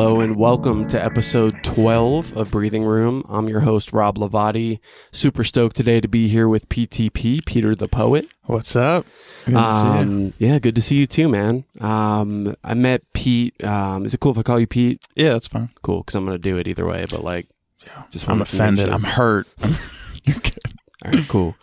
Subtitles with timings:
[0.00, 3.22] Hello and welcome to episode 12 of Breathing Room.
[3.28, 4.80] I'm your host, Rob Lavati.
[5.12, 8.32] Super stoked today to be here with PTP, Peter the Poet.
[8.44, 9.04] What's up?
[9.44, 9.92] Good to see you.
[9.92, 11.64] Um, yeah, good to see you too, man.
[11.82, 13.62] Um, I met Pete.
[13.62, 15.04] Um, is it cool if I call you Pete?
[15.16, 15.68] Yeah, that's fine.
[15.82, 17.46] Cool, because I'm going to do it either way, but like,
[17.86, 18.04] Yeah.
[18.10, 18.88] just I'm offended.
[18.88, 19.48] I'm hurt.
[19.62, 21.56] All right, cool.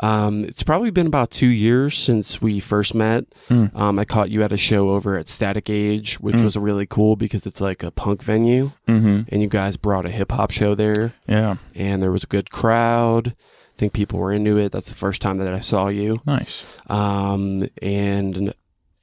[0.00, 3.24] Um, it's probably been about two years since we first met.
[3.50, 3.74] Mm.
[3.74, 6.44] Um, I caught you at a show over at Static Age, which Mm.
[6.44, 9.20] was really cool because it's like a punk venue, Mm-hmm.
[9.28, 11.12] and you guys brought a hip hop show there.
[11.26, 11.56] Yeah.
[11.74, 13.28] and there was a good crowd.
[13.36, 14.72] I think people were into it.
[14.72, 16.20] That's the first time that I saw you.
[16.26, 16.64] Nice.
[16.88, 18.52] Um, and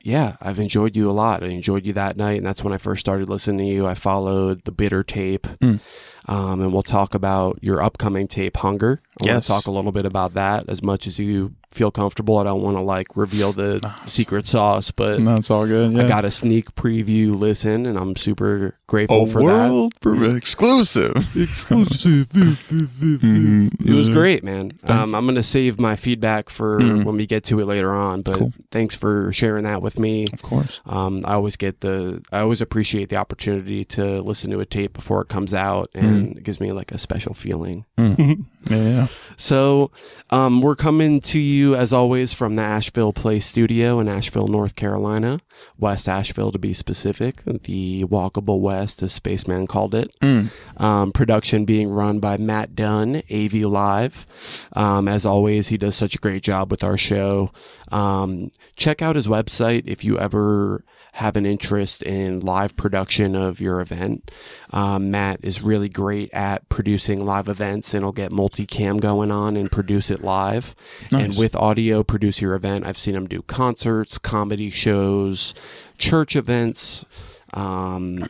[0.06, 1.44] yeah, I've enjoyed you a lot.
[1.44, 3.88] I enjoyed you that night, and that's when I first started listening to you.
[3.88, 5.80] I followed the Bitter tape, Mm.
[6.28, 9.02] um, and we'll talk about your upcoming tape, Hunger.
[9.20, 9.44] I want Yes.
[9.46, 12.38] to talk a little bit about that as much as you feel comfortable.
[12.38, 15.92] I don't want to like reveal the secret sauce, but No, it's all good.
[15.94, 16.04] Yeah.
[16.06, 19.46] I got a sneak preview listen, and I'm super grateful a for that.
[19.70, 21.16] world for exclusive.
[21.36, 22.28] exclusive.
[22.30, 23.86] Mhm.
[23.86, 24.72] It was great, man.
[24.88, 27.04] Um, I'm going to save my feedback for Mhm.
[27.04, 28.54] when we get to it later on, but Cool.
[28.72, 30.26] thanks for sharing that with me.
[30.32, 30.80] Of course.
[30.86, 34.94] Um, I always get the, I always appreciate the opportunity to listen to a tape
[34.94, 37.86] before it comes out, and it gives me like a special feeling.
[37.98, 38.46] Mm.
[38.70, 39.08] yeah.
[39.38, 39.92] So,
[40.30, 44.76] um, we're coming to you as always from the Asheville Play Studio in Asheville, North
[44.76, 45.42] Carolina,
[45.78, 50.16] West Asheville to be specific, the walkable West, as Spaceman called it.
[50.22, 50.52] Mm.
[50.78, 54.26] Um, production being run by Matt Dunn, AV Live.
[54.74, 57.52] Um, as always, he does such a great job with our show.
[57.92, 60.84] Um, check out his website if you ever
[61.16, 64.30] have an interest in live production of your event.
[64.72, 69.56] Um, Matt is really great at producing live events and he'll get multicam going on
[69.56, 70.76] and produce it live.
[71.12, 72.86] And with audio, produce your event.
[72.86, 75.54] I've seen him do concerts, comedy shows,
[75.98, 77.06] church events.
[77.54, 78.28] Um,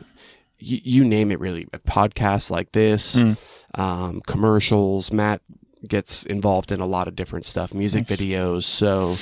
[0.60, 3.36] you, you name it really podcasts like this Mm.
[3.74, 5.42] um, commercials matt
[5.88, 8.18] gets involved in a lot of different stuff music Nice.
[8.18, 9.16] videos so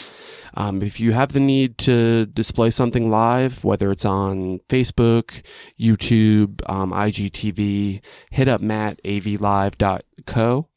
[0.54, 5.42] um, if you have the need to display something live whether it's on facebook
[5.78, 8.00] youtube um, igtv
[8.31, 10.69] hit up matt avlive.co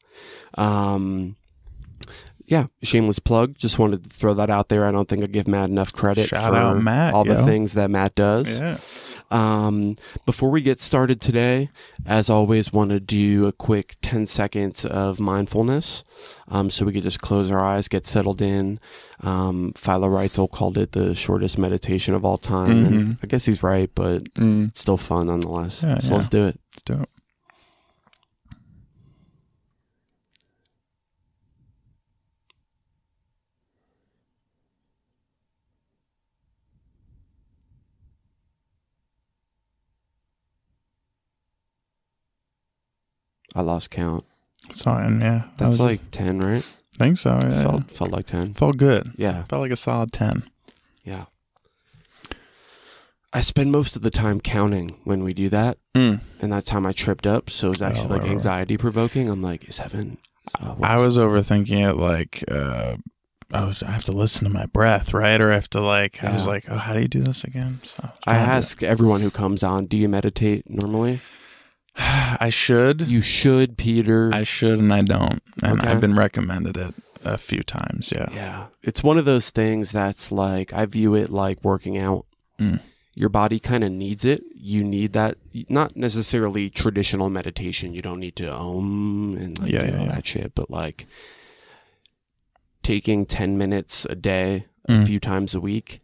[0.56, 1.36] um,
[2.48, 3.56] yeah, shameless plug.
[3.56, 4.86] Just wanted to throw that out there.
[4.86, 7.90] I don't think I give Matt enough credit Shout for Matt, all the things that
[7.90, 8.58] Matt does.
[8.58, 8.78] Yeah.
[9.30, 11.68] Um, before we get started today,
[12.06, 16.02] as always, want to do a quick 10 seconds of mindfulness.
[16.48, 18.80] Um, so we could just close our eyes, get settled in.
[19.20, 22.70] Um, Philo Reitzel called it the shortest meditation of all time.
[22.86, 23.18] And Mhm.
[23.22, 24.74] I guess he's right, but Mm.
[24.74, 25.82] still fun nonetheless.
[25.82, 26.16] Yeah, so yeah.
[26.16, 26.58] let's do it.
[26.74, 27.08] Let's do it.
[43.58, 44.24] I lost count.
[44.70, 45.20] It's fine.
[45.20, 45.42] Yeah.
[45.58, 46.62] That's like 10, right?
[46.62, 47.30] just- think so.
[47.42, 47.62] Yeah.
[47.62, 48.54] Felt, felt like 10.
[48.54, 49.12] Felt good.
[49.16, 49.44] Yeah.
[49.44, 50.42] Felt like a solid ten.
[51.04, 51.26] Yeah.
[53.32, 55.78] I spend most of the time counting when we do that.
[55.94, 56.20] Mm.
[56.40, 57.50] And that time I tripped up.
[57.50, 58.32] So it's actually Oh, like right, right.
[58.32, 59.28] anxiety provoking.
[59.28, 60.16] I'm like, is seven?
[60.58, 62.96] Uh, I was overthinking it like uh
[63.52, 65.38] I was I have to listen to my breath, right?
[65.40, 67.80] Or I have to like I was like, Oh, how do you do this again?
[67.84, 71.20] So was I ask everyone who comes on, do you meditate normally?
[72.40, 73.08] I should.
[73.08, 74.30] You should, Peter.
[74.32, 75.42] I should and I don't.
[75.62, 75.88] And Okay.
[75.90, 76.94] I've been recommended it
[77.24, 78.28] a few times, yeah.
[78.32, 78.66] yeah.
[78.82, 82.26] It's one of those things that's like, I view it like working out.
[82.60, 82.80] Mm.
[83.16, 84.44] Your body kind of needs it.
[84.54, 85.36] You need that,
[85.68, 87.92] not necessarily traditional meditation.
[87.92, 90.12] You don't need to om and like Yeah, do yeah, all yeah.
[90.12, 91.06] that shit, but like
[92.82, 95.06] taking 10 minutes a day, a Mm.
[95.06, 96.00] few times a week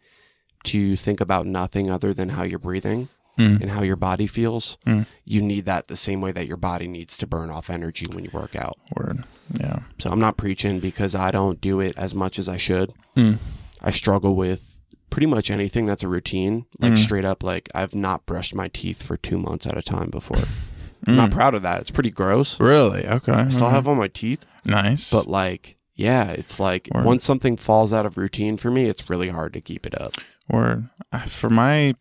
[0.65, 3.61] to think about nothing other than how you're breathing Mm.
[3.61, 4.77] and how your body feels.
[4.87, 5.05] Mm.
[5.25, 8.23] You need that the same way that your body needs to burn off energy when
[8.23, 8.77] you work out.
[8.95, 9.23] Word.
[9.59, 9.79] Yeah.
[9.99, 12.93] So I'm not preaching because I don't do it as much as I should.
[13.17, 13.37] Mm.
[13.81, 16.65] I struggle with pretty much anything that's a routine.
[16.79, 16.97] Like Mm.
[16.97, 20.43] straight up, like I've not brushed my teeth for two months at a time before.
[21.07, 21.33] I'm not Mm.
[21.33, 21.81] proud of that.
[21.81, 22.59] It's pretty gross.
[22.59, 23.05] Really?
[23.05, 23.31] Okay.
[23.33, 23.75] I still okay.
[23.75, 25.09] have all my teeth, nice.
[25.11, 27.05] but like, yeah, it's like Word.
[27.05, 30.13] once something falls out of routine for me, it's really hard to keep it up.
[30.49, 30.89] Word.
[31.11, 31.95] I- For my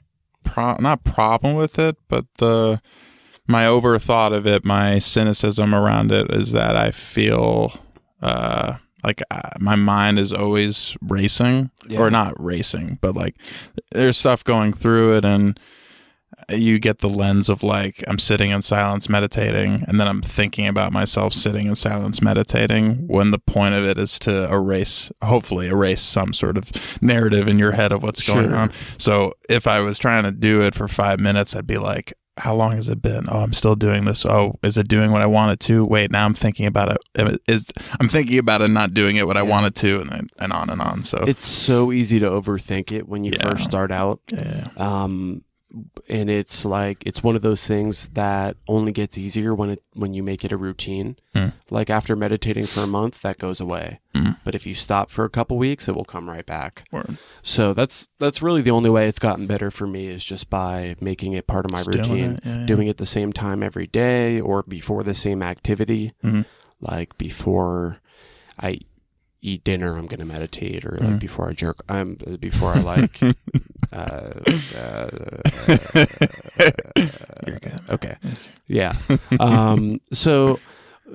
[0.44, 2.80] pro not problem with it, but the
[3.46, 7.72] my overthought of it, my cynicism around it is that I feel
[8.22, 11.98] uh like uh, my mind is always racing Yeah.
[12.00, 13.34] or not racing, but like
[13.92, 15.60] there's stuff going through it and
[16.50, 20.66] you get the lens of like I'm sitting in silence meditating and then I'm thinking
[20.66, 25.68] about myself sitting in silence meditating when the point of it is to erase hopefully
[25.68, 26.70] erase some sort of
[27.02, 28.56] narrative in your head of what's going Sure.
[28.56, 28.72] on.
[28.98, 32.52] So if I was trying to do it for 5 minutes I'd be like how
[32.52, 33.26] long has it been?
[33.28, 34.26] Oh, I'm still doing this.
[34.26, 35.84] Oh, is it doing what I wanted to?
[35.84, 37.40] Wait, now I'm thinking about it.
[37.46, 37.70] Is
[38.00, 39.50] I'm thinking about it not doing it what I Yeah.
[39.50, 41.04] wanted to, and then, and on and on.
[41.04, 43.48] So It's so easy to overthink it when you Yeah.
[43.50, 44.18] first start out.
[44.32, 45.42] yeah, Um,
[46.08, 50.14] and it's like it's one of those things that only gets easier when it when
[50.14, 51.16] you make it a routine.
[51.34, 51.48] Hmm.
[51.70, 54.00] Like after meditating for a month, that goes away.
[54.14, 54.36] Mm.
[54.44, 56.84] But if you stop for a couple weeks, it will come right back.
[56.92, 57.18] Word.
[57.42, 60.94] So that's that's really the only way it's gotten better for me is just by
[61.00, 62.66] making it part of my doing routine, it, yeah, yeah.
[62.66, 66.12] doing it the same time every day or before the same activity.
[66.22, 66.44] Mhm.
[66.80, 67.98] Like before
[68.60, 68.78] I
[69.42, 71.20] eat dinner, I'm gonna meditate, or like Mhm.
[71.20, 73.18] before I jerk, I'm before I like.
[73.94, 74.32] uh,
[74.76, 75.08] uh,
[77.46, 77.80] You're good.
[77.90, 78.16] okay,
[78.66, 78.94] yeah.
[79.38, 80.58] Um, so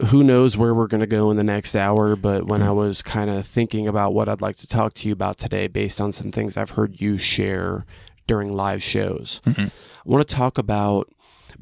[0.07, 3.01] who knows where we're going to go in the next hour but when i was
[3.01, 6.11] kind of thinking about what i'd like to talk to you about today based on
[6.13, 7.85] some things i've heard you share
[8.27, 9.67] during live shows Mhm.
[9.69, 9.71] i
[10.05, 11.11] want to talk about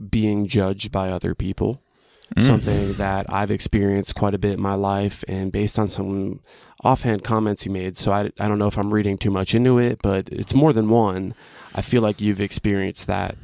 [0.10, 1.82] being judged by other people
[2.36, 2.42] Mm.
[2.42, 6.42] something that i've experienced quite a bit in my life and based on some
[6.84, 9.80] offhand comments you made so I, I don't know if i'm reading too much into
[9.80, 11.34] it but it's more than one
[11.74, 13.38] i feel like you've experienced that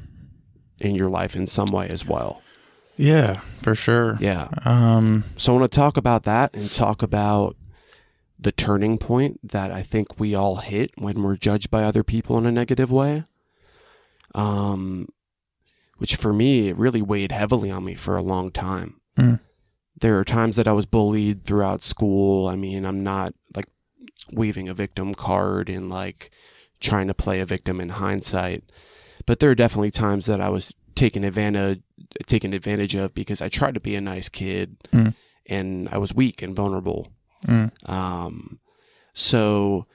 [0.79, 2.41] in your life in some way as well
[2.97, 4.17] Yeah, for sure.
[4.19, 7.55] yeah Um, so I want to talk about that and talk about
[8.37, 12.37] the turning point that I think we all hit when we're judged by other people
[12.37, 13.23] in a negative way.
[14.35, 15.07] Um,
[15.97, 18.99] which for me, it really weighed heavily on me for a long time.
[19.17, 19.39] Mm.
[19.99, 22.47] There are times that I was bullied throughout school.
[22.47, 23.67] I mean, I'm not like
[24.31, 26.31] waving a victim card and like
[26.79, 28.63] trying to play a victim in hindsight,
[29.25, 31.81] but there are definitely times that I was taken advantage
[32.27, 35.13] taken advantage of because I tried to be a nice kid Mm.
[35.47, 37.11] and I was weak and vulnerable.
[37.47, 38.59] mm, Um,
[39.13, 39.85] so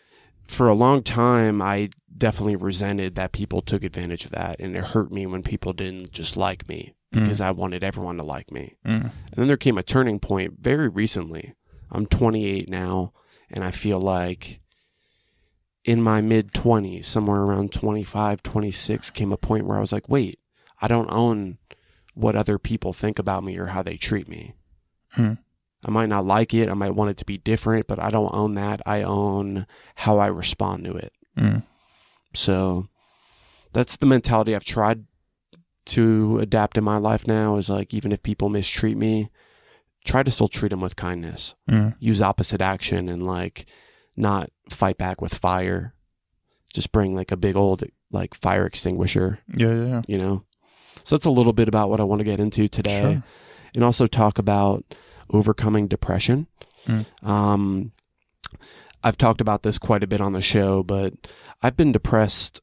[0.49, 4.83] for a long time, I definitely resented that people took advantage of that, and it
[4.83, 8.77] hurt me when people didn't just like me because I wanted everyone to like me.
[8.85, 11.55] mm, And then there came a turning point very recently.
[11.91, 13.13] I'm 28 now,
[13.51, 14.61] and I feel like
[15.85, 20.09] in my mid 20s, somewhere around 25, 26, came a point where I was like,
[20.09, 20.39] wait,
[20.83, 21.59] I don't own
[22.15, 24.55] what other people think about me or how they treat me.
[25.13, 25.35] Hmm.
[25.85, 26.69] I might not like it.
[26.69, 28.81] I might want it to be different, but I don't own that.
[28.87, 29.67] I own
[29.97, 31.13] how I respond to it.
[31.37, 31.63] mm.
[32.35, 32.89] So
[33.73, 35.05] that's the mentality I've tried
[35.87, 39.31] to adapt in my life now is like, even if people mistreat me,
[40.05, 41.55] try to still treat them with kindness.
[41.71, 41.97] Mm.
[41.99, 43.67] Use opposite action and like
[44.17, 45.95] not fight back with fire.
[46.75, 50.03] Just bring like a big old like fire extinguisher, Yeah, yeah, yeah.
[50.09, 50.45] you know?
[51.05, 53.23] So that's a little bit about what I want to get into today Sure.
[53.75, 54.85] and also talk about
[55.31, 56.47] overcoming depression.
[56.87, 57.07] Mm.
[57.27, 57.93] Um,
[59.03, 61.15] I've talked about this quite a bit on the show, but
[61.63, 62.61] I've been depressed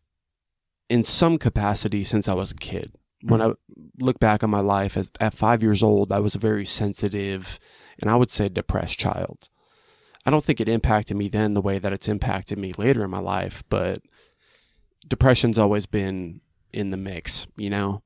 [0.89, 2.93] in some capacity since I was a kid.
[3.21, 3.53] When I
[3.99, 7.59] look back on my life as, at five years old, I was a very sensitive
[7.99, 9.49] and I would say depressed child.
[10.25, 13.11] I don't think it impacted me then the way that it's impacted me later in
[13.11, 14.01] my life, but
[15.07, 16.41] depression's always been
[16.73, 18.01] in the mix, you know?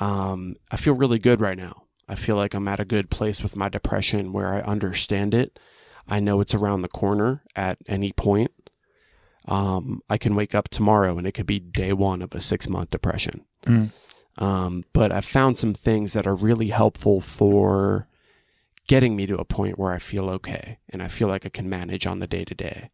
[0.00, 1.83] Um, I feel really good right now.
[2.08, 5.58] I feel like I'm at a good place with my depression where I understand it.
[6.06, 8.50] I know it's around the corner at any point.
[9.46, 12.68] Um, I can wake up tomorrow and it could be day one of a six
[12.68, 13.44] month depression.
[13.66, 13.90] Mm.
[14.38, 18.08] Um, but I've found some things that are really helpful for
[18.86, 21.68] getting me to a point where I feel okay and I feel like I can
[21.68, 22.90] manage on the day to day.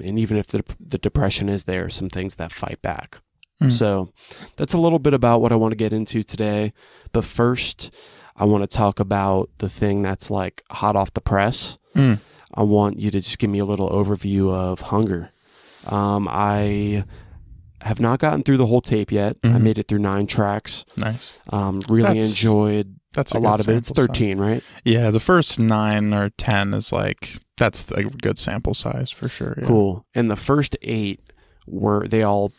[0.00, 3.20] And even if the, the depression is there, some things that fight back.
[3.62, 3.70] Mm.
[3.72, 4.12] So
[4.56, 6.72] that's a little bit about what I want to get into today.
[7.12, 7.90] But first,
[8.36, 11.78] I want to talk about the thing that's like hot off the press.
[11.94, 12.20] Mm.
[12.54, 15.30] I want you to just give me a little overview of hunger.
[15.86, 17.04] Um, I
[17.82, 19.36] have not gotten through the whole tape yet.
[19.44, 19.60] I Mhm.
[19.62, 20.84] made it through nine tracks.
[20.96, 21.30] Nice.
[21.50, 23.76] Um, really That's- enjoyed That's a, a, lot of it.
[23.76, 24.06] It's sample size.
[24.08, 24.62] 13, right?
[24.84, 29.54] Yeah, the first nine or ten is like that's a good sample size for sure.
[29.58, 29.66] Yeah.
[29.66, 30.04] Cool.
[30.14, 31.20] And the first eight
[31.66, 32.52] were, they all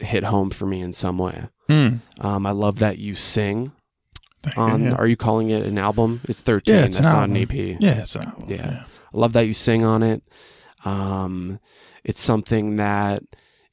[0.00, 1.48] hit home for me in some way.
[1.68, 2.00] Mm.
[2.20, 3.72] Um, I love that you sing
[4.56, 4.94] on, yeah.
[4.94, 6.20] are you calling it an album?
[6.24, 6.74] It's 13.
[6.74, 7.36] Yeah, it's That's an not an.
[7.36, 7.52] EP.
[7.80, 8.44] yeah, it's an album.
[8.48, 8.84] Yeah.
[9.12, 10.22] I love that you sing on it.
[10.84, 11.60] Um,
[12.04, 13.22] it's something that,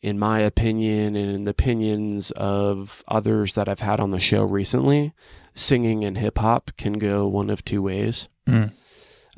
[0.01, 4.43] in my opinion, and in the opinions of others that I've had on the show
[4.43, 5.13] recently,
[5.55, 8.27] singing and hip hop can go one of two ways.
[8.48, 8.74] Mm.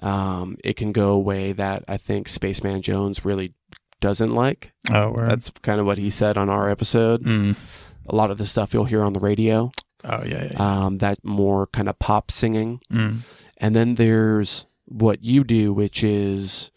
[0.01, 3.53] Um, it can go a way that I think Spaceman Jones really
[4.01, 4.73] doesn't like.
[4.91, 5.29] Oh, word.
[5.29, 7.23] That's kind of what he said on our episode.
[7.23, 7.55] Mm.
[8.07, 9.71] A lot of the stuff you'll hear on the radio,
[10.03, 10.47] Oh yeah, yeah.
[10.51, 10.85] yeah.
[10.85, 12.81] um, that more kind of pop singing.
[12.91, 13.19] Mm.
[13.57, 16.71] And then there's what you do, which is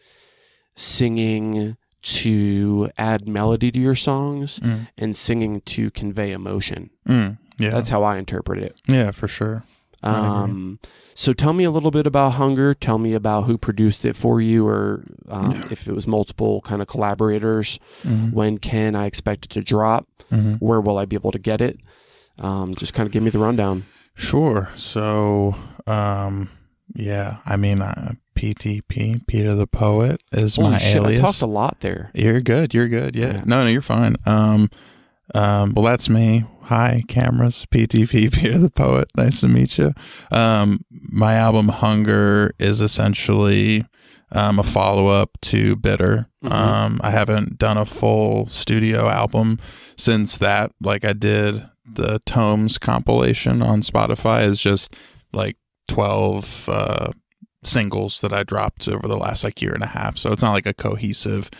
[0.74, 4.88] singing to add melody to your songs Mm.
[4.98, 6.90] and singing to convey emotion.
[7.08, 7.38] Mm.
[7.58, 7.70] Yeah.
[7.70, 8.80] That's how I interpret it.
[8.86, 9.64] yeah, for sure.
[10.04, 10.78] Um,
[11.14, 12.74] so tell me a little bit about Hunger.
[12.74, 15.66] Tell me about who produced it for you, or um, Yeah.
[15.70, 17.78] if it was multiple kind of collaborators.
[18.02, 18.32] Mhm.
[18.32, 20.06] When can I expect it to drop?
[20.32, 20.58] Mhm.
[20.60, 21.78] Where will I be able to get it?
[22.38, 23.84] Um, just kind of give me the rundown.
[24.16, 24.70] Sure.
[24.76, 25.54] So,
[25.86, 26.50] um,
[26.94, 31.22] yeah, I mean, uh, PTP, Peter the Poet, is Holy my shit, alias.
[31.22, 32.10] I talked a lot there.
[32.14, 32.74] You're good.
[32.74, 33.14] You're good.
[33.16, 33.34] Yeah.
[33.34, 33.42] Yeah.
[33.46, 34.16] No, no, you're fine.
[35.34, 36.44] Um, well, that's me.
[36.64, 37.66] Hi, cameras.
[37.70, 39.08] PTP, Peter the Poet.
[39.16, 39.92] Nice to meet you.
[40.30, 43.86] Um, my album Hunger is essentially
[44.32, 46.26] um, a follow up to Bitter.
[46.42, 46.52] Mhm.
[46.52, 49.58] Um, I haven't done a full studio album
[49.96, 50.72] since that.
[50.80, 54.94] Like I did the Tomes compilation on Spotify is just
[55.32, 55.56] like
[55.88, 57.10] 12 uh,
[57.62, 60.16] singles that I dropped over the last like year and a half.
[60.18, 61.50] So it's not like a cohesive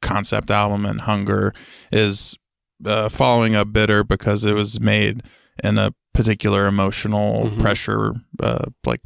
[0.00, 0.86] concept album.
[0.86, 1.52] And Hunger
[1.92, 2.36] is
[2.84, 5.22] uh, following up Bitter because it was made
[5.62, 7.58] in a particular emotional Mhm.
[7.60, 8.12] pressure,
[8.42, 9.00] uh, like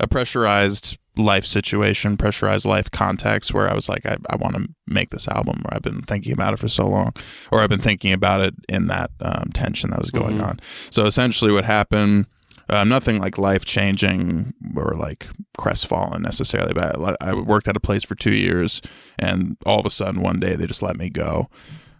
[0.00, 4.68] a pressurized life situation, pressurized life context where I was like, I, I want to
[4.86, 7.12] make this album, or I've been thinking about it for so long,
[7.50, 10.46] or I've been thinking about it in that um, tension that was going Mhm.
[10.48, 10.60] on.
[10.90, 12.26] So essentially, what happened,
[12.68, 17.80] uh, nothing like life changing or like crestfallen necessarily, but I, I worked at a
[17.80, 18.80] place for two years,
[19.18, 21.48] and all of a sudden, one day, they just let me go.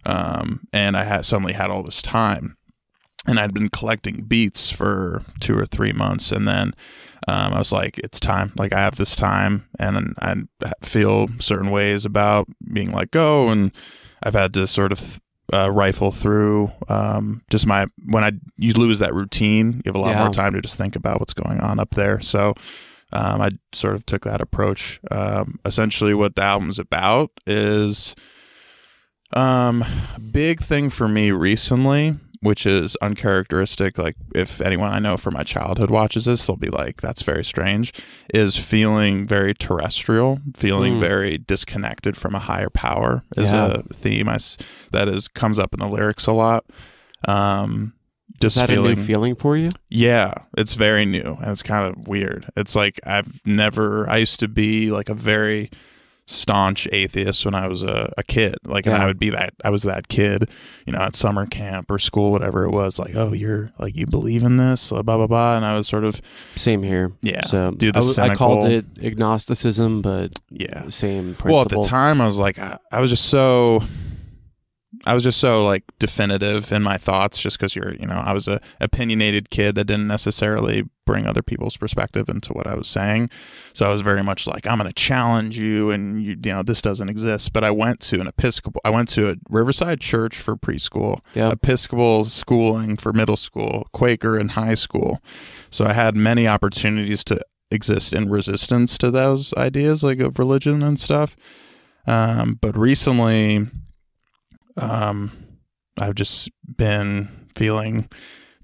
[0.05, 2.57] Um, and I had suddenly had all this time
[3.27, 6.73] and I'd been collecting beats for two or three months, and then
[7.27, 8.51] um, I was like, "It's time!
[8.57, 10.35] Like I have this time, and I
[10.81, 13.71] feel certain ways about being let go, and
[14.23, 15.21] I've had to sort of
[15.53, 19.99] uh, rifle through um, just my when I you lose that routine, you have a
[19.99, 20.23] lot Yeah.
[20.23, 22.19] more time to just think about what's going on up there.
[22.21, 22.55] So
[23.13, 24.99] um, I sort of took that approach.
[25.11, 28.15] Um, essentially, what the album's about is
[29.33, 29.83] um,
[30.31, 33.97] big thing for me recently, which is uncharacteristic.
[33.97, 37.43] Like, if anyone I know from my childhood watches this, they'll be like, that's very
[37.43, 37.93] strange.
[38.33, 40.99] Is feeling very terrestrial, feeling Mm.
[40.99, 43.67] very disconnected from a higher power is Yeah.
[43.67, 44.37] a theme I
[44.91, 46.65] that is comes up in the lyrics a lot.
[47.27, 47.93] Um,
[48.33, 49.69] Is just that feeling, a new feeling for you?
[49.89, 52.47] yeah, it's very new and it's kind of weird.
[52.57, 55.69] It's like I've never, I used to be like a very
[56.27, 58.55] staunch atheist when I was a, a kid.
[58.63, 60.49] Like, and I would be that, I was that kid,
[60.85, 64.05] you know, at summer camp or school, whatever it was, like, oh, you're like, you
[64.05, 65.57] believe in this, blah, blah, blah.
[65.57, 66.21] And I was sort of,
[66.55, 67.11] Same here.
[67.21, 70.87] yeah, So do the I, w- I called cynical- it agnosticism, but yeah.
[70.89, 71.51] same principle.
[71.53, 73.83] Well, at the time, I was like, I, I was just so,
[75.05, 78.33] I was just so like definitive in my thoughts, just because you're, you know, I
[78.33, 82.87] was a opinionated kid that didn't necessarily bring other people's perspective into what I was
[82.87, 83.31] saying.
[83.73, 86.61] So I was very much like, I'm going to challenge you, and you, you know,
[86.61, 87.51] this doesn't exist.
[87.51, 91.53] But I went to an Episcopal, I went to a Riverside church for preschool, Yep.
[91.53, 95.19] Episcopal schooling for middle school, Quaker in high school.
[95.71, 97.41] So I had many opportunities to
[97.71, 101.35] exist in resistance to those ideas like of religion and stuff.
[102.05, 103.67] Um, but recently,
[104.77, 105.31] um,
[105.99, 108.09] I've just been feeling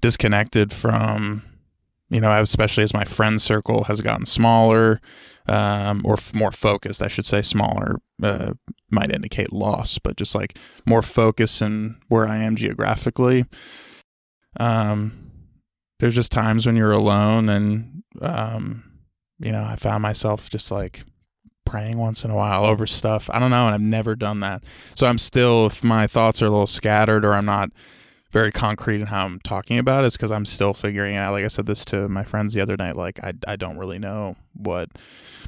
[0.00, 1.42] disconnected from,
[2.10, 5.00] you know, especially as my friend circle has gotten smaller,
[5.48, 7.42] um, or f- more focused, I should say.
[7.42, 8.52] Smaller uh,
[8.90, 13.44] might indicate loss, but just like more focus in where I am geographically.
[14.58, 15.30] Um,
[16.00, 18.84] there's just times when you're alone, and um,
[19.38, 21.04] you know, I found myself just like
[21.68, 23.28] praying once in a while over stuff.
[23.30, 24.64] I don't know, and I've never done that.
[24.94, 27.70] So I'm still, if my thoughts are a little scattered or I'm not
[28.30, 31.32] very concrete in how I'm talking about it, it's because I'm still figuring it out.
[31.32, 33.98] Like I said this to my friends the other night, like I, I don't really
[33.98, 34.90] know what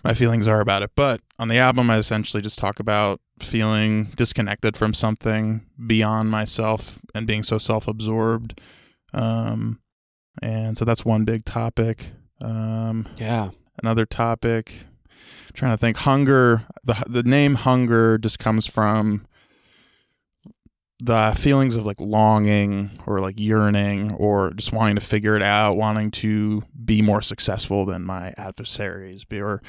[0.05, 0.91] my feelings are about it.
[0.95, 7.01] But on the album, I essentially just talk about feeling disconnected from something beyond myself
[7.15, 8.61] and being so self absorbed.
[9.15, 9.81] Um,
[10.43, 12.11] and so that's one big topic.
[12.43, 13.51] Um, yeah.
[13.83, 14.87] another topic.
[15.51, 15.97] I'm trying to think.
[15.99, 16.63] Hunger.
[16.85, 19.27] The the name hunger just comes from
[21.03, 25.75] the feelings of like longing or like yearning or just wanting to figure it out,
[25.77, 29.25] wanting to be more successful than my adversaries.
[29.25, 29.63] Be or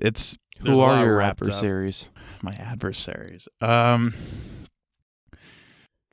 [0.00, 2.06] it's there's Who are your adversaries?
[2.42, 3.48] My adversaries.
[3.60, 4.14] Um,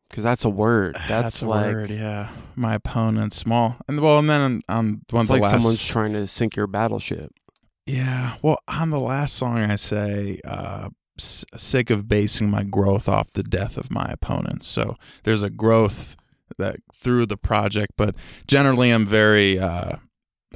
[0.09, 0.95] Because that's a word.
[1.07, 1.91] That's, that's, a like word.
[1.91, 3.35] Yeah, my opponents.
[3.37, 5.51] small, and well, and then on one it's of the like last.
[5.51, 7.31] someone's trying to sink your battleship.
[7.87, 8.35] Yeah.
[8.41, 13.43] Well, on the last song, I say, uh, sick of basing my growth off the
[13.43, 14.67] death of my opponents.
[14.67, 16.15] So there's a growth
[16.57, 18.13] that through the project, but
[18.45, 19.97] generally I'm very uh,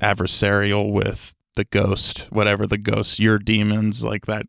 [0.02, 4.46] adversarial with the ghost, whatever the ghost, your demons, like that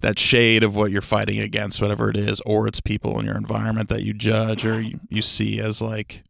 [0.00, 3.36] that shade of what you're fighting against, whatever it is, or it's people in your
[3.36, 6.24] environment that you judge or you, you see as like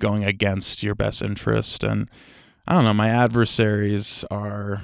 [0.00, 1.84] going against your best interest.
[1.84, 2.10] And
[2.66, 4.82] I don't know, my adversaries are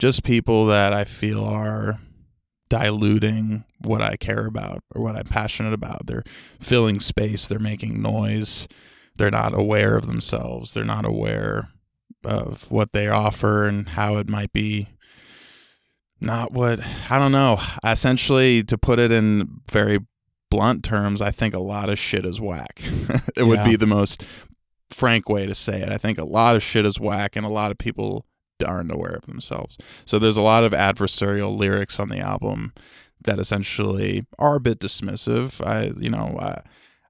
[0.00, 2.00] just people that I feel are
[2.70, 6.06] diluting what I care about or what I'm passionate about.
[6.06, 6.24] They're
[6.58, 8.66] filling space, they're making noise,
[9.14, 11.68] they're not aware of themselves, they're not aware
[12.24, 14.88] of what they offer and how it might be
[16.22, 17.58] not what I don't know.
[17.84, 20.00] Essentially, to put it in very
[20.50, 22.82] blunt terms, I think a lot of shit is whack.
[23.36, 24.22] it would be the most
[24.90, 25.90] frank way to say it.
[25.90, 28.26] I think a lot of shit is whack, and a lot of people
[28.64, 29.76] aren't aware of themselves.
[30.04, 32.72] So there's a lot of adversarial lyrics on the album
[33.22, 35.64] that essentially are a bit dismissive.
[35.66, 36.62] I, you know, I,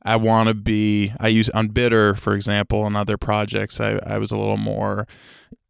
[0.02, 1.12] I want to be.
[1.20, 3.80] I use on bitter, for example, and other projects.
[3.80, 5.06] I, I was a little more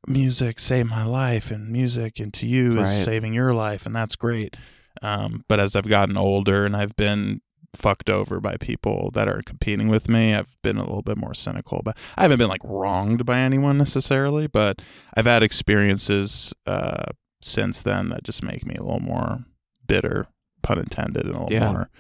[0.06, 2.84] music saved my life, and music and to you Right.
[2.98, 4.56] is saving your life, and that's great.
[5.02, 7.40] Um, but as I've gotten older and I've been
[7.74, 11.34] fucked over by people that are competing with me, I've been a little bit more
[11.34, 11.82] cynical.
[11.84, 14.82] But I haven't been like wronged by anyone necessarily, but
[15.16, 17.06] I've had experiences uh,
[17.42, 19.44] since then that just make me a little more
[19.86, 20.26] bitter,
[20.62, 21.72] pun intended, and a little Yeah.
[21.72, 21.90] more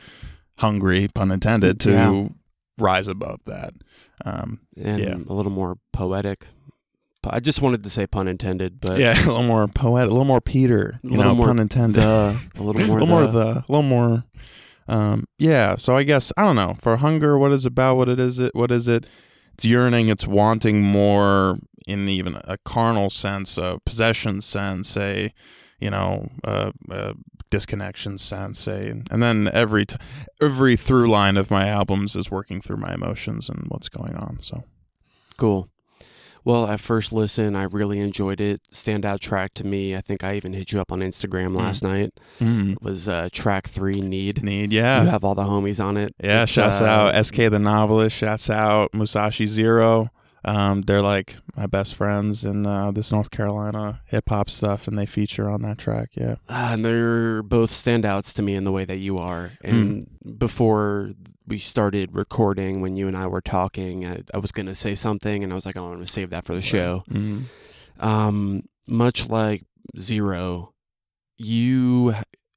[0.58, 2.28] hungry, pun intended, to Yeah.
[2.78, 3.72] rise above that.
[4.24, 5.14] Um, and Yeah.
[5.28, 6.46] a little more poetic.
[7.24, 10.24] I just wanted to say pun intended, but yeah, a little more poetic, a little
[10.26, 12.00] more Peter, A you little know, more pun intended.
[12.02, 14.24] the a little more, a more little more the, the, a little more.
[14.90, 15.76] Um, yeah.
[15.76, 16.74] So I guess I don't know.
[16.80, 17.96] For hunger, what is about?
[17.96, 18.54] What it is it?
[18.54, 19.06] What is it?
[19.54, 20.08] It's yearning.
[20.08, 25.32] It's wanting more in even a carnal sense, a possession sense, a
[25.80, 27.14] you know, a, a
[27.50, 29.96] disconnection sense, a, and then every t-
[30.42, 34.38] every through line of my albums is working through my emotions and what's going on.
[34.40, 34.64] So
[35.36, 35.70] cool.
[36.44, 38.60] Well, at first listen, I really enjoyed it.
[38.72, 42.12] Standout track to me, I think I even hit you up on Instagram last night.
[42.40, 45.02] It was uh, track three "Need." need yeah.
[45.02, 46.14] You have all the homies on it.
[46.22, 50.10] Yeah, It's, shouts uh, out SK the novelist, shouts out Musashi Zero.
[50.42, 54.96] Um, they're like my best friends in uh, this North Carolina hip hop stuff, and
[54.96, 56.10] they feature on that track.
[56.14, 59.52] Yeah, Ah, and they're both standouts to me in the way that you are.
[59.62, 60.06] And
[60.38, 61.10] before
[61.50, 64.94] we started recording, when you and I were talking, I, I was going to say
[64.94, 67.04] something, and I was like, oh, I'm going to save that for the show.
[67.10, 67.44] Mhm.
[67.98, 69.64] Um, much like
[69.98, 70.72] Zero,
[71.36, 72.14] you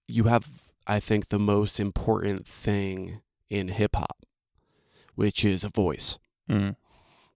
[0.07, 0.47] you have,
[0.85, 4.25] I think, the most important thing in hip hop,
[5.15, 6.19] which is a voice.
[6.49, 6.75] Mm.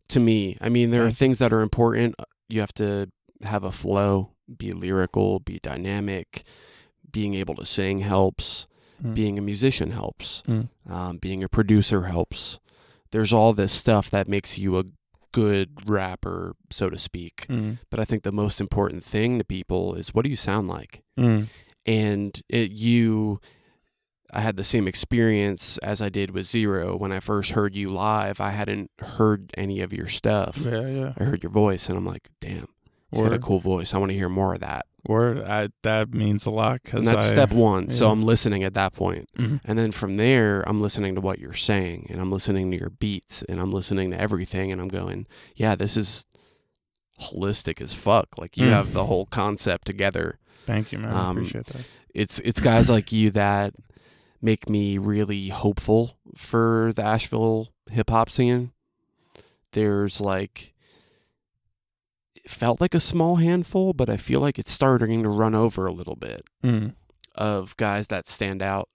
[0.09, 2.15] To me, I mean, there are things that are important.
[2.47, 3.09] You have to
[3.41, 6.43] have a flow, be lyrical, be dynamic.
[7.09, 8.67] Being able to sing helps.
[9.03, 9.13] Mm.
[9.13, 10.43] Being a musician helps.
[10.47, 10.69] Mm.
[10.89, 12.59] Um, being a producer helps.
[13.11, 14.85] There's all this stuff that makes you a
[15.31, 17.45] good rapper, so to speak.
[17.47, 17.77] Mm.
[17.89, 21.03] But I think the most important thing to people is what do you sound like?
[21.17, 21.47] Mm.
[21.85, 23.39] And it, you,
[24.31, 26.97] I had the same experience as I did with Zero.
[26.97, 30.57] When I first heard you live, I hadn't heard any of your stuff.
[30.57, 31.13] Yeah, yeah.
[31.17, 32.67] I heard your voice and I'm like, damn,
[33.11, 33.93] he's got a cool voice.
[33.93, 34.85] I want to hear more of that.
[35.07, 35.41] Word.
[35.43, 37.89] I, that means a lot because that's I, step one.
[37.89, 38.09] So.
[38.11, 39.29] I'm listening at that point.
[39.37, 39.61] Mhm.
[39.65, 42.89] And then from there, I'm listening to what you're saying and I'm listening to your
[42.89, 46.25] beats and I'm listening to everything and I'm going, yeah, this is
[47.21, 48.37] holistic as fuck.
[48.37, 48.71] Like you Mm.
[48.71, 50.37] have the whole concept together.
[50.65, 51.13] Thank you, man.
[51.13, 51.81] I Um, appreciate that.
[52.13, 53.73] It's it's guys like you that
[54.41, 58.71] make me really hopeful for the Asheville hip hop scene.
[59.73, 60.73] There's like
[62.49, 65.91] felt like a small handful, but I feel like it's starting to run over a
[65.91, 66.93] little bit Mm.
[67.35, 68.89] of guys that stand out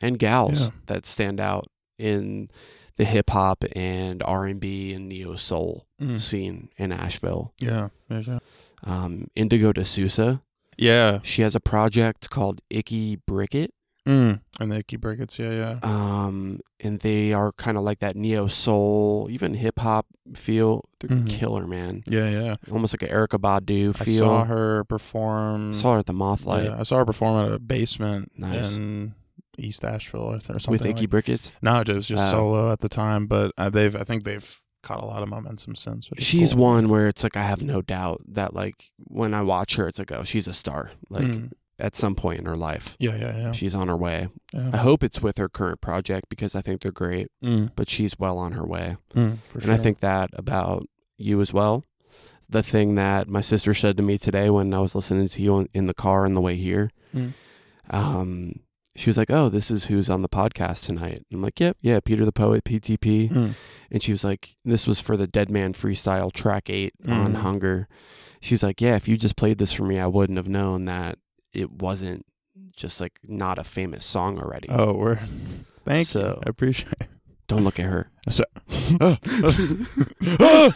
[0.00, 0.70] and gals Yeah.
[0.86, 1.66] that stand out
[1.98, 2.50] in
[2.96, 6.20] the hip hop and R and B and neo soul Mm.
[6.20, 7.52] scene in Asheville.
[7.58, 7.88] Yeah.
[8.10, 8.38] Yeah.
[8.84, 10.42] Um, Indigo De Souza,
[10.78, 11.20] Yeah.
[11.22, 13.72] she has a project called Icky Bricket,
[14.06, 14.40] Mm.
[14.60, 15.38] And the Icky Brickets.
[15.38, 15.50] Yeah.
[15.50, 15.78] Yeah.
[15.82, 20.84] um, and they are kind of like that neo soul, even hip hop feel.
[21.00, 21.28] They're Mhm.
[21.28, 22.02] killer, man.
[22.06, 22.28] Yeah.
[22.30, 22.54] Yeah.
[22.70, 24.02] Almost like an Erykah Badu feel.
[24.02, 24.18] I feel.
[24.18, 25.72] saw her perform.
[25.74, 28.76] Saw her at the Mothlight Yeah, I saw her perform at a basement Nice.
[28.76, 29.14] in
[29.58, 30.70] East Asheville or, or something.
[30.70, 31.50] with Icky like- Brickets.
[31.62, 32.38] No, it was just Oh.
[32.38, 35.74] solo at the time, but uh, they've I think they've caught a lot of momentum
[35.74, 36.08] since.
[36.10, 36.62] which She's cool.
[36.62, 39.98] one where it's like I have no doubt that like when I watch her, it's
[39.98, 40.90] like oh she's a star.
[41.10, 41.52] Like Mm.
[41.78, 43.52] At some point in her life, Yeah, yeah, yeah.
[43.52, 44.28] she's on her way.
[44.52, 44.70] yeah.
[44.72, 48.18] I hope it's with her current project because I think they're great, Mm, but she's
[48.18, 48.96] well on her way.
[49.14, 50.86] mm, And I think that about
[51.18, 51.84] you as well.
[52.48, 55.66] The thing that my sister said to me today when I was listening to you
[55.74, 57.32] in the car on the way here, Mm.
[57.90, 58.60] um,
[58.94, 62.00] she was like, "Oh, this is who's on the podcast tonight." I'm like, "Yep, yeah,
[62.00, 63.54] Peter the Poet, PTP." Mm,
[63.90, 67.36] and she was like, "This was for the Dead Man Freestyle Track Eight on Mhm.
[67.36, 67.88] Hunger."
[68.38, 71.18] she's like, yeah, if you just played this for me, I wouldn't have known that
[71.56, 72.24] it wasn't
[72.76, 74.68] just like not a famous song already.
[74.70, 75.20] Oh, we're
[75.84, 76.20] thank you.
[76.20, 76.92] So- I appreciate.
[77.00, 77.08] it.
[77.48, 78.10] Don't look at her.
[78.28, 78.42] So,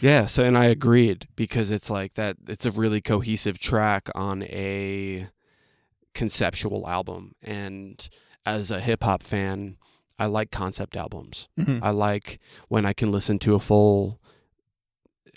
[0.00, 4.42] Yeah, so and I agreed because it's like that it's a really cohesive track on
[4.42, 5.28] a
[6.14, 8.08] conceptual album and
[8.44, 9.76] as a hip hop fan,
[10.18, 11.48] I like concept albums.
[11.58, 11.78] Mhm.
[11.80, 14.20] I like when I can listen to a full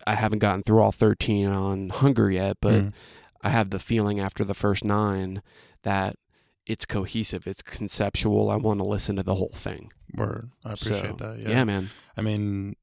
[0.07, 2.93] I haven't gotten through all 13 on Hunger yet, but Mm.
[3.43, 5.41] I have the feeling after the first 9
[5.84, 6.15] that
[6.65, 8.49] it's cohesive, it's conceptual.
[8.49, 9.91] I want to listen to the whole thing.
[10.15, 10.49] Word.
[10.63, 11.41] I appreciate So, that.
[11.43, 11.63] yeah, Yeah.
[11.63, 11.89] man.
[12.15, 12.75] I mean,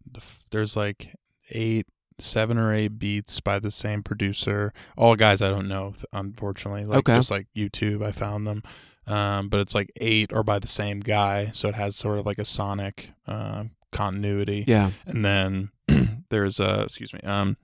[0.51, 1.14] there's like
[1.51, 1.87] eight,
[2.18, 4.73] seven or eight beats by the same producer.
[4.97, 6.85] All guys I don't know, unfortunately.
[6.87, 7.14] Like Okay.
[7.14, 8.62] just like YouTube, I found them.
[9.07, 12.27] Um, but it's like eight or by the same guy, so it has sort of
[12.27, 14.64] like a sonic uh, continuity.
[14.66, 14.90] Yeah.
[15.07, 15.71] And then
[16.31, 17.57] there's uh, excuse me, um,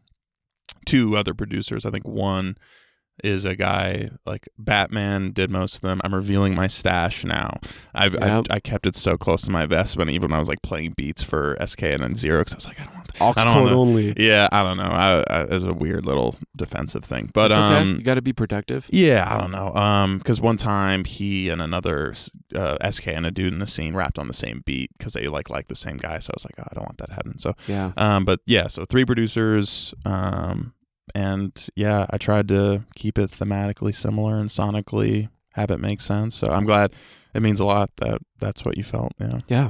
[0.86, 1.84] two other producers.
[1.84, 2.56] I think one
[3.22, 6.00] is a guy like Batman did most of them.
[6.04, 7.58] I'm revealing my stash now.
[7.94, 8.46] I've, Yep.
[8.50, 10.62] I I kept it so close to my vest, but even when I was like
[10.62, 13.04] playing beats for SK and then Zero, because I was like, I don't want.
[13.08, 13.22] That.
[13.22, 14.12] Aux I don't only.
[14.16, 14.82] Yeah, I don't know.
[14.84, 17.60] I, I it's a weird little defensive thing, but okay.
[17.60, 18.88] um, you got to be protective.
[18.90, 19.72] yeah, I don't know.
[19.74, 22.14] Um, because one time he and another
[22.56, 25.28] uh, SK and a dude in the scene rapped on the same beat because they
[25.28, 26.18] like like the same guy.
[26.18, 27.38] So I was like, oh, I don't want that happening.
[27.38, 27.92] So Yeah.
[27.96, 29.94] um, but yeah, so three producers.
[30.04, 30.73] Um,
[31.14, 36.34] and yeah, I tried to keep it thematically similar and sonically have it make sense.
[36.34, 36.92] So I'm glad.
[37.34, 39.12] It means a lot that that's what you felt.
[39.20, 39.40] Yeah.
[39.48, 39.68] Yeah.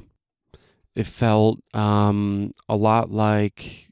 [0.94, 3.88] It felt um, a lot like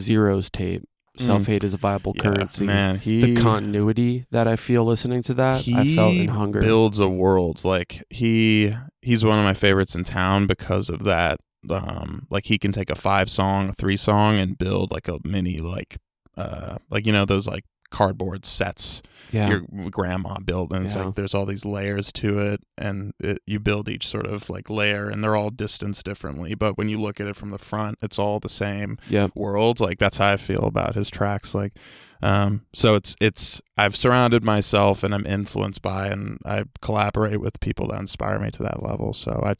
[0.00, 0.84] Zero's tape.
[1.16, 2.16] Self hate is a viable Mm.
[2.16, 2.64] Yeah, currency.
[2.66, 2.98] man.
[2.98, 6.60] He The continuity that I feel listening to that, I felt in Hunger.
[6.60, 11.38] builds a world like he he's one of my favorites in town because of that
[11.70, 15.18] um like he can take a five song a three song and build like a
[15.24, 15.98] mini like
[16.36, 19.48] uh like you know those like cardboard sets yeah.
[19.48, 21.04] your grandma built and it's Yeah.
[21.04, 24.68] like there's all these layers to it and it, you build each sort of like
[24.68, 27.98] layer and they're all distanced differently but when you look at it from the front
[28.02, 29.32] it's all the same Yep.
[29.36, 31.72] worlds like that's how i feel about his tracks like
[32.20, 37.60] um so it's it's i've surrounded myself and i'm influenced by and i collaborate with
[37.60, 39.50] people that inspire me to that level so i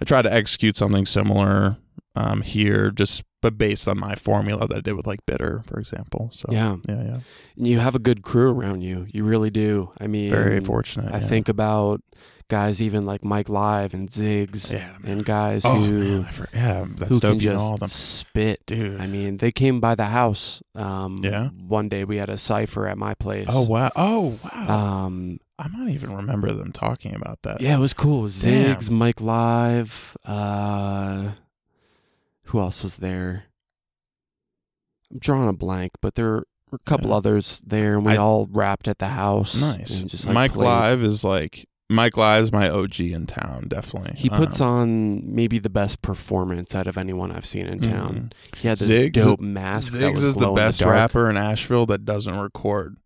[0.00, 1.76] i try to execute something similar
[2.16, 5.78] um here just but based on my formula that i did with like bitter for
[5.78, 6.76] example so Yeah.
[6.88, 7.18] yeah yeah
[7.56, 9.06] And you have a good crew around you.
[9.14, 9.92] You really do.
[10.00, 11.26] I mean, very fortunate I yeah.
[11.28, 12.00] think about
[12.48, 16.48] guys even like Mike Live and Ziggs yeah and guys Oh, who man, I for-
[16.54, 18.64] yeah, that's who can You all of them, just spit.
[18.66, 19.00] dude.
[19.00, 20.62] I mean, they came by the house.
[20.74, 21.48] Um, Yeah?
[21.78, 23.46] One day we had a cipher at my place.
[23.50, 23.90] oh wow!
[23.96, 25.06] Oh wow!
[25.06, 27.60] Um, I might even remember them talking about that.
[27.60, 28.22] yeah, it was cool.
[28.22, 28.78] Was Damn.
[28.94, 30.16] Mike Live.
[30.24, 31.30] Uh,
[32.46, 33.44] who else was there?
[35.12, 37.16] I'm drawing a blank, but there were a couple Yeah.
[37.16, 39.60] others there, and we I- all rapped at the house.
[39.60, 40.02] nice.
[40.02, 40.66] just, like, Mike played.
[40.66, 44.14] Live is like Mike Live's my OG in town, definitely.
[44.16, 48.32] He puts Um, on maybe the best performance out of anyone I've seen in town.
[48.56, 49.92] He had this Ziggs- dope mask.
[49.92, 50.92] that Ziggs was is the best dark.
[50.92, 52.96] rapper in Asheville that doesn't record.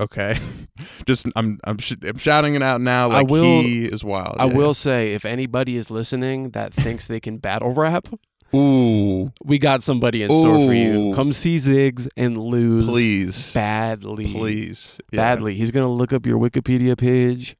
[0.00, 0.38] Okay,
[1.06, 3.10] just I'm I'm sh- I'm shouting it out now.
[3.10, 4.36] I Like will- he is wild.
[4.38, 4.54] I yeah.
[4.54, 8.08] will say, if anybody is listening that thinks they can battle rap,
[8.54, 11.12] Ooh, we got somebody in store for you.
[11.14, 14.32] Come see Ziggs and lose please, badly.
[14.32, 15.16] please, Yeah.
[15.18, 15.54] Badly.
[15.54, 17.56] He's going to look up your Wikipedia page.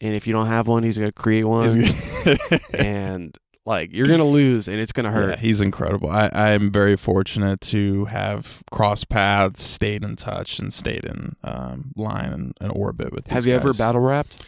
[0.00, 1.84] And if you don't have one, he's going to create one.
[2.74, 5.38] And like, you're going to lose and it's going to Yeah, hurt.
[5.38, 6.10] he's incredible.
[6.10, 11.92] I, I'm very fortunate to have crossed paths, stayed in touch, and stayed in um,
[11.94, 13.28] line and, and orbit with.
[13.28, 14.44] have you ever battle rapped?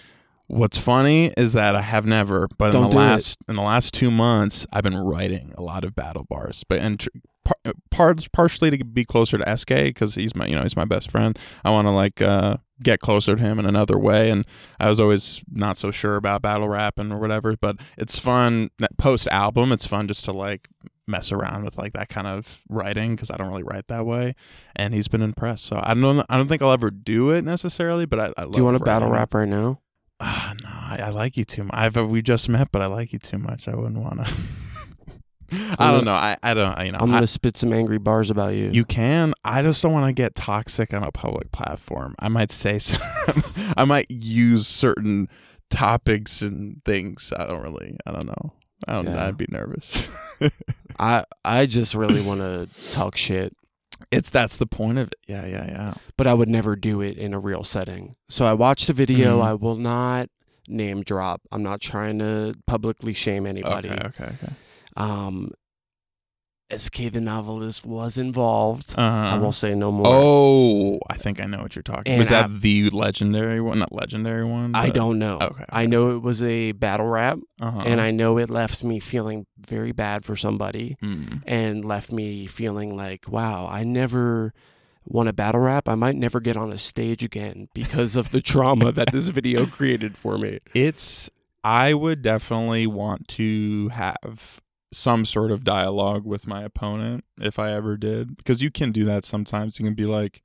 [0.46, 3.00] What's funny is that I have never, but Don't in the it.
[3.00, 6.64] last in the last two months, I've been writing a lot of battle bars.
[6.68, 7.07] But and
[7.44, 10.85] par- parts partially to be closer to SK because he's my you know he's my
[10.85, 11.38] best friend.
[11.64, 14.44] I want to like uh, get closer to him in another way, and
[14.78, 17.57] I was always not so sure about battle rapping or whatever.
[17.57, 19.72] But it's fun post album.
[19.72, 20.68] It's fun just to like
[21.07, 24.35] mess around with like that kind of writing because I don't really write that way,
[24.76, 25.64] and he's been impressed.
[25.64, 28.52] So I don't I don't think I'll ever do it necessarily, but I, I love
[28.52, 29.80] Do you want to battle rap right now?
[30.20, 31.74] Ah, no, I, I like you too much.
[31.74, 33.68] I've uh, we just met, but I like you too much.
[33.68, 34.33] I wouldn't want to.
[35.79, 36.14] I don't know.
[36.14, 36.79] I, I don't.
[36.85, 36.98] You know.
[37.00, 38.70] I'm going to spit some angry bars about you.
[38.70, 39.35] you can.
[39.44, 42.14] I just don't want to get toxic on a public platform.
[42.18, 43.03] I might say some.
[43.77, 45.29] I might use certain
[45.70, 47.33] topics and things.
[47.37, 47.96] I don't really.
[48.07, 48.53] I don't know.
[48.88, 49.07] I don't.
[49.07, 49.27] Yeah.
[49.27, 50.11] I'd be nervous.
[50.98, 53.57] I I just really want to talk shit,
[54.10, 55.16] it's that's the point of it.
[55.26, 55.94] Yeah, yeah, yeah.
[56.16, 58.16] but I would never do it in a real setting.
[58.28, 59.40] So I watched a video.
[59.40, 59.44] Mhm.
[59.44, 60.28] I will not
[60.68, 61.42] name drop.
[61.52, 63.90] I'm not trying to publicly shame anybody.
[63.90, 64.52] Okay, okay, okay.
[64.96, 65.52] Um,
[66.80, 68.94] SK the novelist was involved.
[68.96, 70.06] Uh, I won't say no more.
[70.08, 72.12] Oh, I think I know what you're talking.
[72.12, 73.78] And Was that I- the legendary one?
[73.78, 74.74] Not legendary one.
[74.74, 75.38] I don't know.
[75.40, 75.64] Okay.
[75.70, 77.82] I know it was a battle rap, Uh-huh.
[77.84, 81.42] and I know it left me feeling very bad for somebody, Mm.
[81.46, 84.52] and left me feeling like, wow, I never
[85.06, 85.88] won a battle rap.
[85.88, 89.66] I might never get on a stage again because of the trauma that this video
[89.66, 90.58] created for me.
[90.74, 91.30] It's.
[91.66, 94.60] I would definitely want to have
[94.96, 99.04] some sort of dialogue with my opponent if I ever did, because you can do
[99.04, 99.78] that sometimes.
[99.78, 100.42] You can be like,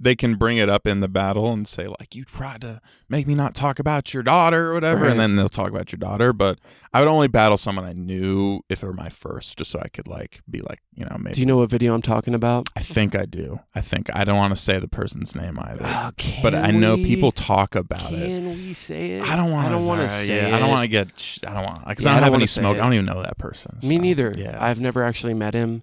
[0.00, 3.26] they can bring it up in the battle and say like, "You tried to make
[3.26, 5.10] me not talk about your daughter or whatever," Right.
[5.10, 6.32] and then they'll talk about your daughter.
[6.32, 6.58] But
[6.92, 9.88] I would only battle someone I knew if it were my first, just so I
[9.88, 11.34] could like be like, you know, maybe.
[11.34, 12.68] Do you know what video I'm talking about?
[12.76, 13.60] I think I do.
[13.74, 16.10] I think I don't want to say the person's name either, Oh,
[16.42, 18.26] but I know we- people talk about it.
[18.26, 19.22] Can we say it?
[19.22, 19.66] I don't want.
[19.66, 20.48] I don't want to say.
[20.48, 21.40] Yeah, I don't want to get.
[21.46, 22.76] I don't want because Yeah, I I don't don't have any smoke.
[22.76, 22.80] it.
[22.80, 23.78] I don't even know that person.
[23.82, 24.32] Me neither.
[24.36, 24.56] Yeah.
[24.60, 25.82] I've never actually met him.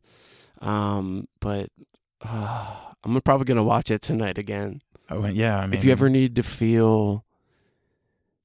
[0.62, 1.70] Um, but
[2.22, 2.76] uh,
[3.06, 4.82] I'm probably gonna watch it tonight again.
[5.10, 5.60] Went, yeah.
[5.60, 7.24] I mean, if you ever need to feel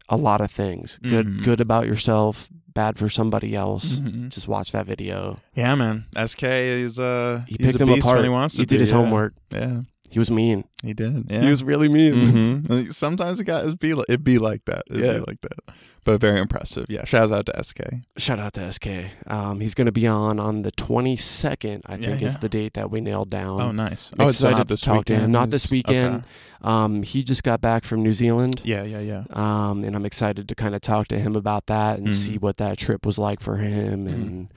[0.08, 1.44] a lot of things, good Mhm.
[1.44, 4.28] good about yourself, bad for somebody else, Mhm.
[4.28, 5.38] just watch that video.
[5.54, 6.04] Yeah, man.
[6.14, 7.42] SK is uh.
[7.48, 8.22] He picked a him apart.
[8.22, 8.62] he wants to.
[8.62, 8.96] he did his yeah.
[8.98, 9.34] homework.
[9.50, 10.64] Yeah, He was mean.
[10.82, 11.30] he did.
[11.30, 11.40] Yeah.
[11.42, 12.64] He was really mean.
[12.66, 14.82] hmm Sometimes it got it be like, it be like that.
[14.90, 15.12] It'd Yeah.
[15.14, 15.76] be like that.
[16.02, 16.86] But very impressive.
[16.88, 17.04] Yeah.
[17.04, 17.80] Shouts out to SK.
[18.16, 18.88] Shout out to SK.
[19.26, 21.82] Um, he's going to be on on the 22nd.
[21.86, 23.60] I Yeah, think is the date that we nailed down.
[23.60, 24.10] Oh, nice.
[24.18, 25.30] I'm oh, excited to this talk to him.
[25.30, 26.14] Not this weekend.
[26.16, 26.24] okay.
[26.62, 28.62] Um, he just got back from New Zealand.
[28.64, 29.24] Yeah, yeah, yeah.
[29.30, 32.12] Um, and I'm excited to kind of talk to him about that and Mhm.
[32.12, 34.06] see what that trip was like for him.
[34.06, 34.12] Mhm.
[34.12, 34.48] And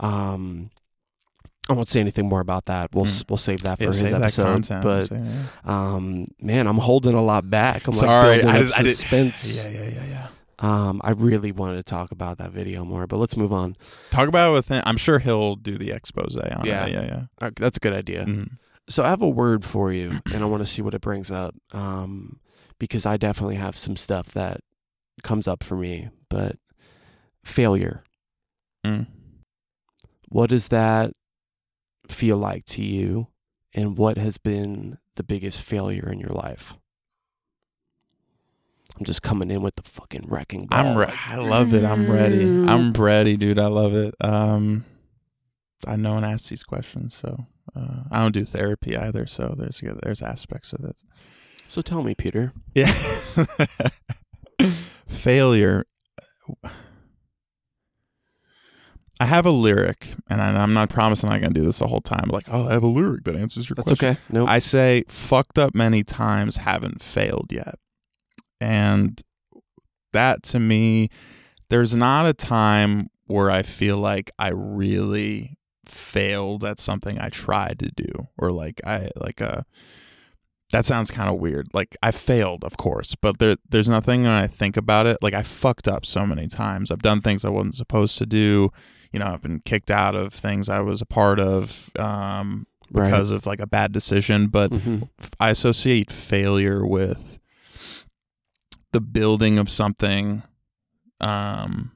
[0.00, 0.70] um,
[1.68, 2.92] I won't say anything more about that.
[2.94, 3.30] We'll s Mhm.
[3.30, 4.68] we'll save that for Yeah, his episode.
[4.82, 5.44] But yeah.
[5.64, 7.86] um, man, I'm holding a lot back.
[7.86, 9.56] I'm Sorry, like I just- I did- suspense.
[9.56, 10.26] yeah, yeah, yeah, yeah.
[10.58, 13.76] Um, I really wanted to talk about that video more, but let's move on.
[14.10, 14.82] Talk about it with him.
[14.86, 16.86] I'm sure he'll do the expose on Yeah.
[16.86, 16.92] it.
[16.92, 17.22] Yeah, yeah.
[17.40, 18.24] Uh, That's a good idea.
[18.26, 18.58] Mhm.
[18.88, 21.30] So I have a word for you, and I want to see what it brings
[21.30, 21.54] up.
[21.72, 22.38] Um,
[22.78, 24.60] because I definitely have some stuff that
[25.22, 26.10] comes up for me.
[26.28, 26.56] But
[27.44, 28.02] failure.
[28.84, 29.06] Mm.
[30.28, 31.12] What does that
[32.08, 33.28] feel like to you?
[33.74, 36.76] And what has been the biggest failure in your life?
[38.98, 40.86] I'm just coming in with the fucking wrecking ball.
[40.86, 40.98] I'm.
[40.98, 41.84] Re- I love it.
[41.84, 42.42] I'm ready.
[42.42, 43.58] I'm ready, dude.
[43.58, 44.14] I love it.
[44.20, 44.84] Um,
[45.86, 49.26] I know and ask these questions, so uh, I don't do therapy either.
[49.26, 51.02] So there's there's aspects of it.
[51.66, 52.52] So tell me, Peter.
[52.74, 52.92] Yeah.
[55.08, 55.86] Failure.
[59.22, 61.86] I have a lyric, and I- I'm not promising I'm going to do this the
[61.86, 62.28] whole time.
[62.28, 64.08] Like, oh, I have a lyric that answers your That's question.
[64.10, 64.20] okay.
[64.30, 64.46] No.
[64.46, 67.76] I say, fucked up many times, haven't failed yet.
[68.60, 69.20] And
[70.12, 71.08] that to me,
[71.70, 75.56] there's not a time where I feel like I really
[75.86, 79.64] failed at something I tried to do or like I like a
[80.70, 81.68] that sounds kind of weird.
[81.74, 85.18] Like I failed, of course, but there there's nothing when I think about it.
[85.22, 86.90] Like I fucked up so many times.
[86.90, 88.70] I've done things I wasn't supposed to do.
[89.12, 93.04] You know, I've been kicked out of things I was a part of um, Right.
[93.04, 94.48] because of like a bad decision.
[94.48, 95.08] But Mhm.
[95.40, 97.38] I associate failure with
[98.92, 100.42] the building of something
[101.20, 101.92] um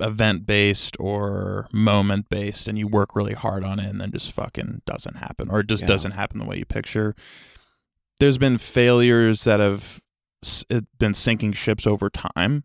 [0.00, 4.30] event based or moment based and you work really hard on it and then just
[4.30, 5.88] fucking doesn't happen or it just Yeah.
[5.88, 7.16] doesn't happen the way you picture
[8.20, 10.00] there's been failures that have
[10.44, 10.64] s-
[10.98, 12.62] been sinking ships over time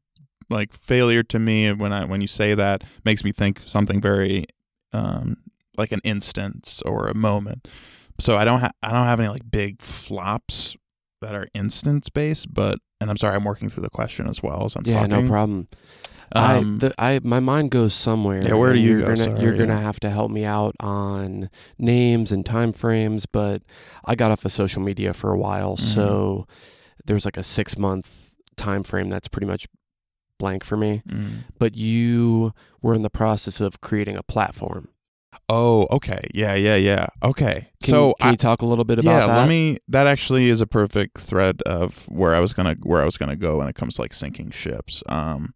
[0.52, 4.46] like failure to me when i when you say that makes me think something very
[4.94, 5.38] um
[5.78, 7.68] like an instance or a moment
[8.20, 10.76] so I don't have I don't have any like big flops
[11.22, 14.64] that are instance based, but and I'm sorry I'm working through the question as well
[14.66, 15.10] as I'm Yeah, talking.
[15.26, 15.68] no problem.
[16.34, 18.44] Um, I, the, I, my mind goes somewhere.
[18.46, 19.06] Yeah, where do you you're go?
[19.08, 23.26] Gonna, Sorry, you're gonna have to help me out on names and time frames.
[23.26, 23.64] But
[24.06, 25.80] I got off of social media for a while, Mhm.
[25.80, 26.48] so
[27.06, 29.68] there's like a six month time frame that's pretty much
[30.42, 31.02] blank for me.
[31.08, 31.44] mm.
[31.60, 34.90] But you were in the process of creating a platform.
[35.48, 36.22] Oh, okay.
[36.34, 37.08] Yeah, yeah, yeah.
[37.24, 37.70] Okay.
[37.84, 39.38] Can, so you, can I, you talk a little bit about yeah, that?
[39.38, 39.78] let me.
[39.88, 43.36] That actually is a perfect thread of where I was gonna where I was gonna
[43.36, 45.04] go when it comes to like sinking ships.
[45.08, 45.54] Um,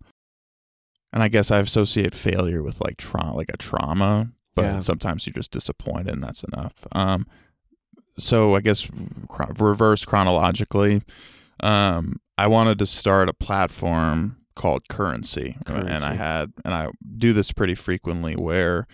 [1.13, 4.79] and I guess I associate failure with like trauma, like a trauma, but Yeah.
[4.79, 6.73] sometimes you're just disappointed, and that's enough.
[6.91, 7.25] Um,
[8.17, 8.87] so I guess
[9.59, 11.01] reverse chronologically,
[11.61, 17.33] um, I wanted to start a platform called Currency, and I had, and I do
[17.33, 18.87] this pretty frequently where.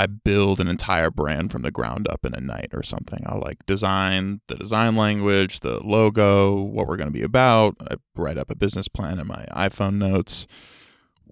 [0.00, 3.24] I build an entire brand from the ground up in a night or something.
[3.26, 7.74] I'll like design the design language, the logo, what we're going to be about.
[7.80, 10.46] I write up a business plan in my iPhone notes.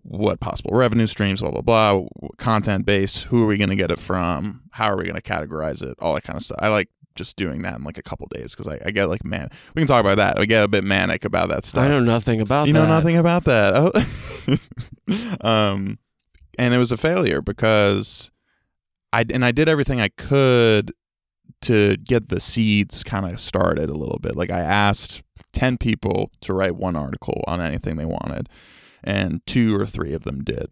[0.08, 3.90] what possible revenue streams, blah blah blah, content base, who are we going to get
[3.90, 6.58] it from, how are we going to categorize it, all that kind of stuff.
[6.60, 9.24] I like just doing that in like a couple days because I, I get like
[9.24, 10.38] man, we can talk about that.
[10.38, 11.84] I get a bit manic about that stuff.
[11.84, 12.68] I know nothing about that.
[12.68, 12.80] you that.
[12.80, 13.74] know nothing about that.
[13.74, 15.38] Oh.
[15.48, 15.98] um,
[16.58, 18.30] and it was a failure because
[19.12, 20.92] I and I did everything I could
[21.62, 24.36] to get the seeds kind of started a little bit.
[24.36, 28.48] Like I asked 10 people to write one article on anything they wanted
[29.02, 30.68] and two or three of them did.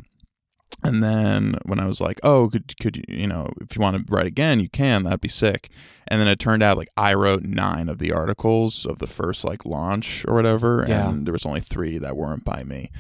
[0.83, 3.97] And then when I was like, "Oh, could could you, you know, if you want
[3.97, 5.05] to write again, you can.
[5.05, 5.71] That'd be sick."
[6.09, 9.45] And then it turned out like I wrote 9 of the articles of the first
[9.45, 11.09] like launch or whatever, Yeah.
[11.09, 12.91] and there was only 3 that weren't by me.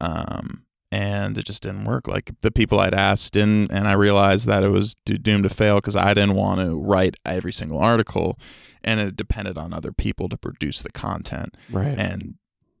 [0.00, 2.08] Um and it just didn't work.
[2.08, 5.76] Like the people I'd asked didn't, and I realized that it was doomed to fail
[5.76, 8.38] because I didn't want to write every single article,
[8.82, 11.98] and it depended on other people to produce the content, Right.
[11.98, 12.36] and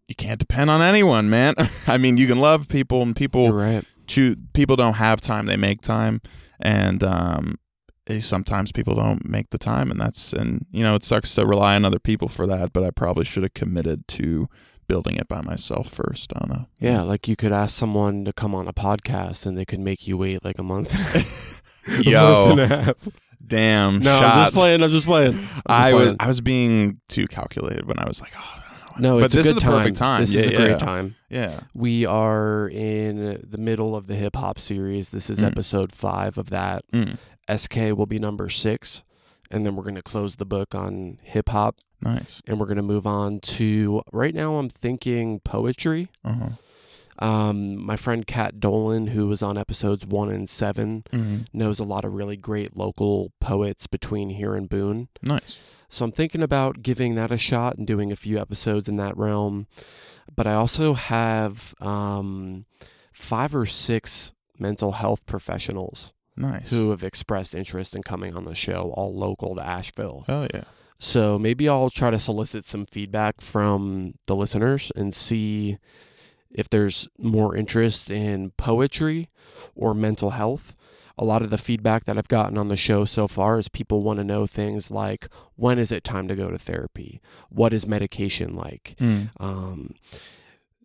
[0.08, 1.52] you can't depend on anyone, man.
[1.86, 3.84] I mean, you can love people, and You're people right.
[4.06, 4.36] choose.
[4.54, 6.22] People don't have time; they make time,
[6.60, 7.58] and um,
[8.20, 11.74] sometimes people don't make the time, and that's and you know it sucks to rely
[11.76, 12.72] on other people for that.
[12.72, 14.48] But I probably should have committed to
[14.88, 16.32] building it by myself first.
[16.34, 16.66] I don't know.
[16.80, 20.06] Yeah, like you could ask someone to come on a podcast and they could make
[20.06, 20.92] you wait like a month.
[21.86, 22.46] a Yo.
[22.56, 22.94] month and a half.
[23.46, 24.82] Damn No, I'm just playing.
[24.82, 25.32] I'm just playing.
[25.34, 26.16] I'm just I was.
[26.20, 29.00] I was being too calculated when I was like, oh, I don't.
[29.00, 30.20] No, but it's a this good is the perfect time.
[30.22, 30.56] This yeah, is a yeah.
[30.58, 31.14] great time.
[31.30, 31.60] Yeah.
[31.74, 35.10] We are in the middle of the hip hop series.
[35.12, 35.46] This is Mm.
[35.46, 36.82] episode five of that.
[36.92, 37.16] Mm,
[37.54, 39.02] SK will be number six,
[39.50, 42.42] and then we're going to close the book on hip hop, nice.
[42.46, 44.56] and we're going to move on to right now.
[44.56, 46.08] I'm thinking poetry.
[46.24, 46.50] Uh-huh.
[47.20, 51.46] Um, my friend Kat Dolan, who was on episodes one and seven, Mhm.
[51.52, 55.08] knows a lot of really great local poets between here and Boone.
[55.22, 55.56] Nice.
[55.88, 59.16] So I'm thinking about giving that a shot and doing a few episodes in that
[59.16, 59.66] realm.
[60.32, 62.66] But I also have um,
[63.12, 66.70] five or six mental health professionals Nice.
[66.70, 70.24] who have expressed interest in coming on the show, all local to Asheville.
[70.28, 70.64] Oh yeah.
[70.98, 75.78] So maybe I'll try to solicit some feedback from the listeners and see
[76.50, 79.28] if there's more interest in poetry
[79.74, 80.74] or mental health.
[81.20, 84.02] A lot of the feedback that I've gotten on the show so far is people
[84.02, 87.20] want to know things like when is it time to go to therapy?
[87.48, 88.94] What is medication like?
[89.00, 89.30] Mm.
[89.40, 89.94] Um,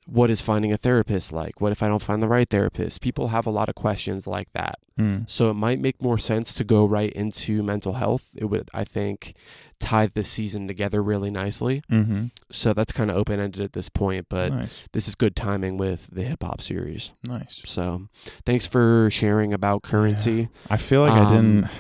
[0.05, 1.61] what is finding a therapist like?
[1.61, 3.01] What if I don't find the right therapist?
[3.01, 4.75] People have a lot of questions like that.
[4.99, 5.29] Mm.
[5.29, 8.29] So it might make more sense to go right into mental health.
[8.35, 9.33] It would, I think,
[9.79, 11.81] tie this season together really nicely.
[11.91, 12.25] Mm-hmm.
[12.51, 14.73] So that's kind of open ended at this point, but nice.
[14.91, 17.11] this is good timing with the hip hop series.
[17.23, 17.61] Nice.
[17.65, 18.07] So
[18.45, 20.49] thanks for sharing about currency.
[20.69, 21.71] I feel like I Um, didn't.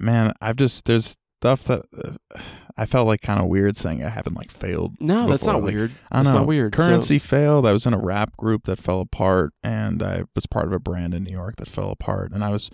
[0.00, 2.40] Man, I've just there's stuff that uh,
[2.78, 4.96] I felt like kind of weird saying I haven't like failed.
[5.00, 5.92] No, that's not Like, weird.
[6.10, 6.40] I don't That's know.
[6.40, 6.74] not weird.
[6.74, 7.66] So- Currency failed.
[7.66, 10.78] I was in a rap group that fell apart, and I was part of a
[10.78, 12.32] brand in New York that fell apart.
[12.32, 12.70] And I was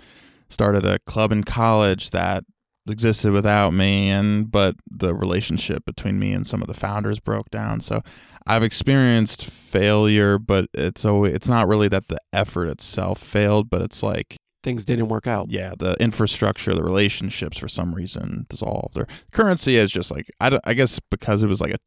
[0.49, 2.45] started a club in college that
[2.89, 7.49] existed without me, and but the relationship between me and some of the founders broke
[7.51, 7.81] down.
[7.81, 8.03] So
[8.45, 13.83] I've experienced failure, but it's always it's not really that the effort itself failed, but
[13.83, 15.51] it's like Things didn't work out.
[15.51, 18.97] yeah, the infrastructure, the relationships for some reason dissolved.
[18.99, 21.79] Or currency is just like I, don't- I guess because it was like a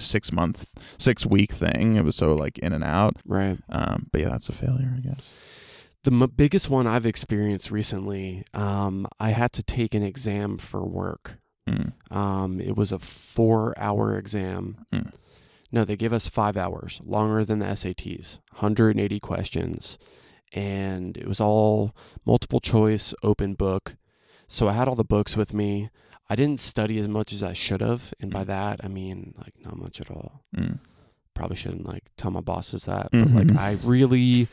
[0.00, 0.66] six month,
[0.98, 1.94] six week thing.
[1.96, 3.16] It was so like in and out.
[3.24, 3.58] Right.
[3.68, 5.20] Um, but yeah, that's a failure, I guess.
[6.04, 10.84] The m- biggest one I've experienced recently, um, I had to take an exam for
[10.86, 11.38] work.
[11.68, 11.92] Mm.
[12.10, 14.84] Um, it was a four hour exam.
[14.92, 15.12] Mm.
[15.70, 19.98] No, they gave us five hours, longer than the SATs, 180 questions.
[20.52, 23.96] And it was all multiple choice, open book.
[24.46, 25.90] So I had all the books with me.
[26.30, 28.12] I didn't study as much as I should have.
[28.20, 28.46] And by Mm.
[28.48, 30.42] that, I mean, like, not much at all.
[30.56, 30.78] Mm.
[31.34, 33.08] Probably shouldn't, like, tell my bosses that.
[33.12, 33.34] But, Mhm.
[33.50, 34.48] like, I really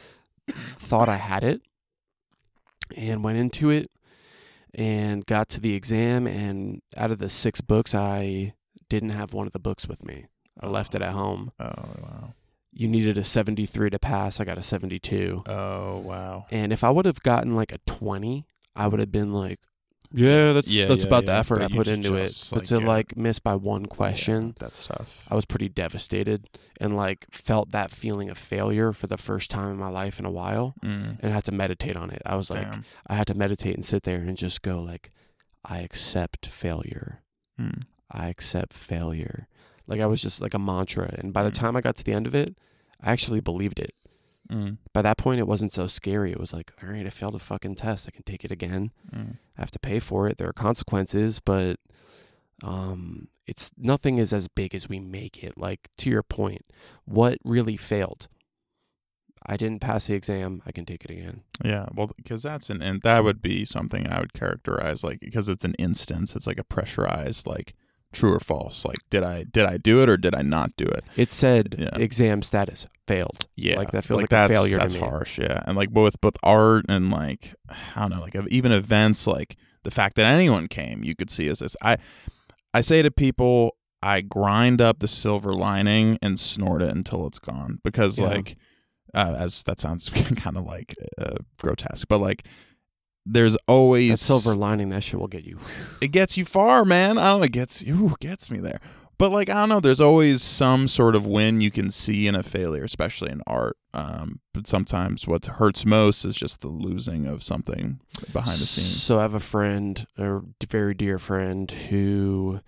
[0.77, 1.61] thought I had it
[2.95, 3.89] and went into it
[4.73, 6.27] and got to the exam.
[6.27, 8.53] And out of the six books, I
[8.89, 10.25] didn't have one of the books with me.
[10.59, 11.51] I left it at home.
[11.59, 12.33] Oh wow.
[12.77, 14.39] You needed a 73 to pass.
[14.39, 15.43] I got a 72.
[15.47, 16.45] Oh wow.
[16.51, 18.45] And if I would have gotten like a 20,
[18.75, 19.59] I would have been like,
[20.11, 22.27] yeah, that's Yeah, that's yeah, about the effort But I put into it.
[22.27, 22.87] just, But like, to yeah.
[22.87, 25.17] like miss by one question, Yeah, that's tough.
[25.29, 26.47] I was pretty devastated
[26.79, 30.25] and like felt that feeling of failure for the first time in my life in
[30.25, 31.17] a while Mm.
[31.21, 32.21] and I had to meditate on it.
[32.25, 32.67] I was like,
[33.07, 35.09] I had to meditate and sit there and just go like,
[35.63, 37.23] I accept failure.
[37.59, 37.83] Mm.
[38.11, 39.47] I accept failure.
[39.87, 41.13] Like I was just like a mantra.
[41.17, 41.55] And by the Mm.
[41.55, 42.55] time I got to the end of it,
[43.01, 43.93] I actually believed it.
[44.51, 44.77] Mm.
[44.93, 46.31] By that point, it wasn't so scary.
[46.31, 48.07] It was like, all right, I failed a fucking test.
[48.07, 48.91] I can take it again.
[49.11, 49.37] Mm.
[49.57, 50.37] I have to pay for it.
[50.37, 51.79] There are consequences, but
[52.63, 55.57] um, it's nothing is as big as we make it.
[55.57, 56.61] Like to your point,
[57.05, 58.27] what really failed?
[59.47, 60.63] I didn't pass the exam.
[60.65, 61.41] I can take it again.
[61.63, 65.47] Yeah, well, because that's an and that would be something I would characterize like because
[65.49, 66.35] it's an instance.
[66.35, 67.75] It's like a pressurized like
[68.15, 68.85] true or false.
[68.85, 71.03] Like did I did I do it or did I not do it?
[71.15, 71.95] It said Yeah.
[71.97, 73.47] exam status failed.
[73.55, 74.99] Yeah, Like, that feels like a that's, failure to That's me.
[75.01, 75.37] harsh.
[75.39, 77.53] Yeah, and like both both art and like
[77.95, 81.47] I don't know, like even events like the fact that anyone came, you could see
[81.47, 81.75] as this.
[81.81, 81.97] I
[82.73, 87.39] I say to people, I grind up the silver lining and snort it until it's
[87.39, 88.27] gone because Yeah.
[88.27, 88.57] like
[89.13, 92.45] uh, as that sounds kind of like uh, grotesque, but like
[93.25, 95.59] there's always That silver lining, that shit will get you.
[96.01, 97.17] it gets you far, man.
[97.17, 98.79] I don't know, it gets you it gets me there.
[99.17, 102.35] But like I don't know, there's always some sort of win you can see in
[102.35, 103.77] a failure, especially in art.
[103.93, 108.01] Um, but sometimes what hurts most is just the losing of something
[108.33, 109.01] behind the scenes.
[109.01, 112.59] So I have a friend, a very dear friend, who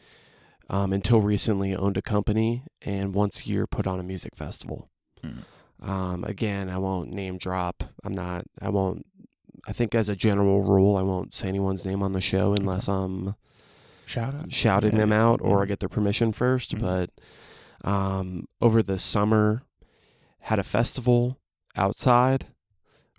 [0.69, 4.89] um, until recently owned a company and once a year put on a music festival.
[5.21, 5.43] Mm.
[5.81, 7.83] Um, again, I won't name drop.
[8.05, 8.45] I'm not.
[8.61, 9.05] I won't.
[9.67, 12.87] I think as a general rule, I won't say anyone's name on the show unless
[12.87, 13.35] I'm
[14.05, 15.61] Shout out, shouting Yeah, them out or.
[15.61, 16.79] I get their permission 1st Mhm.
[16.81, 17.09] But
[17.89, 19.63] um, over the summer,
[20.41, 21.37] had a festival
[21.75, 22.47] outside.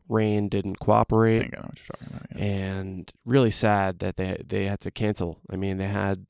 [0.09, 2.27] Rain didn't I cooperate think I know what you're talking about.
[2.35, 2.45] Yeah.
[2.47, 5.39] and really sad that they they had to cancel.
[5.51, 6.25] I mean, they had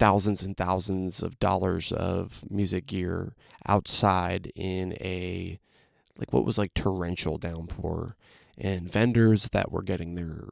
[0.00, 3.34] thousands and thousands of dollars of music gear
[3.68, 5.60] outside in a
[6.18, 8.16] like what was like torrential downpour
[8.60, 10.48] and vendors that were getting their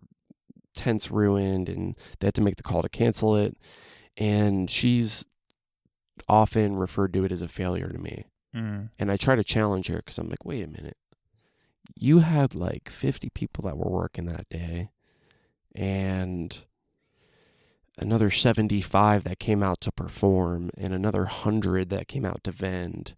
[0.74, 3.56] tents ruined and they had to make the call to cancel it
[4.16, 5.24] and she's
[6.28, 8.88] often referred to it as a failure to me Mm.
[8.98, 10.96] and I try to challenge her because I'm like, wait a minute.
[11.94, 14.88] You had like 50 people that were working that day
[15.74, 16.56] and
[17.98, 23.14] another 75 that came out to perform and another 100 that came out to vend.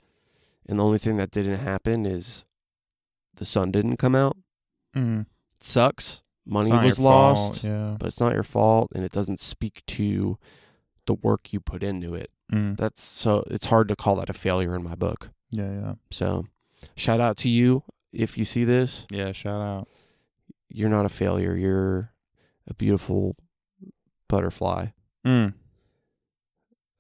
[0.67, 2.45] And the only thing that didn't happen is
[3.37, 4.37] the sun didn't come out.
[4.97, 5.23] Mm.
[5.23, 6.23] It sucks.
[6.47, 7.97] Money was lost, Yeah.
[7.99, 10.39] but it's not your fault and it doesn't speak to
[11.07, 12.31] the work you put into it.
[12.53, 12.77] Mm.
[12.77, 15.31] That's so it's hard to call that a failure in my book.
[15.51, 15.71] Yeah.
[15.73, 15.95] Yeah.
[16.11, 16.47] So,
[16.97, 19.07] shout out to you if you see this.
[19.11, 19.33] Yeah.
[19.33, 19.89] Shout out.
[20.69, 21.55] You're not a failure.
[21.57, 22.13] You're
[22.67, 23.37] a beautiful
[24.29, 24.87] butterfly.
[25.25, 25.55] Mm.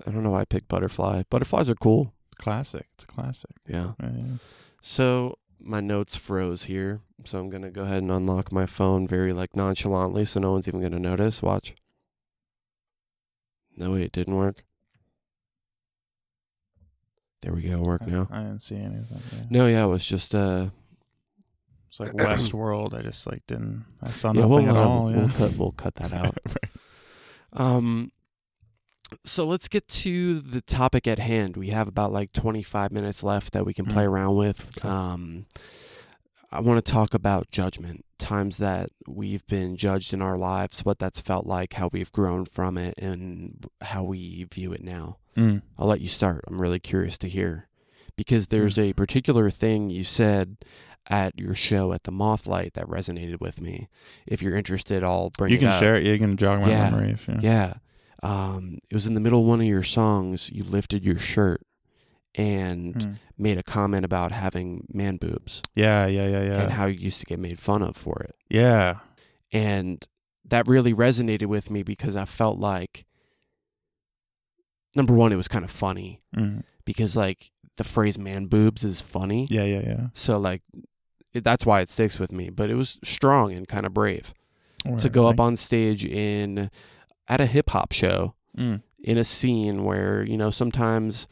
[0.06, 1.22] I don't know why I picked butterfly.
[1.30, 2.14] Butterflies are cool.
[2.38, 2.86] Classic.
[2.94, 3.50] It's a classic.
[3.68, 3.92] Yeah.
[4.00, 4.24] Yeah, yeah.
[4.80, 7.00] So my notes froze here.
[7.24, 10.66] So I'm gonna go ahead and unlock my phone very like nonchalantly, so no one's
[10.66, 11.42] even gonna notice.
[11.42, 11.74] Watch.
[13.76, 14.64] No, wait, it didn't work.
[17.42, 17.78] There we go.
[17.78, 18.28] Work now.
[18.30, 19.22] I didn't see anything.
[19.32, 19.38] Yeah.
[19.48, 20.68] No, yeah, it was just uh.
[21.88, 22.94] It's like Westworld.
[22.94, 23.84] I just like didn't.
[24.02, 25.10] I saw yeah, nothing we'll, at uh, all.
[25.10, 25.18] Yeah.
[25.18, 25.56] we'll cut.
[25.56, 26.38] We'll cut that out.
[27.52, 28.12] Um,
[29.24, 31.56] so let's get to the topic at hand.
[31.56, 34.08] We have about like 25 minutes left that we can play Mm.
[34.10, 34.66] around with.
[34.78, 34.88] Okay.
[34.88, 35.46] Um,
[36.52, 40.98] I want to talk about judgment, times that we've been judged in our lives, what
[40.98, 45.18] that's felt like, how we've grown from it, and how we view it now.
[45.36, 45.62] Mm.
[45.78, 46.44] I'll let you start.
[46.48, 47.68] I'm really curious to hear
[48.16, 50.56] because there's a particular thing you said
[51.08, 53.88] at your show at the Mothlight that resonated with me.
[54.26, 56.04] If you're interested, I'll bring You can share it.
[56.04, 56.90] You can jog my Yeah.
[56.90, 57.38] memory if you.
[57.40, 57.74] Yeah.
[58.22, 60.50] Um, it was in the middle of one of your songs.
[60.52, 61.62] You lifted your shirt
[62.34, 63.16] and Mm.
[63.38, 66.06] made a comment about having man boobs Yeah.
[66.06, 66.28] Yeah.
[66.28, 66.42] Yeah.
[66.42, 66.62] Yeah.
[66.62, 68.36] And how you used to get made fun of for it.
[68.48, 68.98] Yeah.
[69.52, 70.06] And
[70.44, 73.04] that really resonated with me because I felt like,
[74.94, 76.62] number one, it was kind of funny Mm.
[76.84, 79.46] because, like, the phrase man boobs is funny.
[79.50, 79.64] Yeah.
[79.64, 79.80] Yeah.
[79.80, 80.06] Yeah.
[80.12, 80.62] So, like,
[81.32, 82.50] it, that's why it sticks with me.
[82.50, 84.34] But it was strong and kind of brave
[84.84, 86.70] to Alright, go up on stage in
[87.30, 88.82] at a hip hop show Mm.
[89.02, 91.26] in a scene where you know sometimes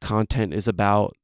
[0.00, 1.16] content is about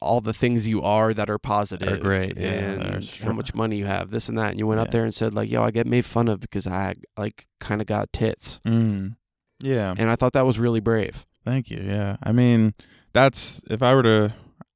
[0.00, 3.76] all the things you are that are positive are great, yeah, and how much money
[3.78, 5.70] you have this and that and you went up there and said like yo i
[5.70, 9.16] get made fun of because i like kind of got tits Mm.
[9.62, 9.94] Yeah.
[9.96, 11.82] and i thought that was really brave Thank you.
[11.84, 12.18] Yeah.
[12.22, 12.72] I mean,
[13.12, 14.32] that's if I were to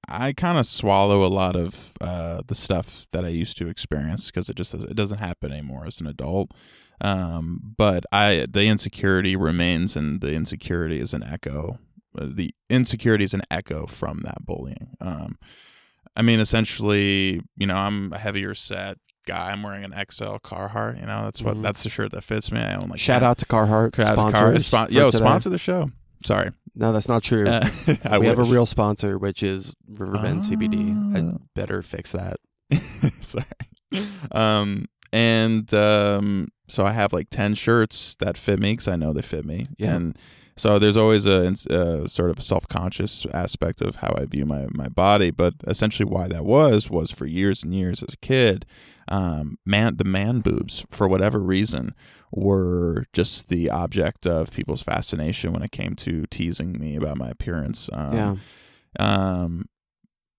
[0.09, 4.27] I kind of swallow a lot of uh, the stuff that I used to experience
[4.27, 6.51] because it just it doesn't happen anymore as an adult.
[7.01, 11.79] Um, but I the insecurity remains, and the insecurity is an echo.
[12.19, 14.89] Uh, the insecurity is an echo from that bullying.
[15.01, 15.39] Um,
[16.17, 19.51] I mean, essentially, you know, I'm a heavier set guy.
[19.51, 20.99] I'm wearing an XL Carhartt.
[21.01, 21.63] You know, that's what Mhm.
[21.63, 22.61] that's the shirt that fits me.
[22.61, 23.27] I own like shout that.
[23.27, 24.63] out to carhartt Shout out to sponsors Carhartt.
[24.65, 25.25] Spon- yo, today.
[25.25, 25.91] sponsor the show.
[26.25, 31.15] Sorry, no that's not true Uh, we have a real sponsor which is riverbend cbd
[31.15, 31.39] i Ah.
[31.55, 32.37] better fix that
[33.23, 33.45] Sorry.
[34.33, 39.13] Um, and um, so I have like ten shirts that fit me because I know
[39.13, 39.69] they fit me.
[39.79, 39.95] Yeah.
[39.95, 40.19] And
[40.59, 44.89] So there's always a, a sort of self-conscious aspect of how I view my my
[44.89, 48.65] body, but essentially why that was was for years and years as a kid,
[49.09, 51.95] um, man, the man boobs for whatever reason
[52.33, 57.29] were just the object of people's fascination when it came to teasing me about my
[57.29, 57.91] appearance.
[57.93, 58.37] Um, yeah.
[58.99, 59.67] um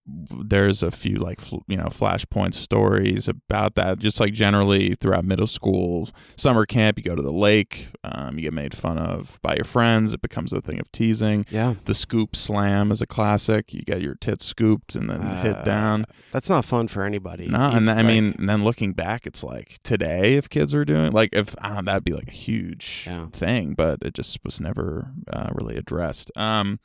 [0.10, 5.48] there's a few like you know flashpoint stories about that just like generally throughout middle
[5.48, 9.54] school summer camp you go to the lake um, you get made fun of by
[9.56, 11.74] your friends it becomes a thing of teasing Yeah.
[11.86, 15.64] the scoop slam is a classic you get your tits scooped and then hit Uh,
[15.66, 17.48] down That's not fun for anybody.
[17.50, 20.86] no and i like- mean and then looking back it's like today if kids are
[20.86, 23.28] doing like if uh, that'd be like a huge Yeah.
[23.34, 26.80] thing but it just was never uh, really addressed um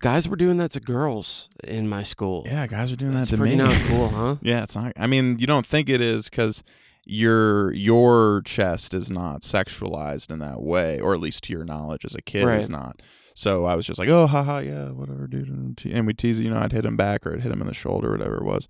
[0.00, 2.44] guys were doing that to girls in my school.
[2.46, 4.36] yeah guys are doing That's that to pretty me not cool, huh?
[4.42, 4.92] Yeah, it's not.
[4.96, 6.62] I mean, you don't think it is because
[7.04, 12.04] your your chest is not sexualized in that way, or at least to your knowledge
[12.04, 12.58] as a kid Right.
[12.58, 13.00] is not.
[13.34, 15.84] So I was just like, oh, haha, yeah, whatever, dude.
[15.84, 17.74] And we tease you know, I'd hit him back or I'd hit him in the
[17.74, 18.66] shoulder, whatever it was.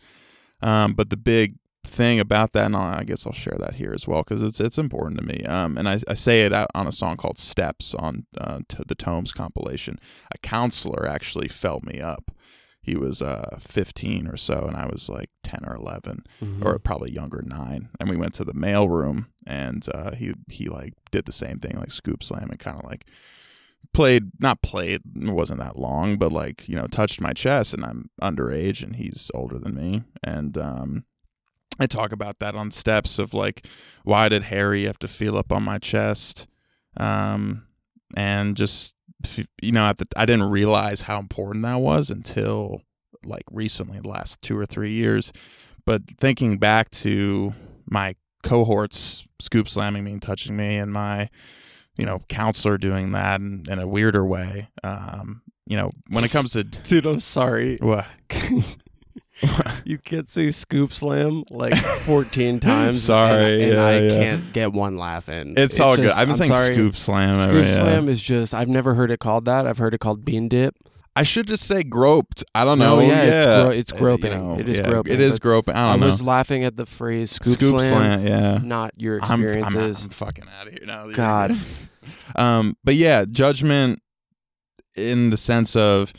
[0.60, 1.56] Um, but the big
[1.86, 4.78] thing about that, and I guess I'll share that here as well because it's it's
[4.78, 5.44] important to me.
[5.44, 8.82] Um, and I, I say it out on a song called "Steps" on uh, t-
[8.86, 9.98] the Tomes compilation.
[10.34, 12.30] A counselor actually felt me up.
[12.82, 16.64] He was uh 15 or so, and I was like 10 or 11 Mhm.
[16.64, 20.68] or probably younger nine and we went to the mail room and uh, he he
[20.68, 23.06] like did the same thing like scoop slam and kind of like
[23.92, 27.84] played not played it wasn't that long but like you know touched my chest and
[27.84, 31.04] i'm underage and he's older than me and um
[31.78, 33.66] i talk about that on steps of like
[34.04, 36.46] why did harry have to feel up on my chest?
[36.96, 37.66] Um
[38.16, 38.94] and just
[39.60, 42.82] you know at the, i didn't realize how important that was until
[43.24, 45.32] like recently the last two or three years.
[45.84, 47.54] But thinking back to
[47.88, 51.28] my cohorts scoop slamming me and touching me and my
[51.96, 56.30] you know counselor doing that in, in a weirder way um you know when it
[56.30, 57.76] comes to Dude, I'm sorry.
[57.80, 58.06] what
[59.84, 63.02] you can't say scoop slam like 14 times.
[63.02, 64.08] Sorry, and, and yeah, I yeah.
[64.10, 65.54] can't get one laugh in.
[65.58, 66.72] it's, all good i've been I'm saying sorry.
[66.74, 67.78] scoop slam Scoop every- yeah.
[67.78, 69.66] slam is just I've never heard it called that.
[69.66, 70.74] I've heard it called bean dip.
[71.14, 74.32] i should just say groped i don't No, know yeah, it's gro- it's Uh, groping.
[74.32, 76.76] you know, It is groping, it is groping i don't know I was laughing at
[76.78, 80.04] the phrase scoop, scoop slam, slam yeah not your I'm, I'm, experiences.
[80.04, 81.08] I'm fucking out of here now.
[81.10, 81.56] God.
[82.36, 84.00] um, but yeah, judgment
[84.96, 86.12] in the sense of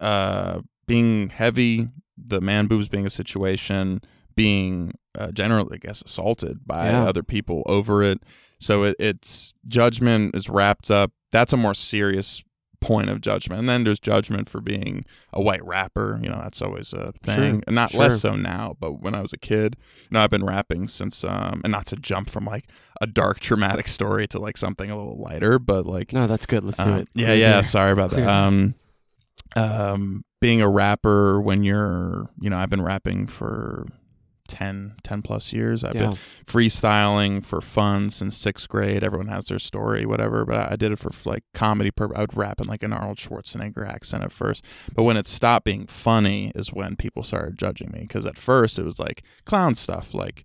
[0.00, 1.88] uh being heavy,
[2.26, 4.00] the man boobs being a situation,
[4.36, 7.04] being uh, generally, I guess, assaulted by Yeah.
[7.04, 8.22] other people over it.
[8.58, 11.12] So it, it's judgment is wrapped up.
[11.32, 12.44] That's a more serious
[12.80, 13.60] point of judgment.
[13.60, 16.18] And then there's judgment for being a white rapper.
[16.22, 17.62] You know, that's always a thing.
[17.66, 18.00] And not sure.
[18.00, 21.22] less so now, but when I was a kid, you know, I've been rapping since,
[21.22, 22.64] um, and not to jump from like
[23.00, 26.64] a dark, traumatic story to like something a little lighter, but like, no, that's good.
[26.64, 27.08] Let's do um, it.
[27.14, 27.60] Yeah, yeah.
[27.60, 28.26] Sorry about that.
[28.26, 28.74] Um,
[29.56, 33.86] um, being a rapper when you're, you know, I've been rapping for
[34.50, 35.84] 10, 10 plus years.
[35.84, 36.08] I've yeah.
[36.08, 39.04] been freestyling for fun since sixth grade.
[39.04, 40.44] Everyone has their story, whatever.
[40.44, 41.90] But I, I did it for like comedy.
[41.90, 44.64] Pur- I would rap in like an Arnold Schwarzenegger accent at first.
[44.94, 48.00] But when it stopped being funny is when people started judging me.
[48.00, 50.44] Because at first it was like clown stuff, like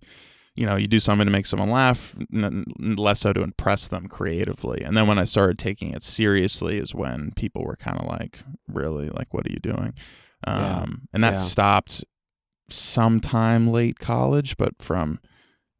[0.56, 4.06] you know, you do something to make someone laugh, n- less so to impress them
[4.08, 4.82] creatively.
[4.82, 8.40] And then when I started taking it seriously, is when people were kind of like,
[8.66, 9.92] "Really, like, what are you doing?"
[10.46, 10.84] Um, Yeah.
[11.12, 11.38] And that Yeah.
[11.38, 12.04] stopped
[12.70, 15.20] sometime late college, but from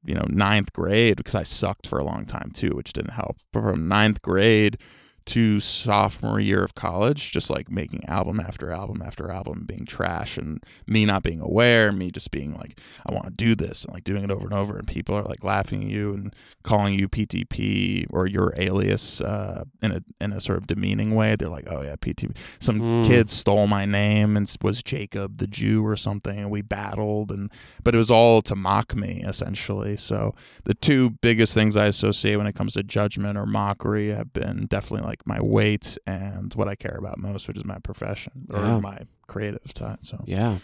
[0.04, 3.38] you know ninth grade because I sucked for a long time too, which didn't help.
[3.52, 4.78] But from ninth grade
[5.26, 10.36] to sophomore year of college, just like making album after album after album, being trash,
[10.38, 13.92] and me not being aware, me just being like, I want to do this, and
[13.92, 16.94] like doing it over and over, and people are like laughing at you and calling
[16.94, 21.36] you PTP or your alias uh, in a in a sort of demeaning way.
[21.36, 22.36] They're like, oh yeah, PTP.
[22.58, 23.06] Some Mm.
[23.06, 27.50] kid stole my name and was Jacob the Jew or something, and we battled, and
[27.82, 29.96] but it was all to mock me essentially.
[29.96, 34.32] So the two biggest things I associate when it comes to judgment or mockery have
[34.32, 38.46] been definitely like my weight and what I care about most, which is my profession
[38.50, 38.80] or Yeah.
[38.80, 39.98] my creative time.
[40.02, 40.58] So Yeah.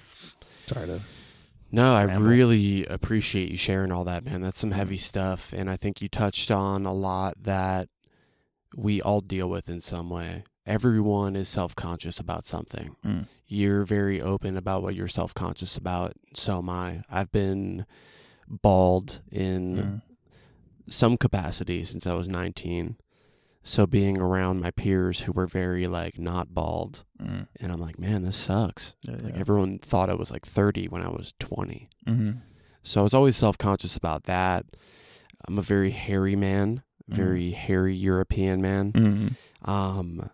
[0.66, 1.00] sorry to
[1.74, 2.28] No, I ramble.
[2.28, 4.42] really appreciate you sharing all that, man.
[4.42, 5.52] That's some heavy stuff.
[5.54, 7.88] And I think you touched on a lot that
[8.76, 10.44] we all deal with in some way.
[10.66, 12.94] Everyone is self conscious about something.
[13.04, 13.26] Mm.
[13.46, 16.12] You're very open about what you're self conscious about.
[16.34, 17.02] So am I.
[17.10, 17.84] I've been
[18.48, 20.02] bald in Mm.
[20.92, 22.96] some capacity since I was 19.
[23.64, 27.46] So being around my peers who were very like not bald, Mm.
[27.60, 28.96] and I'm like, man, this sucks.
[29.02, 29.40] Yeah, Like yeah.
[29.40, 31.88] everyone thought I was like 30 when I was 20.
[32.06, 32.38] Mhm.
[32.82, 34.66] So I was always self conscious about that.
[35.46, 37.14] I'm a very hairy man, Mhm.
[37.16, 38.92] very hairy European man.
[38.92, 39.36] Mhm.
[39.68, 40.30] Um,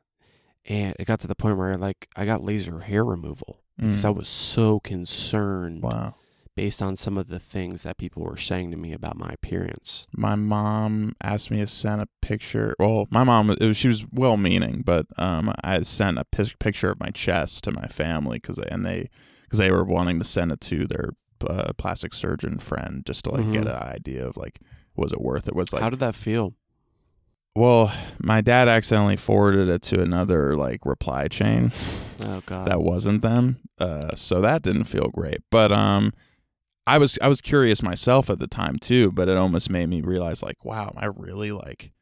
[0.64, 4.11] and it got to the point where like I got laser hair removal because I
[4.11, 4.16] Mm.
[4.16, 6.14] was so concerned Wow.
[6.59, 10.07] Based on some of the things that people were saying to me about my appearance.
[10.13, 12.75] my mom asked me to send a picture.
[12.81, 16.91] Well, my mom, it was, she was well meaning, but um, I sent a picture
[16.91, 19.09] of my chest to my family because they, and they,
[19.45, 21.11] because they were wanting to send it to their
[21.49, 23.77] uh, plastic surgeon friend just to like get Mhm.
[23.81, 24.59] an idea of like,
[24.97, 25.55] was it worth it?
[25.55, 26.55] Was like, How did that feel?
[27.55, 31.71] well, my dad accidentally forwarded it to another like reply chain
[32.21, 32.67] Oh God.
[32.67, 33.59] that wasn't them.
[33.79, 35.39] Uh, so that didn't feel great.
[35.51, 36.13] But um,
[36.89, 39.12] I was I was curious myself at the time too.
[39.12, 41.93] But it almost made me realize like, wow, am I really like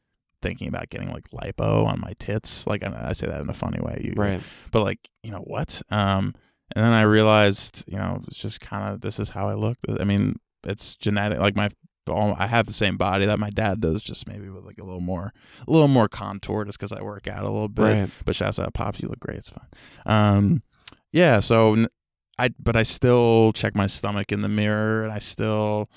[0.42, 2.66] thinking about getting like lipo on my tits?
[2.66, 4.40] Like I, I say that in a funny way, you, right.
[4.70, 5.82] But like, you know what?
[5.90, 6.34] Um,
[6.74, 9.78] and then I realized, you know, it's just kind of this is how I look.
[10.00, 11.38] I mean, it's genetic.
[11.38, 11.68] Like my
[12.08, 15.00] I have the same body that my dad does, just maybe with like a little
[15.00, 15.32] more,
[15.66, 17.82] a little more contour, just because I work out a little bit.
[17.82, 18.10] Right.
[18.24, 19.38] But shouts out, pops, you look great.
[19.38, 19.66] It's fine.
[20.06, 20.62] Um,
[21.12, 21.40] yeah.
[21.40, 21.86] So
[22.38, 25.90] I, but I still check my stomach in the mirror, and I still,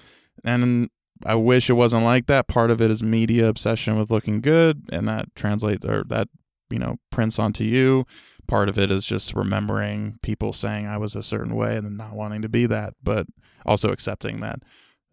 [0.43, 0.89] and
[1.25, 2.47] I wish it wasn't like that.
[2.47, 6.29] Part of it is media obsession with looking good, and that translates or that
[6.69, 8.05] you know prints onto you.
[8.47, 11.97] Part of it is just remembering people saying I was a certain way and then
[11.97, 13.27] not wanting to be that, but
[13.65, 14.63] also accepting that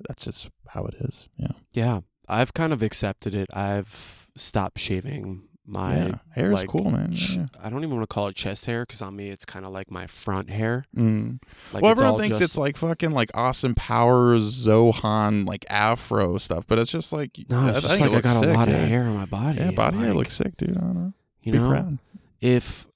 [0.01, 1.29] that's just how it is.
[1.37, 1.53] Yeah.
[1.73, 2.01] Yeah.
[2.29, 3.49] I've kind of accepted it.
[3.53, 6.15] I've stopped shaving my yeah.
[6.31, 7.13] Hair is cool, man.
[7.13, 7.47] Yeah.
[7.63, 9.73] I don't even want to call it chest hair because on me it's kind of
[9.73, 10.85] like my front hair.
[10.97, 11.41] Mm.
[11.73, 16.67] Like well, everyone thinks just- it's like fucking like Austin Powers, Zohan, like Afro stuff,
[16.67, 18.75] but it's just like no, it's I just like I looks got a lot yeah.
[18.77, 19.59] of hair on my body.
[19.59, 20.77] Yeah, body hair looks sick, dude.
[20.77, 21.13] I don't know.
[21.43, 21.99] You Be know, proud.
[22.41, 22.87] if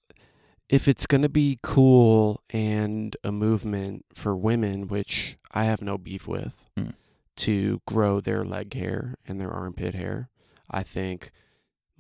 [0.69, 6.29] if it's gonna be cool and a movement for women, which I have no beef
[6.29, 6.95] with, Mm.
[7.37, 10.29] to grow their leg hair and their armpit hair,
[10.71, 11.33] I think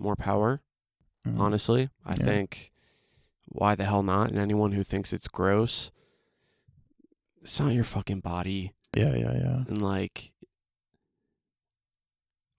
[0.00, 0.62] more power.
[1.26, 1.38] Mm.
[1.38, 2.24] Honestly, I Yeah.
[2.24, 2.72] think
[3.48, 4.30] why the hell not?
[4.30, 5.90] And anyone who thinks it's gross,
[7.42, 8.72] it's not your fucking body.
[8.96, 9.64] Yeah, yeah, yeah.
[9.68, 10.32] And like,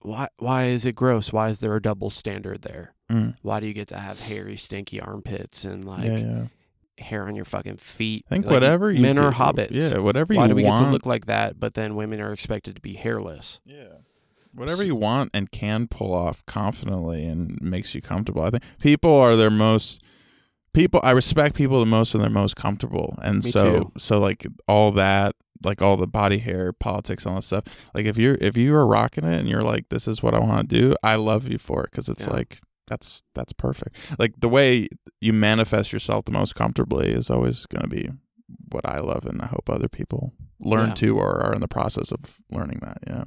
[0.00, 1.32] why why is it gross?
[1.32, 2.94] Why is there a double standard there?
[3.10, 3.36] Mm.
[3.42, 6.44] Why do you get to have hairy, stinky armpits and like yeah, yeah.
[6.98, 8.24] hair on your fucking feet?
[8.28, 9.70] I think Like, whatever you men do, are hobbits.
[9.72, 10.80] Yeah, whatever Why do we want.
[10.80, 13.60] get to look like that, but then women are expected to be hairless?
[13.64, 13.98] Yeah.
[14.54, 18.42] Whatever you want and can pull off confidently and makes you comfortable.
[18.42, 20.02] I think people are their most
[20.74, 23.18] people I respect people the most when they're most comfortable.
[23.22, 23.92] And Me so too.
[23.98, 25.34] so like all that
[25.64, 27.62] like all the body hair politics all that stuff
[27.94, 30.38] like if you're if you are rocking it and you're like this is what i
[30.40, 32.32] want to do i love you for it because it's Yeah.
[32.32, 34.88] like that's that's perfect like the way
[35.20, 38.10] you manifest yourself the most comfortably is always going to be
[38.72, 40.94] what i love and i hope other people learn Yeah.
[40.94, 43.24] to or are in the process of learning that yeah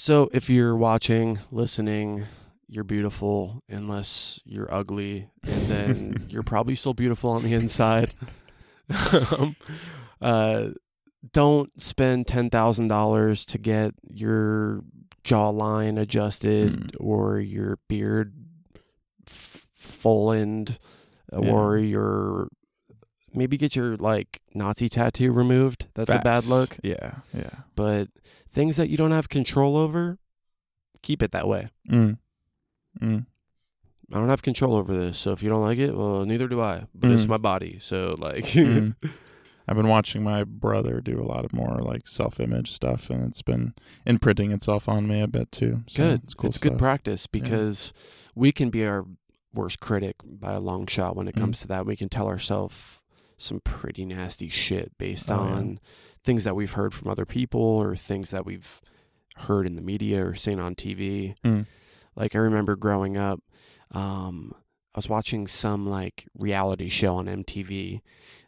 [0.00, 2.24] So if you're watching, listening,
[2.66, 8.14] you're beautiful unless you're ugly, and then you're probably still beautiful on the inside.
[9.12, 9.56] um,
[10.22, 10.68] uh,
[11.34, 14.80] don't spend ten thousand dollars to get your
[15.22, 16.90] jawline adjusted Mm.
[16.98, 18.32] or your beard
[19.28, 20.78] f- fullened
[21.30, 22.48] or your
[23.34, 25.88] maybe get your like Nazi tattoo removed.
[25.94, 26.78] That's a bad look.
[26.82, 28.08] yeah yeah But
[28.52, 30.18] things that you don't have control over,
[31.02, 31.68] keep it that way.
[31.88, 32.18] mm.
[33.00, 33.26] Mm.
[34.12, 36.60] I don't have control over this, so if you don't like it, well, neither do
[36.60, 36.86] I.
[36.94, 37.28] But it's Mm.
[37.28, 38.96] my body, so like, Mm.
[39.68, 43.42] I've been watching my brother do a lot of more like self-image stuff, and it's
[43.42, 43.72] been
[44.04, 45.84] imprinting itself on me a bit too.
[45.86, 46.22] So good.
[46.24, 46.50] It's cool.
[46.50, 47.92] good practice because
[48.34, 49.06] we can be our
[49.54, 51.40] worst critic by a long shot when it Mm.
[51.42, 51.86] comes to that.
[51.86, 53.00] We can tell ourselves
[53.38, 55.78] some pretty nasty shit based Oh, yeah.
[56.24, 58.80] Things that we've heard from other people or things that we've
[59.36, 61.34] heard in the media or seen on TV.
[61.44, 61.66] Mm.
[62.14, 63.40] Like I remember growing up,
[63.92, 64.52] um,
[64.94, 68.00] I was watching some like reality show on MTV.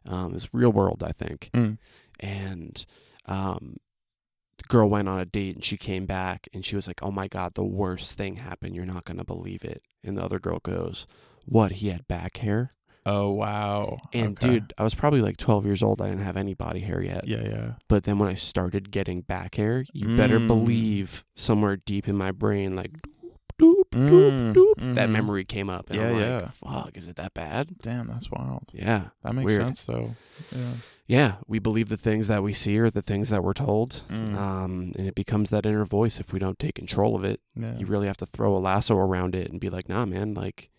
[0.07, 1.79] Um, it's Real World, I think, Mm.
[2.20, 2.85] and
[3.27, 3.77] um,
[4.59, 7.12] the girl went on a date and she came back and she was like, "Oh
[7.12, 8.75] my god, the worst thing happened.
[8.75, 11.07] You're not gonna believe it." And the other girl goes,
[11.47, 11.73] "What?
[11.73, 12.73] He had back hair?"
[13.05, 13.98] Oh wow!
[14.12, 14.48] And Okay.
[14.61, 16.00] dude, I was probably like 12 years old.
[16.00, 17.26] I didn't have any body hair yet.
[17.26, 20.46] yeah, yeah, But then when I started getting back hair, you better Mm.
[20.46, 22.92] believe somewhere deep in my brain, like
[23.61, 25.12] doop, doop, Mm, doop, that mhm.
[25.12, 25.90] memory came up.
[25.90, 26.48] And Yeah, I'm like, yeah.
[26.48, 27.76] fuck, is it that bad?
[27.82, 28.70] Damn, that's wild.
[28.72, 29.09] Yeah.
[29.22, 29.62] That makes Weird.
[29.62, 30.14] sense though.
[30.50, 30.72] Yeah.
[31.07, 31.34] Yeah.
[31.46, 34.03] We believe the things that we see or the things that we're told.
[34.09, 34.34] Mm.
[34.36, 37.40] Um, and it becomes that inner voice if we don't take control of it.
[37.55, 37.76] Yeah.
[37.78, 40.70] You really have to throw a lasso around it and be like, nah, man, like,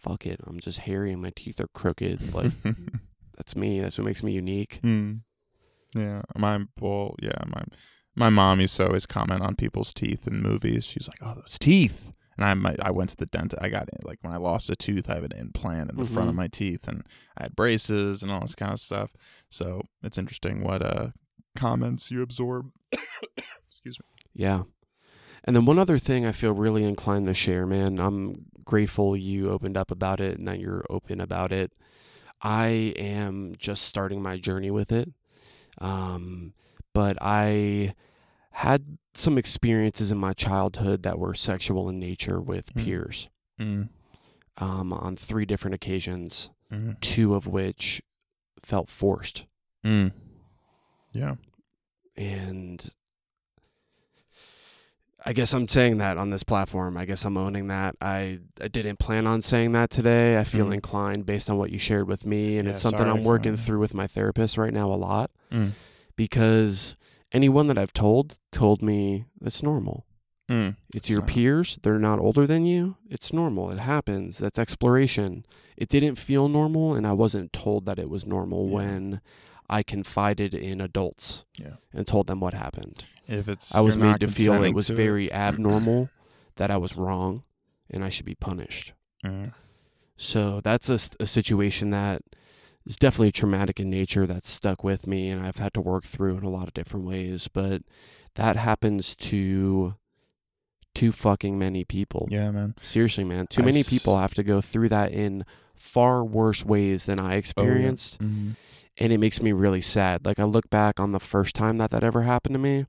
[0.00, 0.40] fuck it.
[0.46, 2.34] I'm just hairy and my teeth are crooked.
[2.34, 2.52] Like,
[3.36, 3.80] that's me.
[3.80, 4.80] That's what makes me unique.
[4.82, 5.20] Mm.
[5.94, 7.62] Yeah, my well, yeah, my
[8.14, 10.84] my mom used to always comment on people's teeth in movies.
[10.84, 13.62] She's like, "Oh, those teeth," and I might, I went to the dentist.
[13.62, 16.28] I got like when I lost a tooth, I have an implant in the front
[16.28, 16.38] of Mhm.
[16.38, 17.04] my teeth, and
[17.38, 19.12] I had braces and all this kind of stuff.
[19.50, 21.08] So it's interesting what uh
[21.56, 22.70] comments you absorb.
[23.70, 24.06] Excuse me.
[24.34, 24.64] Yeah.
[25.44, 27.98] And then one other thing I feel really inclined to share, man.
[27.98, 31.72] I'm grateful you opened up about it and that you're open about it.
[32.42, 35.08] I am just starting my journey with it.
[35.80, 36.52] Um,
[36.92, 37.94] but I
[38.52, 42.84] had some experiences in my childhood that were sexual in nature with Mm.
[42.84, 43.88] peers Mm,
[44.58, 48.02] um, on three different occasions, mm, two of which
[48.60, 49.46] felt forced.
[49.82, 50.12] mm.
[51.12, 51.36] Yeah.
[52.16, 52.90] and
[55.26, 56.96] I guess I'm saying that on this platform.
[56.96, 57.96] I guess I'm owning that.
[58.00, 60.38] I, I didn't plan on saying that today.
[60.38, 60.74] I feel Mhm.
[60.74, 63.80] inclined based on what you shared with me, and Yeah, it's something I'm working through
[63.80, 65.72] with my therapist right now a lot Mm,
[66.16, 66.96] because
[67.32, 70.04] anyone that I've told told me it's normal.
[70.48, 70.76] mm.
[70.94, 71.78] It's your peers.
[71.82, 72.96] They're not older than you.
[73.10, 73.70] It's normal.
[73.70, 74.38] It happens.
[74.38, 75.44] That's exploration.
[75.76, 78.74] It didn't feel normal, and I wasn't told that it was normal Yeah.
[78.74, 79.20] when
[79.70, 81.74] I confided in adults Yeah.
[81.92, 83.04] and told them what happened.
[83.26, 86.08] If it's I was made to feel it was to very abnormal,
[86.56, 87.42] that I was wrong,
[87.90, 88.92] and I should be punished.
[89.24, 89.52] Mm,
[90.16, 92.22] So that's a, a situation that
[92.86, 96.38] is definitely traumatic in nature that's stuck with me, and I've had to work through
[96.38, 97.48] in a lot of different ways.
[97.52, 97.82] But
[98.36, 99.94] that happens to
[100.94, 102.26] too fucking many people.
[102.30, 102.74] yeah, man.
[102.82, 103.46] Seriously, man.
[103.46, 105.44] Too I many s- people have to go through that in
[105.76, 108.18] far worse ways than I experienced.
[108.20, 108.56] Mhm.
[109.00, 110.26] And it makes me really sad.
[110.26, 112.86] Like, I look back on the first time that that ever happened to me.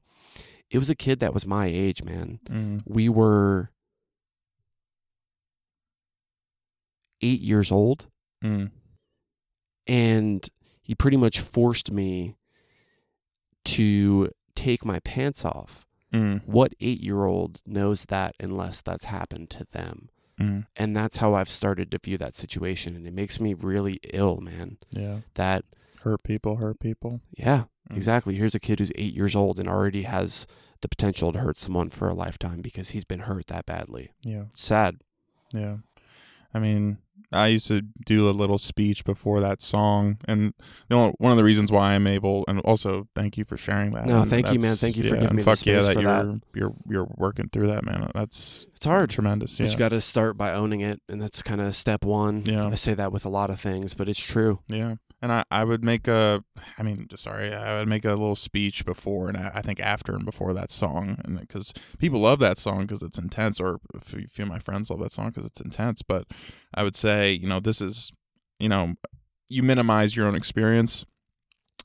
[0.71, 2.39] It was a kid that was my age, man.
[2.49, 3.71] Mm, We were
[7.21, 8.07] eight years old,
[8.43, 8.71] mm,
[9.87, 10.47] and
[10.81, 12.35] he pretty much forced me
[13.65, 15.85] to take my pants off.
[16.13, 20.09] mm, What eight year old knows that unless that's happened to them?
[20.39, 20.65] mm.
[20.75, 22.95] And that's how I've started to view that situation.
[22.95, 24.77] And it makes me really ill, man.
[24.91, 25.17] Yeah.
[25.35, 25.65] That,
[26.03, 27.21] Hurt people, hurt people.
[27.37, 27.95] yeah, Mm.
[27.97, 28.35] exactly.
[28.35, 30.45] Here's a kid who's eight years old and already has
[30.81, 34.11] the potential to hurt someone for a lifetime because he's been hurt that badly.
[34.23, 34.43] Yeah.
[34.55, 34.97] Sad.
[35.53, 35.77] Yeah.
[36.53, 36.99] I mean,
[37.31, 40.51] I used to do a little speech before that song, and you
[40.89, 44.07] know, one of the reasons why I'm able, and also thank you for sharing that.
[44.07, 44.75] No, thank you, man.
[44.75, 46.41] Thank you for yeah, giving me the fuck yeah that for you're that.
[46.55, 48.09] you're you're working through that, man.
[48.15, 49.09] That's It's hard.
[49.11, 49.57] tremendous.
[49.57, 52.43] But Yeah, you got to start by owning it, and that's kind of step one.
[52.45, 52.67] Yeah.
[52.67, 54.59] I say that with a lot of things, but it's true.
[54.67, 54.95] yeah.
[55.21, 56.43] And I, I would make a,
[56.77, 59.79] I mean, just sorry, I would make a little speech before and I, I think
[59.81, 63.79] after and before that song, and because people love that song because it's intense, or
[63.93, 66.01] a few few of my friends love that song because it's intense.
[66.01, 66.27] But
[66.73, 68.13] I would say, you know, this is,
[68.59, 68.93] you know,
[69.49, 71.05] you minimize your own experience.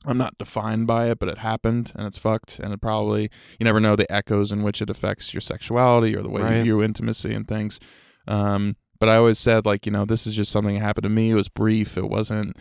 [0.05, 2.59] I'm not defined by it, but it happened and it's fucked.
[2.59, 3.23] And it probably,
[3.59, 6.57] you never know the echoes in which it affects your sexuality or the way Right.
[6.57, 7.79] you view intimacy and things.
[8.27, 11.09] Um, but I always said, like, you know, this is just something that happened to
[11.09, 11.31] me.
[11.31, 11.97] It was brief.
[11.97, 12.55] It wasn't,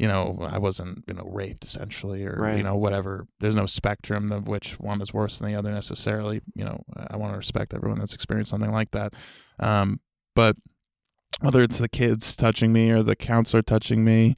[0.00, 2.56] you know, I wasn't, you know, raped essentially or, Right.
[2.56, 3.26] you know, whatever.
[3.40, 6.40] There's no spectrum of which one is worse than the other necessarily.
[6.54, 9.12] You know, I want to respect everyone that's experienced something like that.
[9.58, 10.00] Um,
[10.34, 10.56] but
[11.40, 14.36] whether it's the kids touching me or the counselor touching me,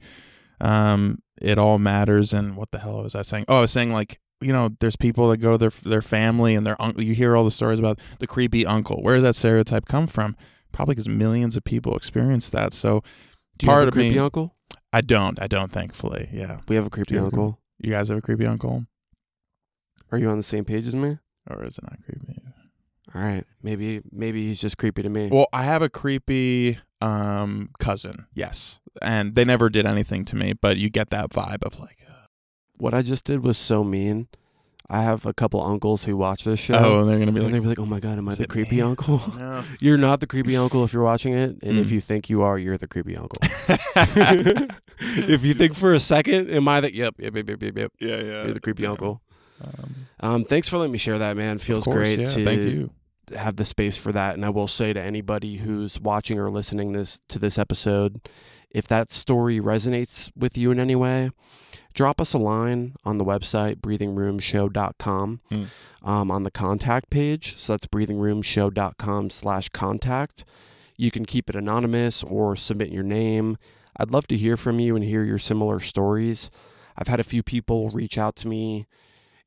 [0.61, 2.33] um, it all matters.
[2.33, 3.45] And what the hell was I saying?
[3.47, 6.55] Oh, I was saying like, you know, there's people that go to their their family
[6.55, 7.01] and their uncle.
[7.03, 9.01] You hear all the stories about the creepy uncle.
[9.01, 10.35] Where does that stereotype come from?
[10.73, 12.73] Probably because millions of people experience that.
[12.73, 13.01] So
[13.57, 14.52] Do you Part have a of me- creepy uncle?
[14.93, 15.41] I don't.
[15.41, 15.71] I don't.
[15.71, 16.59] Thankfully, yeah.
[16.67, 17.59] We have a creepy you uncle.
[17.79, 18.85] You guys have a creepy uncle,
[20.11, 21.17] Are you on the same page as me?
[21.49, 22.39] or is it not creepy?
[23.13, 23.43] All right.
[23.61, 25.27] Maybe maybe he's just creepy to me.
[25.31, 28.27] Well, I have a creepy um cousin.
[28.33, 32.05] Yes, and they never did anything to me, but you get that vibe of like,
[32.09, 32.27] uh,
[32.77, 34.27] what I just did was so mean.
[34.89, 36.73] I have a couple uncles who watch this show.
[36.75, 38.35] oh, and they're gonna be and like, they'd be like, "Oh my god, am I
[38.35, 39.63] the creepy me?" uncle?" no.
[39.79, 41.91] you're not the creepy uncle if you're watching it, and if Mm.
[41.91, 43.37] you think you are, you're the creepy uncle.
[44.99, 46.93] if you think for a second, am I the?
[46.93, 47.77] Yep, yep, yep, yep, yep.
[47.77, 47.91] yep.
[47.99, 48.91] yeah, yeah, You're the creepy damn.
[48.91, 49.21] uncle.
[49.63, 51.57] Um, Um, thanks for letting me share that, man.
[51.57, 52.89] Feels course, great yeah, to thank you.
[53.37, 54.35] have the space for that.
[54.35, 58.19] And I will say to anybody who's watching or listening this to this episode,
[58.69, 61.29] if that story resonates with you in any way,
[61.93, 65.67] drop us a line on the website breathingroomshow.com Mm.
[66.03, 67.55] um, on the contact page.
[67.57, 70.45] So that's breathingroomshow.com slash contact.
[70.97, 73.57] You can keep it anonymous or submit your name.
[73.97, 76.49] I'd love to hear from you and hear your similar stories.
[76.97, 78.85] I've had a few people reach out to me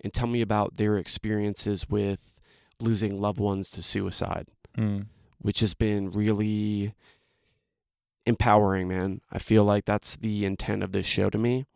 [0.00, 2.38] and tell me about their experiences with
[2.80, 5.06] losing loved ones to suicide, Mm.
[5.38, 6.92] which has been really
[8.26, 9.20] empowering, man.
[9.30, 11.66] I feel like that's the intent of this show to me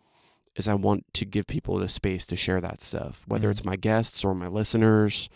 [0.57, 3.51] is I want to give people the space to share that stuff, whether Mhm.
[3.53, 5.28] it's my guests or my listeners.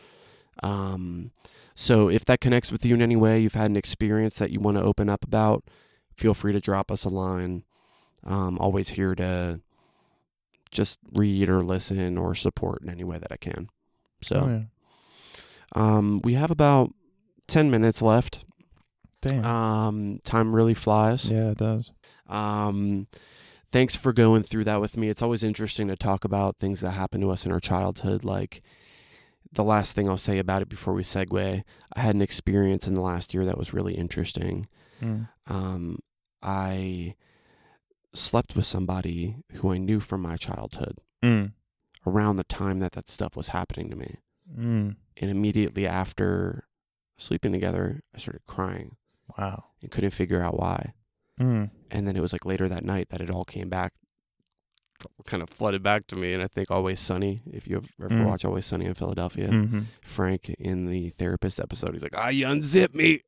[0.62, 1.30] Um,
[1.74, 4.60] so if that connects with you in any way, you've had an experience that you
[4.60, 5.64] want to open up about,
[6.16, 7.64] feel free to drop us a line.
[8.24, 9.60] Um, always here to
[10.70, 13.68] just read or listen or support in any way that I can.
[14.22, 14.62] So Oh, yeah.
[15.74, 16.92] um, we have about
[17.46, 18.44] 10 minutes left.
[19.20, 19.44] Damn.
[19.44, 21.28] Um, time really flies.
[21.30, 21.90] yeah, it does.
[22.28, 23.06] Um,
[23.74, 25.08] thanks for going through that with me.
[25.08, 28.22] It's always interesting to talk about things that happened to us in our childhood.
[28.22, 28.62] Like
[29.52, 31.62] the last thing I'll say about it before we segue,
[31.96, 34.68] I had an experience in the last year that was really interesting.
[35.02, 35.28] Mm.
[35.48, 35.98] Um,
[36.40, 37.16] I
[38.14, 41.52] slept with somebody who I knew from my childhood Mm.
[42.06, 44.18] around the time that that stuff was happening to me.
[44.56, 44.96] Mm.
[45.16, 46.68] And immediately after
[47.18, 48.96] sleeping together, I started crying
[49.36, 49.64] Wow.
[49.82, 50.92] and couldn't figure out why.
[51.40, 51.70] Mm.
[51.90, 53.92] and then it was like later that night that it all came back
[55.26, 58.26] kind of flooded back to me and i think always sunny if you ever Mm.
[58.26, 59.80] watch always sunny in philadelphia Mm-hmm.
[60.02, 63.20] frank in the therapist episode he's like ah you unzip me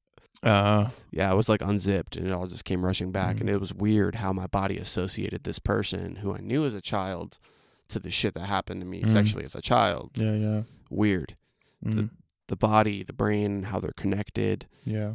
[0.43, 0.89] Uh.
[1.11, 3.41] yeah i was like unzipped and it all just came rushing back Mm.
[3.43, 6.81] and it was weird how my body associated this person who i knew as a
[6.81, 7.39] child
[7.89, 9.09] to the shit that happened to me Mm.
[9.13, 10.35] sexually as a child Yeah.
[10.35, 10.63] Yeah.
[10.89, 11.37] weird
[11.85, 12.11] Mm.
[12.49, 15.15] the body the brain how they're connected yeah.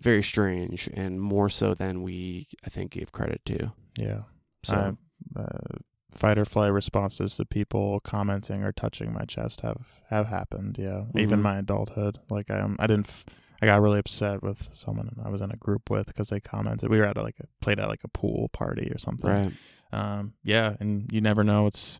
[0.00, 4.22] Very strange and more so than we i think gave credit to Yeah.
[4.62, 4.96] so
[5.36, 5.76] uh,
[6.12, 10.76] fight or flight responses to people commenting or touching my chest have have happened.
[10.78, 11.42] Yeah, even Mhm.
[11.42, 12.20] my adulthood.
[12.30, 13.08] Like I um, I didn't.
[13.08, 13.24] F-
[13.60, 16.88] I got really upset with someone I was in a group with because they commented.
[16.90, 19.30] We were at a, like a played at like a pool party or something.
[19.30, 19.52] right
[19.92, 20.34] Um.
[20.42, 21.66] Yeah, and you never know.
[21.66, 21.98] It's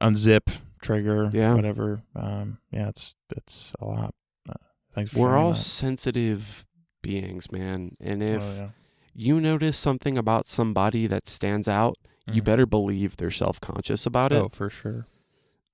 [0.00, 0.50] unzip
[0.82, 1.30] trigger.
[1.32, 1.54] Yeah.
[1.54, 2.02] Whatever.
[2.14, 2.58] Um.
[2.70, 2.88] Yeah.
[2.88, 4.14] It's it's a lot.
[4.48, 4.54] Uh,
[4.94, 5.58] thanks for We're all that.
[5.58, 6.66] sensitive
[7.04, 7.96] beings, man.
[8.00, 8.68] And if oh, yeah.
[9.14, 11.96] you notice something about somebody that stands out,
[12.26, 12.44] you Mhm.
[12.46, 14.42] better believe they're self conscious about it.
[14.42, 15.06] Oh, for sure.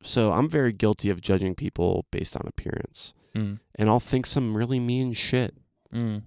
[0.03, 3.15] So I'm very guilty of judging people based on appearance.
[3.35, 3.61] Mm.
[3.77, 5.55] And I'll think some really mean shit.
[5.95, 6.23] Mm.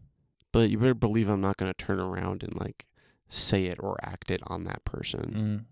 [0.51, 2.85] But you better believe I'm not going to turn around and like
[3.27, 5.67] say it or act it on that person.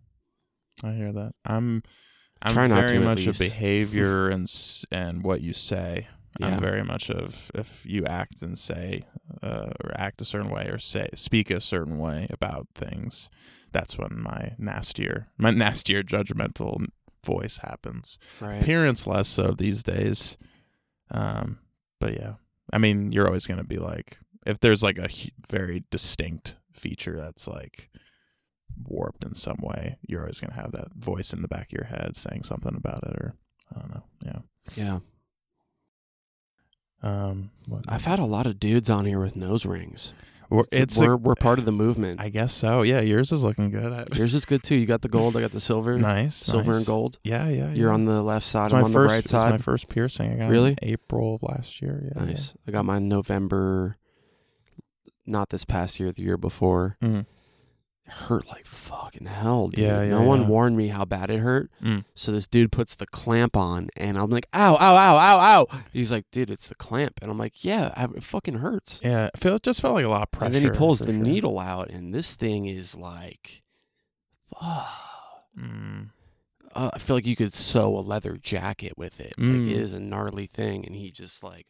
[0.83, 0.89] Mm.
[0.89, 1.33] I hear that.
[1.45, 1.83] I'm
[2.41, 4.51] I'm Try not very to, much of behavior and
[4.91, 6.07] and what you say.
[6.39, 6.47] Yeah.
[6.47, 9.05] I'm very much of if you act and say
[9.43, 13.29] uh, or act a certain way or say speak a certain way about things,
[13.71, 16.85] that's when my nastier my nastier judgmental
[17.25, 18.17] voice happens.
[18.39, 18.61] Right.
[18.61, 20.37] Appearance less so these days.
[21.11, 21.59] Um,
[21.99, 22.35] but yeah,
[22.71, 25.09] I mean, you're always gonna be like if there's like a
[25.49, 27.89] very distinct feature that's like
[28.83, 31.85] warped in some way, you're always gonna have that voice in the back of your
[31.85, 33.33] head saying something about it, or
[33.75, 34.03] I don't know.
[34.25, 34.39] Yeah.
[34.75, 34.99] Yeah.
[37.03, 40.13] Um, what- I've had a lot of dudes on here with nose rings.
[40.49, 42.19] We're- It's, we're, we're part of the movement.
[42.19, 42.81] I guess so.
[42.81, 43.93] Yeah, yours is looking good.
[43.93, 44.75] I, Yours is good too.
[44.75, 45.37] You got the gold.
[45.37, 45.97] I got the silver.
[45.97, 46.77] nice, Silver nice.
[46.79, 47.19] and gold.
[47.23, 47.71] Yeah, yeah.
[47.71, 47.93] You're yeah.
[47.93, 48.65] on the left side.
[48.65, 49.07] It's I'm on first.
[49.07, 50.33] the right it's my first piercing.
[50.33, 50.77] I got Really?
[50.81, 52.11] April of last year.
[52.13, 52.25] Yeah.
[52.25, 52.53] Nice.
[52.67, 53.95] I got mine November.
[55.25, 56.97] Not this past year, the year before.
[57.01, 57.21] Yeah.
[58.11, 58.27] Mm.
[58.27, 59.83] Hurt like fucking hell, dude.
[59.85, 60.47] Yeah, no yeah, one yeah.
[60.47, 61.71] warned me how bad it hurt.
[61.81, 62.05] Mm.
[62.15, 65.79] So this dude puts the clamp on, and I'm like, ow, ow, ow, ow, ow.
[65.93, 69.01] He's like, dude, it's the clamp, and I'm like, yeah, I, it fucking hurts.
[69.03, 70.45] Yeah, it feel, it just felt like a lot of pressure.
[70.47, 71.13] and then he pulls the sure.
[71.13, 73.63] needle out, and this thing is like,
[74.45, 74.87] fuck.
[75.57, 76.09] Mm.
[76.73, 79.33] Uh, I feel like you could sew a leather jacket with it.
[79.37, 79.67] Mm.
[79.67, 81.67] Like it is a gnarly thing, and he just like,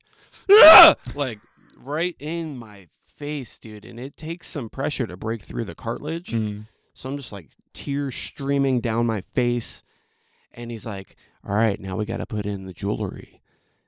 [0.52, 1.40] "Ah!" like
[1.76, 2.88] right in my
[3.22, 3.86] face, dude.
[3.86, 6.32] And it takes some pressure to break through the cartilage.
[6.32, 6.66] Mm.
[6.94, 9.84] So I'm just like tears streaming down my face,
[10.54, 11.16] and he's like,
[11.48, 13.42] "All right, now we got to put in the jewelry,"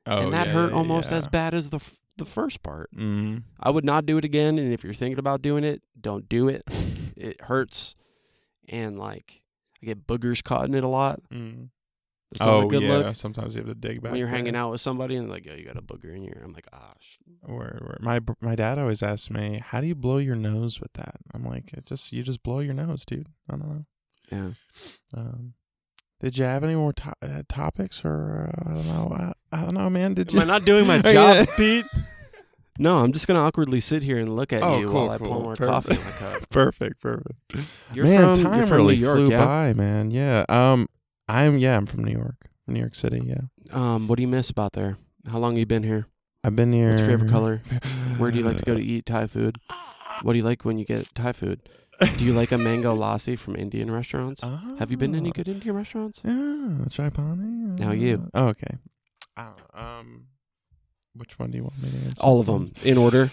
[0.06, 1.18] Oh, and that yeah, hurt yeah, almost yeah.
[1.18, 2.90] as bad as the f- the first part.
[2.96, 3.44] Mm.
[3.60, 6.48] I would not do it again, and if you're thinking about doing it, don't do
[6.48, 6.64] it.
[7.18, 7.96] it hurts,
[8.70, 9.42] and like
[9.82, 11.22] I get boogers caught in it a lot.
[11.32, 11.70] Mm.
[12.36, 12.98] It's not Oh a good yeah.
[12.98, 13.16] look.
[13.16, 15.54] Sometimes you have to dig back when you're hanging out with somebody and like, yo,
[15.56, 16.36] you got a booger in your.
[16.44, 17.18] I'm like, ah, sh-.
[17.42, 20.94] Where, where my my dad always asks me, "How do you blow your nose with
[20.94, 23.86] that?" I'm like, it "Just you just blow your nose, dude." I don't know.
[24.32, 24.50] yeah.
[25.16, 25.54] Um,
[26.22, 29.34] did you have any more to- uh, topics, or uh, I don't know?
[29.52, 30.14] I, I don't know, man.
[30.14, 30.40] Did you?
[30.40, 31.48] Am I not doing my Oh, job.
[31.58, 31.86] Pete?
[32.80, 35.18] No, I'm just gonna awkwardly sit here and look at Oh, you cool, while I
[35.20, 35.70] pour more Perfect.
[35.70, 36.50] coffee in my cup.
[36.50, 37.36] perfect, perfect.
[37.94, 39.46] You're man, from, time you're from really New York, flew yeah?
[39.46, 40.10] by, man.
[40.10, 40.44] Yeah.
[40.50, 40.88] Um,
[41.28, 43.22] I'm yeah, I'm from New York, New York City.
[43.26, 44.98] Yeah, Um, what do you miss about there?
[45.30, 46.08] How long you been here?
[46.44, 46.90] I've been here.
[46.90, 47.62] What's your favorite color?
[48.18, 49.58] Where do you like to go to eat Thai food?
[50.22, 51.62] What do you like when you get Thai food?
[52.18, 54.42] Do you like a mango lassi from Indian restaurants?
[54.80, 55.34] Have you been to any Ah.
[55.38, 56.22] good Indian restaurants?
[56.26, 57.80] Yeah, chai pani.
[57.80, 58.30] Now you.
[58.34, 58.78] Oh, okay.
[59.38, 59.52] I.
[59.74, 60.26] Um,
[61.16, 62.22] which one do you want me to answer?
[62.22, 63.32] All of them in order.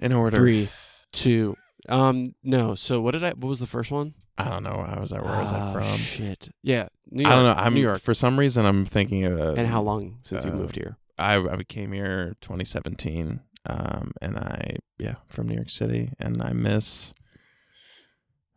[0.00, 0.36] in order.
[0.38, 0.70] Three,
[1.12, 1.56] two.
[1.88, 2.74] Um, no.
[2.74, 3.30] So what did I?
[3.30, 4.14] What was the first one?
[4.36, 4.84] I don't know.
[4.86, 5.22] I was that.
[5.22, 5.98] Where was Ah, that from?
[5.98, 6.48] Shit.
[6.62, 7.32] Yeah, New York.
[7.32, 7.62] I don't know.
[7.62, 8.00] I'm New York.
[8.00, 9.58] For some reason, I'm thinking of.
[9.58, 10.96] And how long since you uh, moved here?
[11.18, 16.52] I I came here 2017, um, and I yeah from New York City, and I
[16.52, 17.12] miss.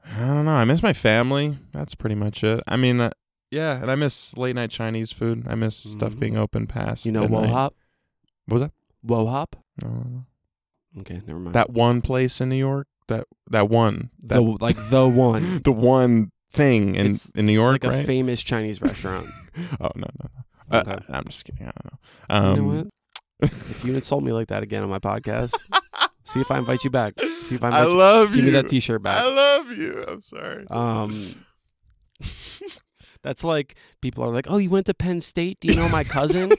[0.05, 0.51] I don't know.
[0.53, 1.57] I miss my family.
[1.73, 2.61] That's pretty much it.
[2.67, 3.11] I mean, uh,
[3.51, 5.45] yeah, and I miss late night Chinese food.
[5.47, 6.19] I miss stuff Mhm.
[6.19, 7.05] being open past.
[7.05, 7.41] You know midnight.
[7.41, 7.75] Wo Hop?
[8.47, 8.71] What was that?
[9.03, 9.55] Wo Hop?
[9.81, 10.25] No.
[10.99, 11.53] Okay, never mind.
[11.55, 12.87] That one place in New York.
[13.11, 14.09] That that one.
[14.23, 15.61] That the like the one.
[15.63, 18.05] the one thing in It's in New York, like a right?
[18.05, 19.27] famous Chinese restaurant.
[19.81, 20.29] oh no no
[20.71, 20.77] no.
[20.79, 21.67] Uh, I'm just kidding.
[21.67, 22.49] I don't know.
[22.49, 22.87] Um, you know what?
[23.69, 25.53] if you insult me like that again on my podcast,
[26.23, 27.19] see if I invite you back.
[27.19, 27.93] See if I invite I you.
[27.95, 29.17] love Give me that T-shirt back.
[29.17, 30.05] I love you.
[30.07, 30.65] I'm sorry.
[30.69, 31.11] Um,
[33.23, 35.57] that's like people are like, "Oh, you went to Penn State?
[35.59, 36.51] Do you know my cousin?"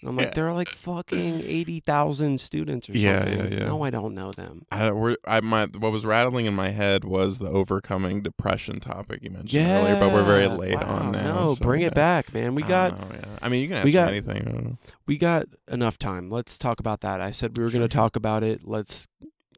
[0.00, 3.52] And I'm like, there are like fucking eighty thousand students or Yeah, something.
[3.52, 3.66] yeah, yeah.
[3.66, 4.64] No, I don't know them.
[4.70, 9.24] I, we're, I my what was rattling in my head was the overcoming depression topic
[9.24, 11.34] you mentioned Yeah, earlier, but we're very late wow, on now.
[11.34, 11.88] No, so, bring yeah.
[11.88, 12.54] it back, man.
[12.54, 13.38] We got don't know, yeah.
[13.42, 14.78] I mean, you can ask we me got- anything.
[14.82, 16.30] I we got enough time.
[16.30, 17.20] Let's talk about that.
[17.20, 18.66] I said we were going to talk about it.
[18.68, 19.08] Let's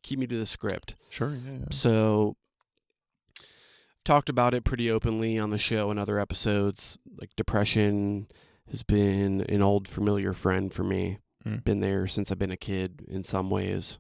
[0.03, 0.95] keep me to the script.
[1.11, 1.33] Sure.
[1.35, 1.53] Yeah.
[1.59, 1.65] yeah.
[1.71, 2.37] So
[4.05, 6.99] talked about it pretty openly on the show and other episodes.
[7.21, 8.29] Like depression
[8.71, 11.19] has been an old familiar friend for me.
[11.45, 11.65] Mm.
[11.65, 13.99] Been there since I've been a kid in some ways.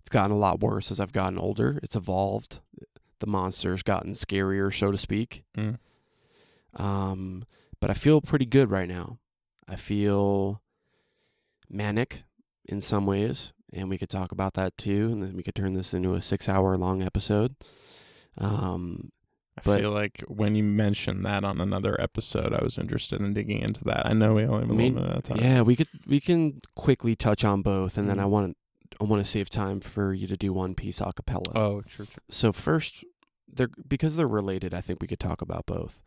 [0.00, 1.78] It's gotten a lot worse as I've gotten older.
[1.82, 2.60] It's evolved.
[3.20, 5.44] The monster's gotten scarier, so to speak.
[5.56, 5.78] Mm.
[6.74, 7.44] Um,
[7.80, 9.18] but I feel pretty good right now.
[9.68, 10.62] I feel
[11.68, 12.24] manic
[12.64, 15.74] in some ways, and we could talk about that too, and then we could turn
[15.74, 17.54] this into a six-hour long episode.
[18.38, 19.12] Um,
[19.60, 23.32] I but- feel like when you mentioned that on another episode, I was interested in
[23.34, 24.06] digging into that.
[24.06, 25.38] I know we only have a little bit of time.
[25.40, 28.22] yeah, we could we can quickly touch on both, and then Mhm.
[28.22, 28.56] I want
[29.00, 31.52] I want to save time for you to do one piece a cappella.
[31.54, 32.06] Oh, sure.
[32.06, 32.22] sure.
[32.28, 33.04] so first
[33.52, 36.00] they're because they're related i think we could talk about both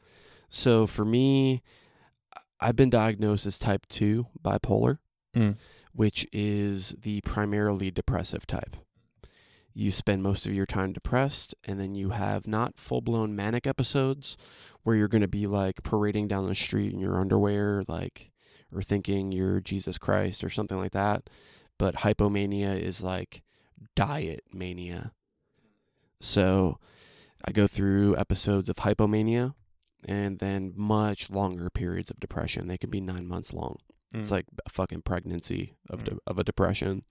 [0.49, 1.61] so for me
[2.35, 4.99] I- i've been diagnosed as type 2 bipolar
[5.35, 5.57] Mm.
[5.93, 8.77] which is the primarily depressive type
[9.73, 14.37] you spend most of your time depressed and then you have not full-blown manic episodes
[14.83, 18.31] where you're going to be like parading down the street in your underwear like
[18.73, 21.29] or thinking you're jesus christ or something like that
[21.79, 23.41] but hypomania is like
[23.95, 25.11] diet mania
[26.21, 26.77] so
[27.45, 29.53] I go through episodes of hypomania
[30.05, 32.67] and then much longer periods of depression.
[32.67, 33.77] They can be nine months long.
[34.13, 34.31] It's Mm.
[34.31, 36.19] like a fucking pregnancy of de- Mm.
[36.27, 37.03] of a depression.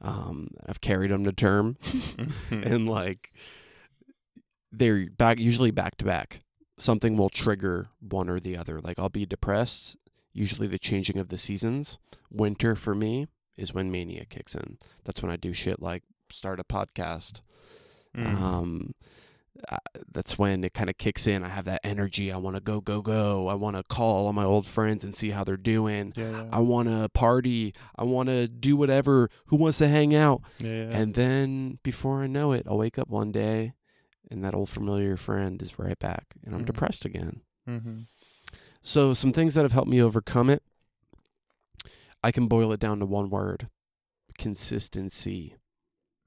[0.00, 1.76] Um, I've carried them to term,
[2.50, 3.32] and like
[4.72, 6.40] they're back usually back to back.
[6.78, 8.80] Something will trigger one or the other.
[8.80, 9.96] Like I'll be depressed.
[10.32, 11.98] Usually the changing of the seasons.
[12.30, 13.26] Winter for me
[13.56, 14.78] is when mania kicks in.
[15.04, 17.42] That's when I do shit like start a podcast.
[18.16, 18.40] Mm.
[18.40, 18.94] Um,
[19.68, 19.76] uh,
[20.10, 21.44] that's when it kind of kicks in.
[21.44, 22.32] I have that energy.
[22.32, 23.48] I want to go, go, go.
[23.48, 26.12] I want to call all my old friends and see how they're doing.
[26.16, 26.44] yeah, yeah.
[26.52, 27.74] I want to party.
[27.96, 29.28] I want to do whatever.
[29.46, 30.42] Who wants to hang out?
[30.58, 30.88] yeah.
[30.90, 33.74] And then before I know it, I'll wake up one day
[34.30, 36.66] and that old familiar friend is right back and I'm Mhm.
[36.66, 37.40] depressed again.
[37.68, 38.00] mm-hmm.
[38.82, 40.62] So, some things that have helped me overcome it,
[42.22, 43.68] I can boil it down to one word
[44.38, 45.56] consistency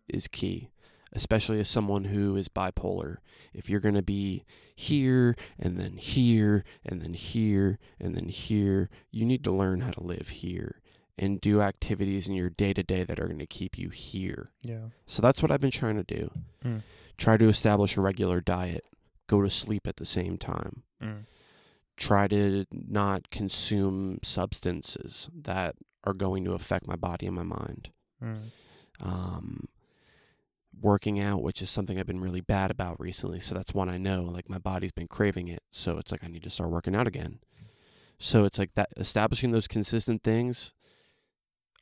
[0.08, 0.70] is key,
[1.14, 3.18] especially as someone who is bipolar.
[3.53, 4.43] If you're going to be
[4.76, 9.91] here and then here and then here and then here, you need to learn how
[9.91, 10.82] to live here
[11.18, 14.51] and do activities in your day to day that are going to keep you here.
[14.64, 14.89] Yeah.
[15.05, 16.32] So, that's what I've been trying to do.
[16.66, 16.82] Mm.
[17.18, 18.84] Try to establish a regular diet,
[19.28, 21.26] go to sleep at the same time Mm.
[21.97, 27.89] try to not consume substances that are going to affect my body and my mind.
[28.24, 28.38] Mm.
[29.01, 29.68] Um,
[30.84, 33.40] working out, which is something I've been really bad about recently.
[33.40, 34.24] So that's one I know.
[34.24, 35.64] Like my body's been craving it.
[35.72, 37.40] So it's like I need to start working out again.
[38.20, 40.74] So it's like that establishing those consistent things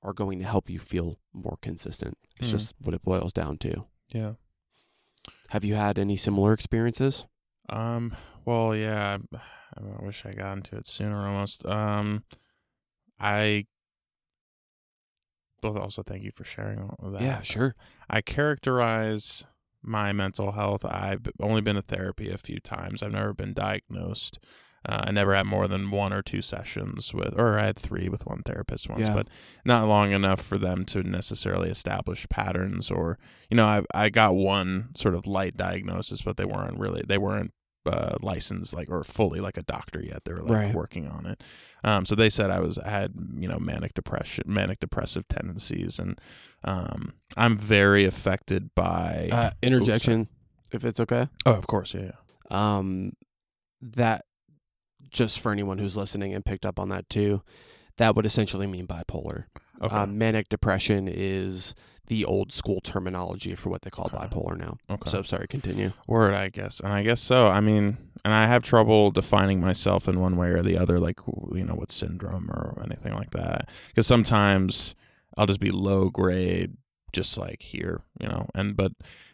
[0.03, 2.17] are going to help you feel more consistent.
[2.37, 2.51] It's Mhm.
[2.51, 3.85] just what it boils down to.
[4.13, 4.33] Yeah.
[5.49, 7.25] Have you had any similar experiences?
[7.69, 8.15] Um.
[8.45, 9.17] Well, yeah.
[9.33, 9.37] I,
[9.77, 11.27] I wish I got into it sooner.
[11.27, 11.65] Almost.
[11.65, 12.23] Um.
[13.19, 13.65] I.
[15.61, 17.21] Both also thank you for sharing that.
[17.21, 17.75] Yeah, sure.
[18.09, 19.43] I characterize
[19.83, 20.83] my mental health.
[20.85, 23.01] I've only been to therapy a few times.
[23.01, 24.39] I've never been diagnosed.
[24.87, 28.09] Uh, I never had more than one or two sessions with, or I had three
[28.09, 29.13] with one therapist once, Yeah.
[29.13, 29.27] but
[29.63, 32.89] not long enough for them to necessarily establish patterns.
[32.89, 33.19] Or
[33.51, 37.19] you know, I I got one sort of light diagnosis, but they weren't really they
[37.19, 37.53] weren't
[37.85, 40.23] uh, licensed like or fully like a doctor yet.
[40.25, 40.73] They were like Right.
[40.75, 41.43] working on it.
[41.83, 45.97] Um, so they said I was I had you know manic depression, manic depressive tendencies,
[45.99, 46.19] and
[46.63, 49.29] um, I'm very affected by.
[49.31, 50.27] Uh, interjection,
[50.71, 51.27] if it's okay.
[51.45, 52.11] oh, of course, yeah,
[52.51, 52.77] yeah.
[52.77, 53.13] um,
[53.81, 54.25] that
[55.09, 57.41] just for anyone who's listening and picked up on that too,
[57.97, 59.45] that would essentially mean bipolar.
[59.81, 59.95] Okay.
[59.95, 61.73] Um, manic depression is
[62.07, 64.17] the old school terminology for what they call Okay.
[64.17, 64.77] bipolar now.
[64.89, 65.09] okay.
[65.09, 65.93] So sorry, continue.
[66.07, 67.47] Word, I guess, and I guess so.
[67.47, 71.19] I mean, and I have trouble defining myself in one way or the other, like
[71.53, 73.69] you know, with syndrome or anything like that.
[73.87, 74.95] Because sometimes
[75.37, 76.75] I'll just be low grade,
[77.13, 78.47] just like here, you know.
[78.53, 78.91] And but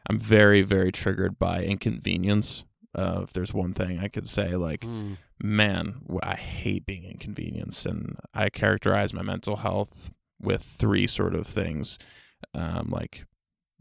[0.10, 2.64] I'm very, very triggered by inconvenience.
[2.96, 5.18] Uh, if there's one thing I could say, like, Mm.
[5.44, 11.46] man, I hate being inconvenienced, and I characterize my mental health with three sort of
[11.48, 11.98] things,
[12.54, 13.26] um, like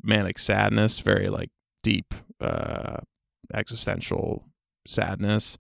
[0.03, 1.51] manic sadness, very like
[1.83, 2.99] deep uh,
[3.53, 4.45] existential
[4.87, 5.59] sadness.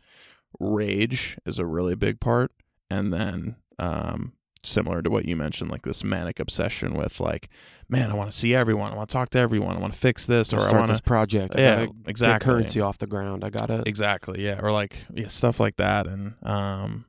[0.59, 2.51] Rage is a really big part,
[2.90, 4.32] and then um,
[4.62, 7.49] similar to what you mentioned, like this manic obsession with like,
[7.88, 9.99] man, I want to see everyone, I want to talk to everyone, I want to
[9.99, 11.57] fix this, or Let's I want this to project.
[11.57, 13.44] I yeah, exactly currency off the ground.
[13.44, 13.82] I gotta.
[13.86, 17.05] exactly yeah or like yeah stuff like that and um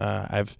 [0.00, 0.56] uh, i've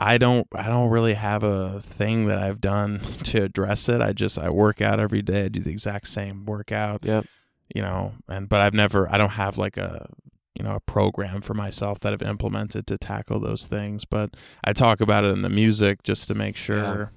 [0.00, 4.00] i don't i don't really have a thing that i've done to address it.
[4.00, 5.44] I just i work out every day.
[5.46, 7.26] I do the exact same workout Yep.
[7.74, 10.08] you know and but i've never i don't have like a
[10.54, 14.30] you know a program for myself that i've implemented to tackle those things but
[14.64, 17.12] i talk about it in the music just to make sure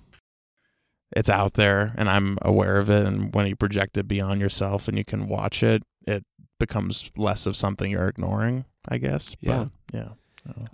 [1.16, 3.06] it's out there and i'm aware of it.
[3.06, 6.24] And when you project it beyond yourself and you can watch it it
[6.60, 9.66] becomes less of something you're ignoring i guess Yeah.
[9.92, 10.10] but, yeah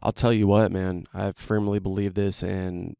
[0.02, 1.08] I'll tell you what, man.
[1.14, 2.96] I firmly believe this, and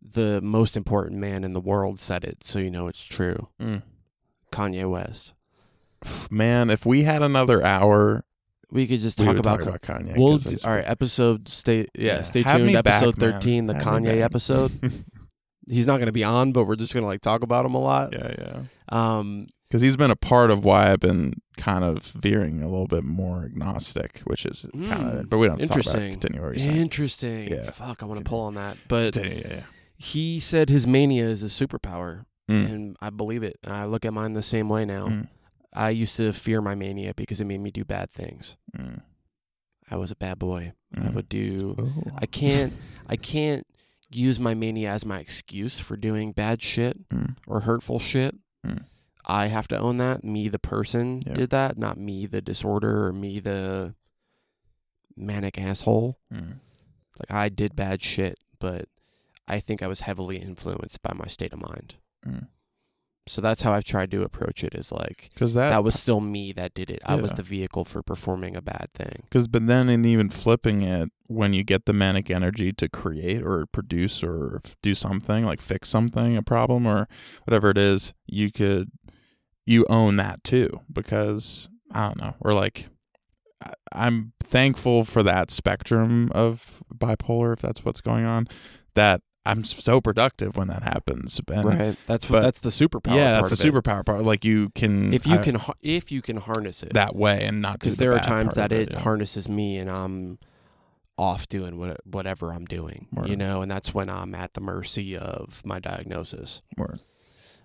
[0.00, 3.48] the most important man in the world said it, so you know it's true.
[3.60, 3.82] mm.
[4.52, 5.34] Kanye West.
[6.30, 8.24] man if we had another hour
[8.70, 9.58] We could just we talk about.
[9.58, 10.84] talk about kanye We'll d- all right.
[10.86, 11.80] Episode stay.
[11.94, 12.22] Yeah, Yeah.
[12.22, 12.76] stay Have tuned.
[12.76, 13.32] Episode back, man.
[13.32, 14.72] thirteen, the Have Kanye episode.
[15.68, 17.74] He's not going to be on, but we're just going to like talk about him
[17.74, 18.12] a lot.
[18.14, 18.62] yeah yeah
[19.18, 22.86] Um, because he's been a part of why I've been kind of veering a little
[22.86, 25.24] bit more agnostic, which is kind of.
[25.26, 26.04] Mm, But we don't have to talk about it.
[26.06, 26.20] interesting.
[26.20, 27.48] Continue what you're interesting.
[27.52, 27.70] Yeah.
[27.70, 28.76] Fuck, I want to pull on that.
[28.88, 29.60] But yeah, yeah.
[29.96, 33.58] he said his mania is a superpower, Mm, and I believe it.
[33.66, 35.06] I look at mine the same way now.
[35.08, 35.28] mm,
[35.74, 38.56] I used to fear my mania because it made me do bad things.
[38.74, 39.02] mm,
[39.90, 40.72] I was a bad boy.
[40.96, 41.14] I mm.
[41.14, 41.76] would do.
[41.78, 42.12] Ooh.
[42.16, 42.72] I can't.
[43.06, 43.66] I can't
[44.10, 48.34] use my mania as my excuse for doing bad shit Mm, or hurtful shit.
[49.28, 50.24] I have to own that.
[50.24, 51.34] Me, the person, Yeah.
[51.34, 53.94] did that, not me, the disorder, or me, the
[55.16, 56.18] manic asshole.
[56.32, 56.54] mm.
[57.18, 58.86] Like I did bad shit, but
[59.48, 61.96] I think I was heavily influenced by my state of mind.
[62.26, 62.46] Mm.
[63.26, 64.72] So that's how I've tried to approach it.
[64.74, 67.00] Is like Cause that, that was still me that did it.
[67.04, 69.24] I was the vehicle for performing a bad thing.
[69.24, 73.42] Because, but then, in even flipping it, when you get the manic energy to create
[73.42, 77.06] or produce or f- do something, like fix something, a problem or
[77.44, 78.90] whatever it is, you could,
[79.68, 80.80] you own that too.
[80.92, 82.88] Because, I don't know, or like,
[83.92, 88.48] I'm thankful for that spectrum of bipolar, if that's what's going on,
[88.94, 91.40] that I'm so productive when that happens.
[91.50, 91.96] And right.
[92.06, 92.38] That's what.
[92.38, 93.14] but- That's the superpower.
[93.16, 93.72] yeah, that's the it.
[93.72, 94.22] superpower part.
[94.24, 97.60] Like, you can, If you I- can, if you can harness it, that way and
[97.60, 99.00] not because the there are times that of it yeah.
[99.00, 100.38] harnesses me and I'm
[101.16, 105.16] off doing what, whatever I'm doing, you know, and that's when I'm at the mercy
[105.16, 106.62] of my diagnosis.
[106.76, 107.00] Word.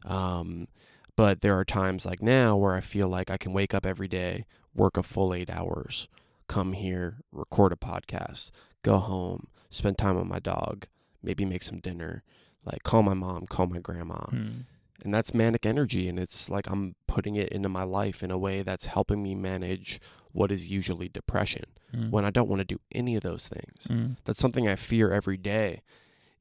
[0.06, 0.68] Um,
[1.16, 4.08] but there are times like now where I feel like I can wake up every
[4.08, 6.08] day, work a full eight hours,
[6.48, 8.52] come here, record a podcast,
[8.84, 10.88] go home, spend time with my dog,
[11.22, 12.24] maybe make some dinner,
[12.66, 14.26] like call my mom, call my grandma.
[14.32, 14.66] Mm.
[15.04, 16.08] And that's manic energy.
[16.08, 19.36] And it's like I'm putting it into my life in a way that's helping me
[19.36, 20.00] manage
[20.32, 22.10] what is usually depression Mm.
[22.10, 23.86] when I don't want to do any of those things.
[23.88, 24.18] Mm.
[24.26, 25.84] That's something I fear every day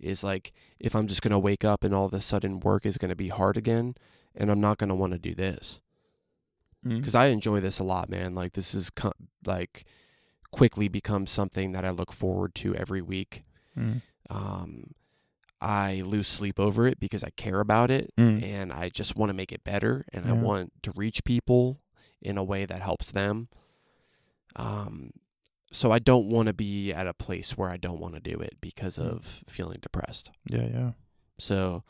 [0.03, 2.85] is like if I'm just going to wake up and all of a sudden work
[2.87, 3.95] is going to be hard again
[4.35, 5.81] and I'm not going to want to do this
[6.85, 6.99] Mm.
[6.99, 8.35] because I enjoy this a lot, man.
[8.35, 8.91] Like this is
[9.47, 9.85] like
[10.51, 13.45] quickly become something that I look forward to every week.
[13.79, 14.03] Mm.
[14.29, 14.91] Um,
[15.61, 18.43] I lose sleep over it because I care about it Mm.
[18.43, 21.79] and I just want to make it better and I want to reach people
[22.20, 23.47] in a way that helps them.
[24.57, 25.11] Um,
[25.73, 28.39] so I don't want to be at a place where I don't want to do
[28.39, 29.11] it because Mm.
[29.11, 30.31] of feeling depressed.
[30.47, 30.90] Yeah, yeah.
[31.39, 31.82] So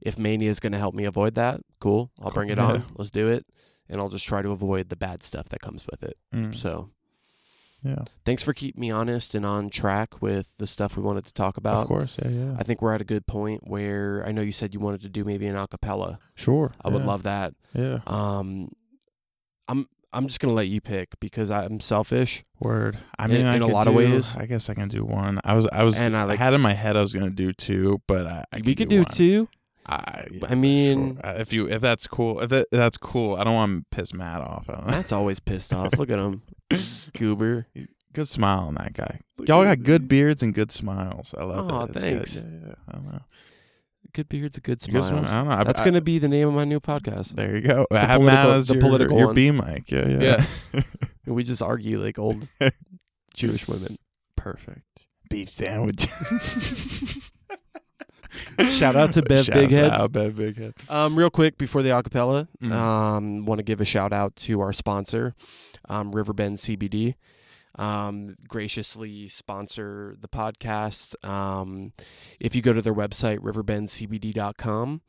[0.00, 2.10] if mania is going to help me avoid that, cool.
[2.20, 2.66] I'll bring it Cool.
[2.66, 2.84] on.
[2.96, 3.46] Let's do it.
[3.88, 6.16] And I'll just try to avoid the bad stuff that comes with it.
[6.34, 6.54] Mm.
[6.54, 6.90] So
[7.84, 11.32] yeah, thanks for keeping me honest and on track with the stuff we wanted to
[11.32, 11.82] talk about.
[11.82, 12.16] of course.
[12.20, 12.56] Yeah, yeah.
[12.58, 15.08] I think we're at a good point where I know you said you wanted to
[15.08, 16.18] do maybe an acapella.
[16.34, 16.72] sure.
[16.84, 17.54] I would love that.
[17.74, 17.98] Yeah.
[18.06, 18.70] Um,
[19.68, 22.44] I'm I'm just gonna let you pick because I'm selfish.
[22.58, 22.98] Word.
[23.18, 24.36] I In- mean, I in a lot of ways.
[24.36, 25.40] I guess I can do one.
[25.44, 27.52] I was, I was, And I like- had in my head I was gonna do
[27.52, 29.12] two, but I, I we could do one.
[29.12, 29.48] two.
[29.88, 31.26] I, I mean- sure.
[31.26, 33.36] Uh, if you, if that's cool, if it, that's cool.
[33.36, 34.68] I don't want to piss Matt off.
[34.68, 34.84] I.
[34.84, 35.96] Matt's always pissed off.
[35.98, 36.42] Look at him,
[37.16, 37.66] goober.
[38.12, 39.20] Good smile on that guy.
[39.46, 41.34] Y'all got good beards and good smiles.
[41.38, 41.90] I love Aw, it.
[41.90, 42.34] It's thanks.
[42.34, 42.60] Good.
[42.62, 42.74] Yeah, yeah.
[42.88, 43.20] I don't know.
[44.16, 45.08] Good beards, good Good smiles.
[45.08, 45.24] smile.
[45.26, 45.54] I don't know.
[45.56, 47.34] I- That's I- gonna be the name of my new podcast.
[47.34, 47.86] There you go.
[47.90, 49.34] The Have political- Matt as the your, political your one.
[49.34, 49.90] B mic.
[49.90, 50.46] Yeah, yeah.
[51.26, 52.38] And we just argue like old
[53.34, 53.98] Jewish women.
[54.34, 55.06] Perfect.
[55.28, 56.06] Beef sandwich.
[58.72, 59.90] Shout out to Bev Shouts Bighead.
[59.90, 60.72] out Bev Bighead.
[60.90, 62.72] Um, real quick before the acapella, Mhm.
[62.72, 65.34] um, want to give a shout out to our sponsor,
[65.88, 67.14] um, Riverbend CBD.
[67.78, 71.22] Um, graciously sponsor the podcast.
[71.28, 71.92] Um,
[72.40, 75.02] if you go to their website, riverbendcbd.com,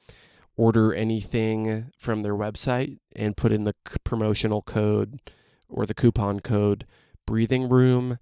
[0.57, 5.19] order anything from their website and put in the c- promotional code
[5.69, 6.85] or the coupon code
[7.25, 8.17] breathing room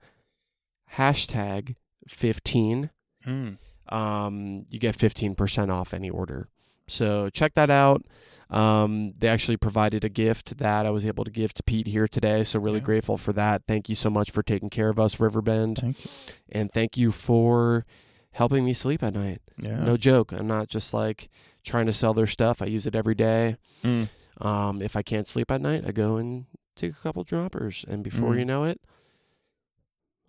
[0.96, 1.76] hashtag
[2.08, 2.90] 15
[3.26, 3.58] Mm.
[3.90, 6.48] um, you get 15% off any order.
[6.88, 8.04] So check that out.
[8.50, 12.08] Um, they actually provided a gift that I was able to give to Pete here
[12.08, 12.44] today.
[12.44, 12.86] So really Yeah.
[12.86, 13.64] grateful for that.
[13.68, 15.80] Thank you so much for taking care of us, Riverbend.
[15.80, 16.12] Thank you.
[16.52, 17.86] And thank you for
[18.32, 19.42] helping me sleep at night.
[19.58, 19.84] Yeah.
[19.84, 20.32] No joke.
[20.32, 21.30] I'm not just like
[21.64, 22.62] trying to sell their stuff.
[22.62, 23.58] I use it every day.
[23.84, 24.10] Mm.
[24.42, 26.46] Um, if I can't sleep at night, I go and
[26.76, 27.84] take a couple droppers.
[27.88, 28.40] And before Mm.
[28.40, 28.80] you know it,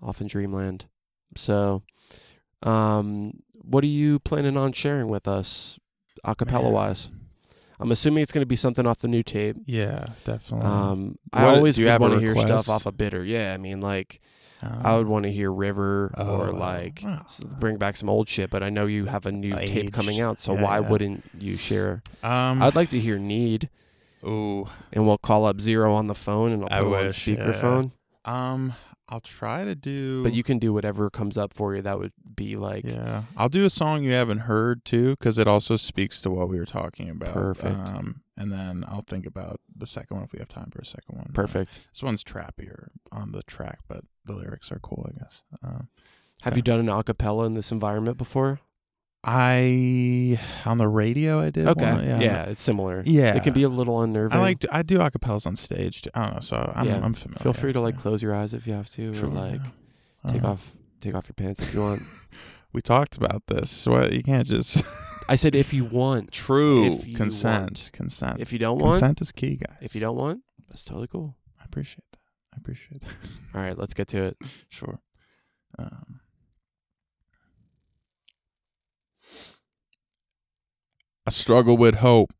[0.00, 0.86] off in dreamland.
[1.36, 1.82] So,
[2.62, 5.78] um, what are you planning on sharing with us,
[6.24, 7.10] acapella wise?
[7.78, 9.56] I'm assuming it's going to be something off the new tape.
[9.66, 10.66] Yeah, definitely.
[10.66, 12.46] Um, I What- always do you would have a want to hear request?
[12.64, 13.22] stuff off of Bitter.
[13.24, 14.20] Yeah, I mean, like
[14.62, 17.20] Um, I would want to hear River or oh, like oh.
[17.26, 18.48] s- bring back some old shit.
[18.48, 20.22] But I know you have a new tape coming Aged.
[20.22, 20.88] out, so Yeah, why yeah.
[20.88, 22.02] wouldn't you share?
[22.22, 23.68] Um, I'd like to hear Need,
[24.24, 24.66] Ooh.
[24.94, 27.26] and we'll call up Zero on the phone, and I'll I put it on wish,
[27.26, 27.34] yeah.
[27.36, 27.90] speakerphone.
[28.24, 28.72] Um,
[29.08, 30.22] I'll try to do.
[30.24, 31.82] But you can do whatever comes up for you.
[31.82, 35.46] That would be like Yeah, I'll do a song you haven't heard too, because it
[35.46, 37.32] also speaks to what we were talking about.
[37.32, 37.76] Perfect.
[37.88, 40.84] Um, and then I'll think about the second one if we have time for a
[40.86, 41.30] second one.
[41.32, 41.80] perfect.
[41.92, 45.42] This one's trappier on the track, but the lyrics are cool, I guess.
[45.62, 45.88] Um,
[46.42, 46.56] Have Yeah.
[46.58, 48.60] you done an acapella in this environment before?
[49.26, 51.66] I on the radio I did.
[51.66, 52.42] Okay, one, yeah, yeah.
[52.44, 53.02] it's similar.
[53.04, 53.34] Yeah.
[53.34, 54.38] it can be a little unnerving.
[54.38, 56.02] I like to, I do acapellas on stage.
[56.02, 56.10] Too.
[56.14, 57.00] I don't know, so I'm Yeah.
[57.02, 57.42] I'm familiar.
[57.42, 59.60] Feel free to like close your eyes if you have to, Sure, or like
[60.24, 60.32] yeah.
[60.32, 62.00] take Uh, off take off your pants if you want.
[62.72, 63.70] We talked about this.
[63.70, 64.84] So what, you can't just
[65.30, 66.30] I said if you want.
[66.46, 67.62] true If you consent.
[67.62, 67.90] want.
[67.92, 68.40] Consent.
[68.40, 69.78] If you don't want, consent is key, guys.
[69.80, 71.36] if you don't want, that's totally cool.
[71.58, 72.18] I appreciate that.
[72.52, 73.10] I appreciate that.
[73.54, 74.36] All right, let's get to it.
[74.68, 74.98] Sure.
[75.78, 76.20] Um,
[81.26, 82.32] I struggle with hope.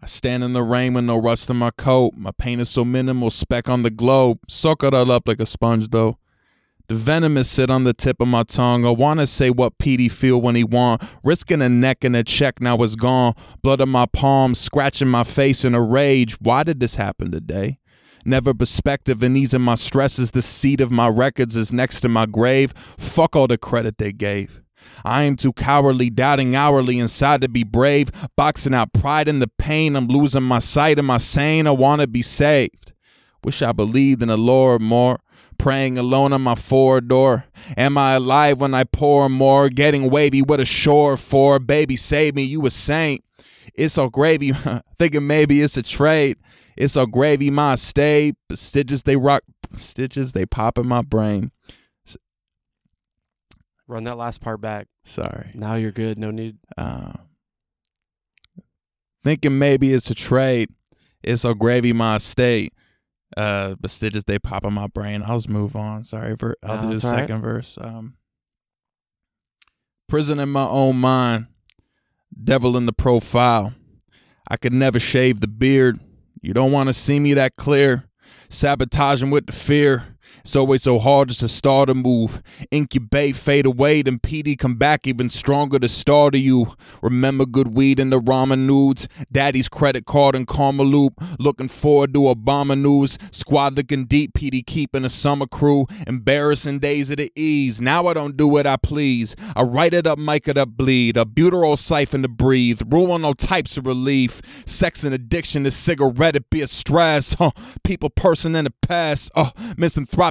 [0.00, 2.14] I stand in the rain with no rust in my coat.
[2.16, 4.38] My pain is so minimal, speck on the globe.
[4.48, 6.18] Soak it all up like a sponge, though.
[6.86, 8.84] The venom is sit on the tip of my tongue.
[8.84, 11.02] I wanna say what Petey feel when he want.
[11.24, 13.34] Risking a neck and a check, now it's gone.
[13.60, 16.34] Blood on my palms, scratching my face in a rage.
[16.40, 17.78] Why did this happen today?
[18.24, 20.30] Never perspective and easing my stresses.
[20.30, 22.72] The seat of my records is next to my grave.
[22.96, 24.61] Fuck all the credit they gave.
[25.04, 28.10] I am too cowardly, doubting hourly inside to be brave.
[28.36, 29.96] Boxing out pride in the pain.
[29.96, 30.98] I'm losing my sight.
[30.98, 31.66] Am I sane?
[31.66, 32.92] I wanna be saved.
[33.44, 35.20] Wish I believed in the Lord more.
[35.58, 37.44] Praying alone on my forward door.
[37.76, 39.68] Am I alive when I pour more?
[39.68, 41.58] Getting wavy with a shore for.
[41.58, 43.24] Baby, save me, you a saint.
[43.74, 44.52] It's all gravy.
[44.98, 46.38] Thinking maybe it's a trade.
[46.76, 48.32] It's all gravy, my stay.
[48.52, 49.42] Stitches they rock,
[49.72, 51.52] stitches they pop in my brain.
[53.92, 54.86] Run that last part back.
[55.04, 55.50] Sorry.
[55.54, 56.18] Now you're good.
[56.18, 56.56] No need.
[56.78, 57.18] Um,
[59.22, 60.70] thinking maybe it's a trade.
[61.22, 62.72] It's a gravy, my state.
[63.36, 65.22] Uh, but stitches they pop in my brain.
[65.26, 66.04] I'll just move on.
[66.04, 67.20] Sorry, ver- I'll No, do the all right.
[67.20, 67.78] second verse.
[67.80, 68.14] Um,
[70.08, 71.46] prison in my own mind.
[72.44, 73.74] Devil in the profile.
[74.48, 75.98] I could never shave the beard.
[76.40, 78.04] You don't want to see me that clear.
[78.48, 80.11] Sabotaging with the fear.
[80.42, 82.42] It's always so hard just to start a move.
[82.72, 86.74] Incubate, fade away, then PD come back even stronger to start to you.
[87.00, 89.06] Remember good weed and the ramen nudes.
[89.30, 91.14] Daddy's credit card and karma loop.
[91.38, 93.18] Looking forward to Obama news.
[93.30, 95.86] Squad looking deep, PD keeping a summer crew.
[96.08, 97.80] Embarrassing days of the ease.
[97.80, 99.36] Now I don't do what I please.
[99.54, 101.16] I write it up, mic it up, bleed.
[101.16, 102.82] A butyrol siphon to breathe.
[102.88, 104.42] Ruin all types of relief.
[104.66, 107.34] Sex and addiction, this cigarette, it be a stress.
[107.34, 107.52] Huh.
[107.84, 109.30] People, person in the past.
[109.36, 109.52] Oh,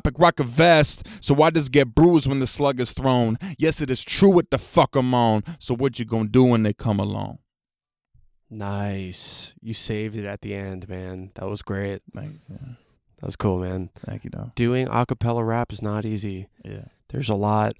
[0.01, 1.07] misanthropic rock a vest.
[1.19, 3.37] So why does get bruised when the slug is thrown?
[3.57, 5.43] Yes, it is true what the fuck I'm on.
[5.59, 7.39] So what you gonna do when they come along?
[8.49, 9.55] Nice.
[9.61, 11.31] You saved it at the end, man.
[11.35, 12.01] That was great.
[12.13, 12.57] Thank you.
[13.19, 13.89] That was cool, man.
[14.05, 14.51] Thank you, though.
[14.55, 16.47] Doing acapella rap is not easy.
[16.65, 16.85] Yeah.
[17.09, 17.73] There's a lot.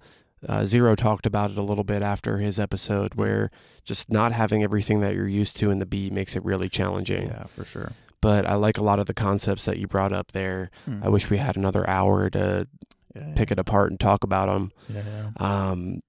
[0.47, 3.51] Uh, Zero talked about it a little bit after his episode, where
[3.83, 7.27] just not having everything that you're used to in the beat makes it really challenging.
[7.27, 7.91] Yeah, for sure.
[8.21, 10.69] But I like a lot of the concepts that you brought up there.
[10.85, 11.03] Hmm.
[11.03, 12.67] I wish we had another hour to
[13.15, 14.71] yeah, pick it apart and talk about them.
[14.87, 15.31] Yeah.
[15.37, 16.01] Um,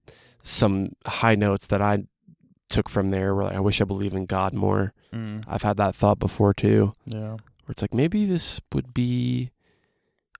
[0.43, 2.05] some high notes that I
[2.69, 4.93] took from there were like, I wish I believed in God more.
[5.13, 7.31] Mm, I've had that thought before too, yeah.
[7.31, 9.51] where it's like maybe this would be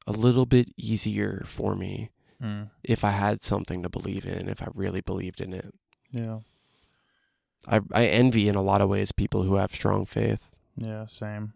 [0.07, 2.11] a little bit easier for me
[2.43, 5.73] Mm, if I had something to believe in, if I really believed in it.
[6.11, 6.41] yeah.
[7.69, 10.51] I I envy in a lot of ways people who have strong faith.
[10.77, 11.07] Yeah.
[11.07, 11.53] Same.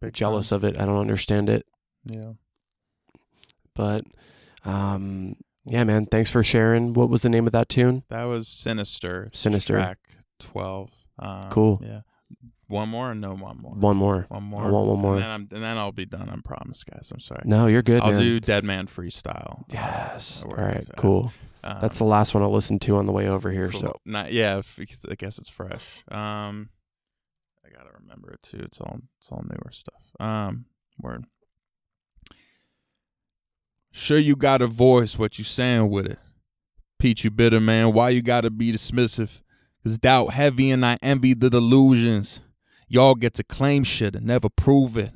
[0.00, 0.78] Big Jealous of it.
[0.78, 1.66] I don't understand it.
[2.04, 2.32] Yeah.
[3.74, 4.04] But
[4.64, 5.36] um
[5.68, 6.92] yeah, man, thanks for sharing.
[6.92, 8.04] What was the name of that tune?
[8.08, 9.30] That was Sinister.
[9.32, 9.74] Sinister.
[9.74, 9.98] Track
[10.38, 10.90] 12.
[11.18, 11.80] Um, Cool.
[11.84, 12.00] Yeah.
[12.68, 13.72] One more or no one more?
[13.74, 14.26] One more.
[14.28, 14.62] One more.
[14.62, 15.14] I want one more.
[15.14, 16.28] And then, I'm, and then I'll be done.
[16.28, 17.10] I promise, guys.
[17.12, 17.42] I'm sorry.
[17.44, 18.20] No, you're good, I'll man.
[18.20, 19.64] do Dead Man Freestyle.
[19.72, 20.40] yes.
[20.40, 20.90] that All works.
[20.90, 21.32] Uh, cool.
[21.62, 23.68] Um, That's the last one I'll listen to on the way over here.
[23.70, 23.80] cool.
[23.80, 26.02] So Not, yeah, because I guess it's fresh.
[26.10, 26.75] Um, I
[27.76, 28.58] gotta remember it too.
[28.60, 30.02] It's all it's all newer stuff.
[30.18, 30.66] Um,
[31.00, 31.24] word.
[33.92, 35.18] Sure, you got a voice.
[35.18, 36.18] What you saying with it?
[36.98, 37.92] Pete, you bitter man.
[37.92, 39.42] Why you gotta be dismissive?
[39.82, 42.40] Cause doubt heavy and I envy the delusions.
[42.88, 45.12] Y'all get to claim shit and never prove it.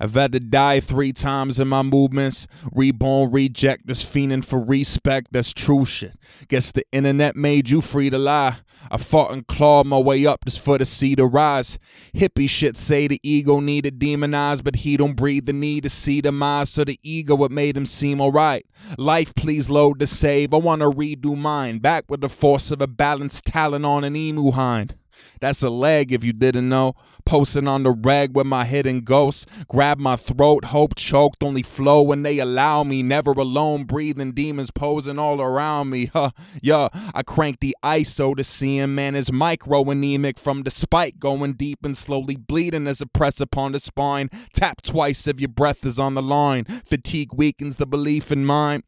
[0.00, 2.46] I've had to die three times in my movements.
[2.72, 5.28] Reborn, reject, just fiending for respect.
[5.30, 6.16] That's true shit.
[6.48, 8.58] Guess the internet made you free to lie.
[8.90, 11.78] I fought and clawed my way up just for the sea to rise.
[12.14, 15.90] Hippie shit say the ego need to demonize, but he don't breathe the need to
[15.90, 16.70] see the demise.
[16.70, 18.64] So the ego what made him seem alright.
[18.96, 20.54] Life, please load to save.
[20.54, 21.78] I wanna redo mine.
[21.78, 24.96] Back with the force of a balanced talent on an emu hind.
[25.40, 26.94] That's a leg if you didn't know.
[27.30, 29.46] Posting on the reg with my hidden ghosts.
[29.68, 33.04] Grab my throat, hope choked, only flow when they allow me.
[33.04, 36.06] Never alone, breathing demons posing all around me.
[36.06, 36.88] Huh, yeah.
[37.14, 41.52] I crank the ISO to see him, man, is micro anemic from the spike going
[41.52, 44.28] deep and slowly bleeding as a press upon the spine.
[44.52, 46.64] Tap twice if your breath is on the line.
[46.64, 48.82] Fatigue weakens the belief in mine.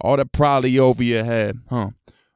[0.00, 1.90] All that probably over your head, huh?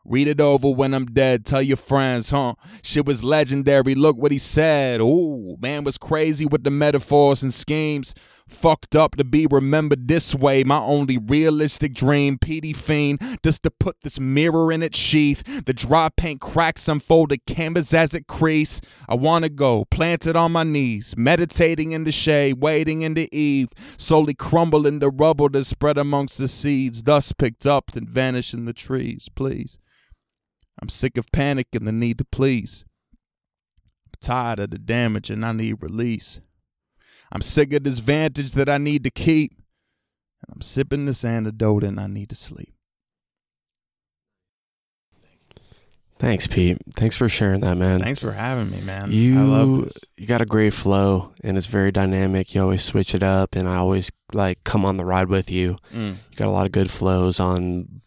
[0.09, 1.45] Read it over when I'm dead.
[1.45, 2.55] Tell your friends, huh?
[2.83, 3.97] Shit was legendary.
[3.97, 5.01] Look what he said.
[5.01, 8.15] Ooh, man was crazy with the metaphors and schemes.
[8.47, 10.63] Fucked up to be remembered this way.
[10.63, 15.43] My only realistic dream, PD Fiend, just to put this mirror in its sheath.
[15.65, 18.81] The dry paint cracks unfolded canvas as it crease.
[19.09, 23.71] I wanna go, planted on my knees, meditating in the shade, waiting in the eve.
[23.99, 27.03] Slowly crumbling into rubble that spread amongst the seeds.
[27.03, 29.29] Dust picked up, then vanished in the trees.
[29.35, 29.81] Please.
[30.81, 32.85] I'm sick of panic and the need to please.
[34.07, 36.41] I'm tired of the damage and I need release.
[37.33, 39.53] I'm sick of this vantage that I need to keep.
[40.47, 42.73] And I'm sipping this antidote and I need to sleep.
[46.19, 46.79] thanks, Pete.
[46.95, 48.01] Thanks for sharing that, man.
[48.01, 49.13] Thanks for having me, man.
[49.13, 49.99] You I love this.
[50.17, 52.55] you got a great flow and it's very dynamic.
[52.55, 55.77] You always switch it up and I always like come on the ride with you.
[55.93, 58.01] Mm, You got a lot of good flows on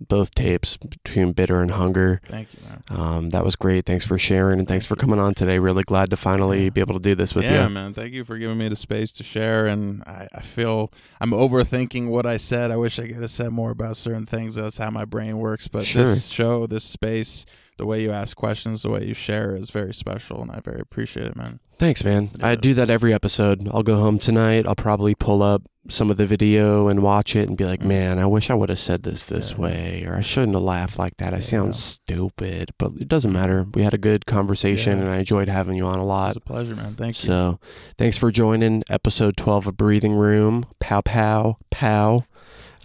[0.00, 2.20] both tapes between Bitter and Hunger.
[2.26, 2.82] thank you, man.
[2.90, 3.86] Um, that was great.
[3.86, 5.58] Thanks for sharing and thanks for coming on today.
[5.58, 6.70] Really glad to finally Yeah.
[6.70, 7.50] be able to do this with you.
[7.50, 7.74] yeah, you.
[7.74, 7.94] man.
[7.94, 9.66] Thank you for giving me the space to share.
[9.66, 12.70] And I, I feel I'm overthinking what I said.
[12.70, 14.54] I wish I could have said more about certain things.
[14.56, 15.66] That's how my brain works.
[15.68, 16.04] But Sure.
[16.04, 17.46] this show, this space,
[17.76, 20.40] the way you ask questions, the way you share is very special.
[20.42, 21.60] And I very appreciate it, man.
[21.78, 22.30] Thanks, man.
[22.42, 23.68] I do that every episode.
[23.70, 24.66] I'll go home tonight.
[24.66, 27.86] I'll probably pull up some of the video and watch it and be like, Mm.
[27.86, 29.58] man, I wish I would have said this this Yeah.
[29.58, 31.32] way, or I shouldn't have laughed like that.
[31.32, 31.42] I Yeah.
[31.42, 33.66] sound stupid, but it doesn't matter.
[33.74, 35.04] We had a good conversation Yeah.
[35.04, 36.28] and I enjoyed having you on a It lot.
[36.28, 36.94] was a pleasure, man.
[36.94, 37.26] Thank you.
[37.28, 37.60] So
[37.98, 40.64] thanks for joining episode 12 of Breathing Room.
[40.80, 42.24] Pow, pow, pow.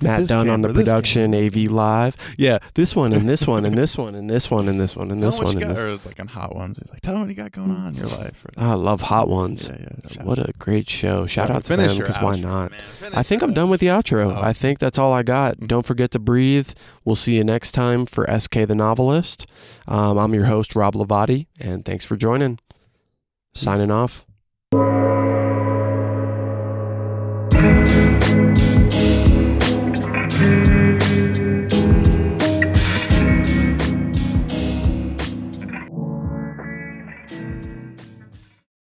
[0.02, 1.34] Matt Dunn on the production.
[1.34, 2.16] AV Live.
[2.38, 5.12] Yeah, this one and this one and this one and this one and this one
[5.12, 6.78] and this one and got, this or like on Hot Ones.
[6.78, 8.46] He's like, tell him what you got going on in your life.
[8.58, 9.68] I love Hot Ones.
[9.68, 10.10] Yeah, yeah.
[10.10, 11.26] Shout What a great show.
[11.26, 11.58] Shout out.
[11.58, 12.72] out to them because why not?
[12.72, 12.82] man.
[13.14, 14.36] I think I'm done with the outro.
[14.36, 14.42] Oh.
[14.42, 15.58] I think that's all I got.
[15.58, 15.68] Mhm.
[15.68, 16.70] Don't forget to breathe.
[17.06, 19.46] We'll see you next time for SK the Novelist.
[19.88, 22.60] Um, I'm your host, Rob Lavati, and thanks for joining.
[23.54, 24.26] Signing off.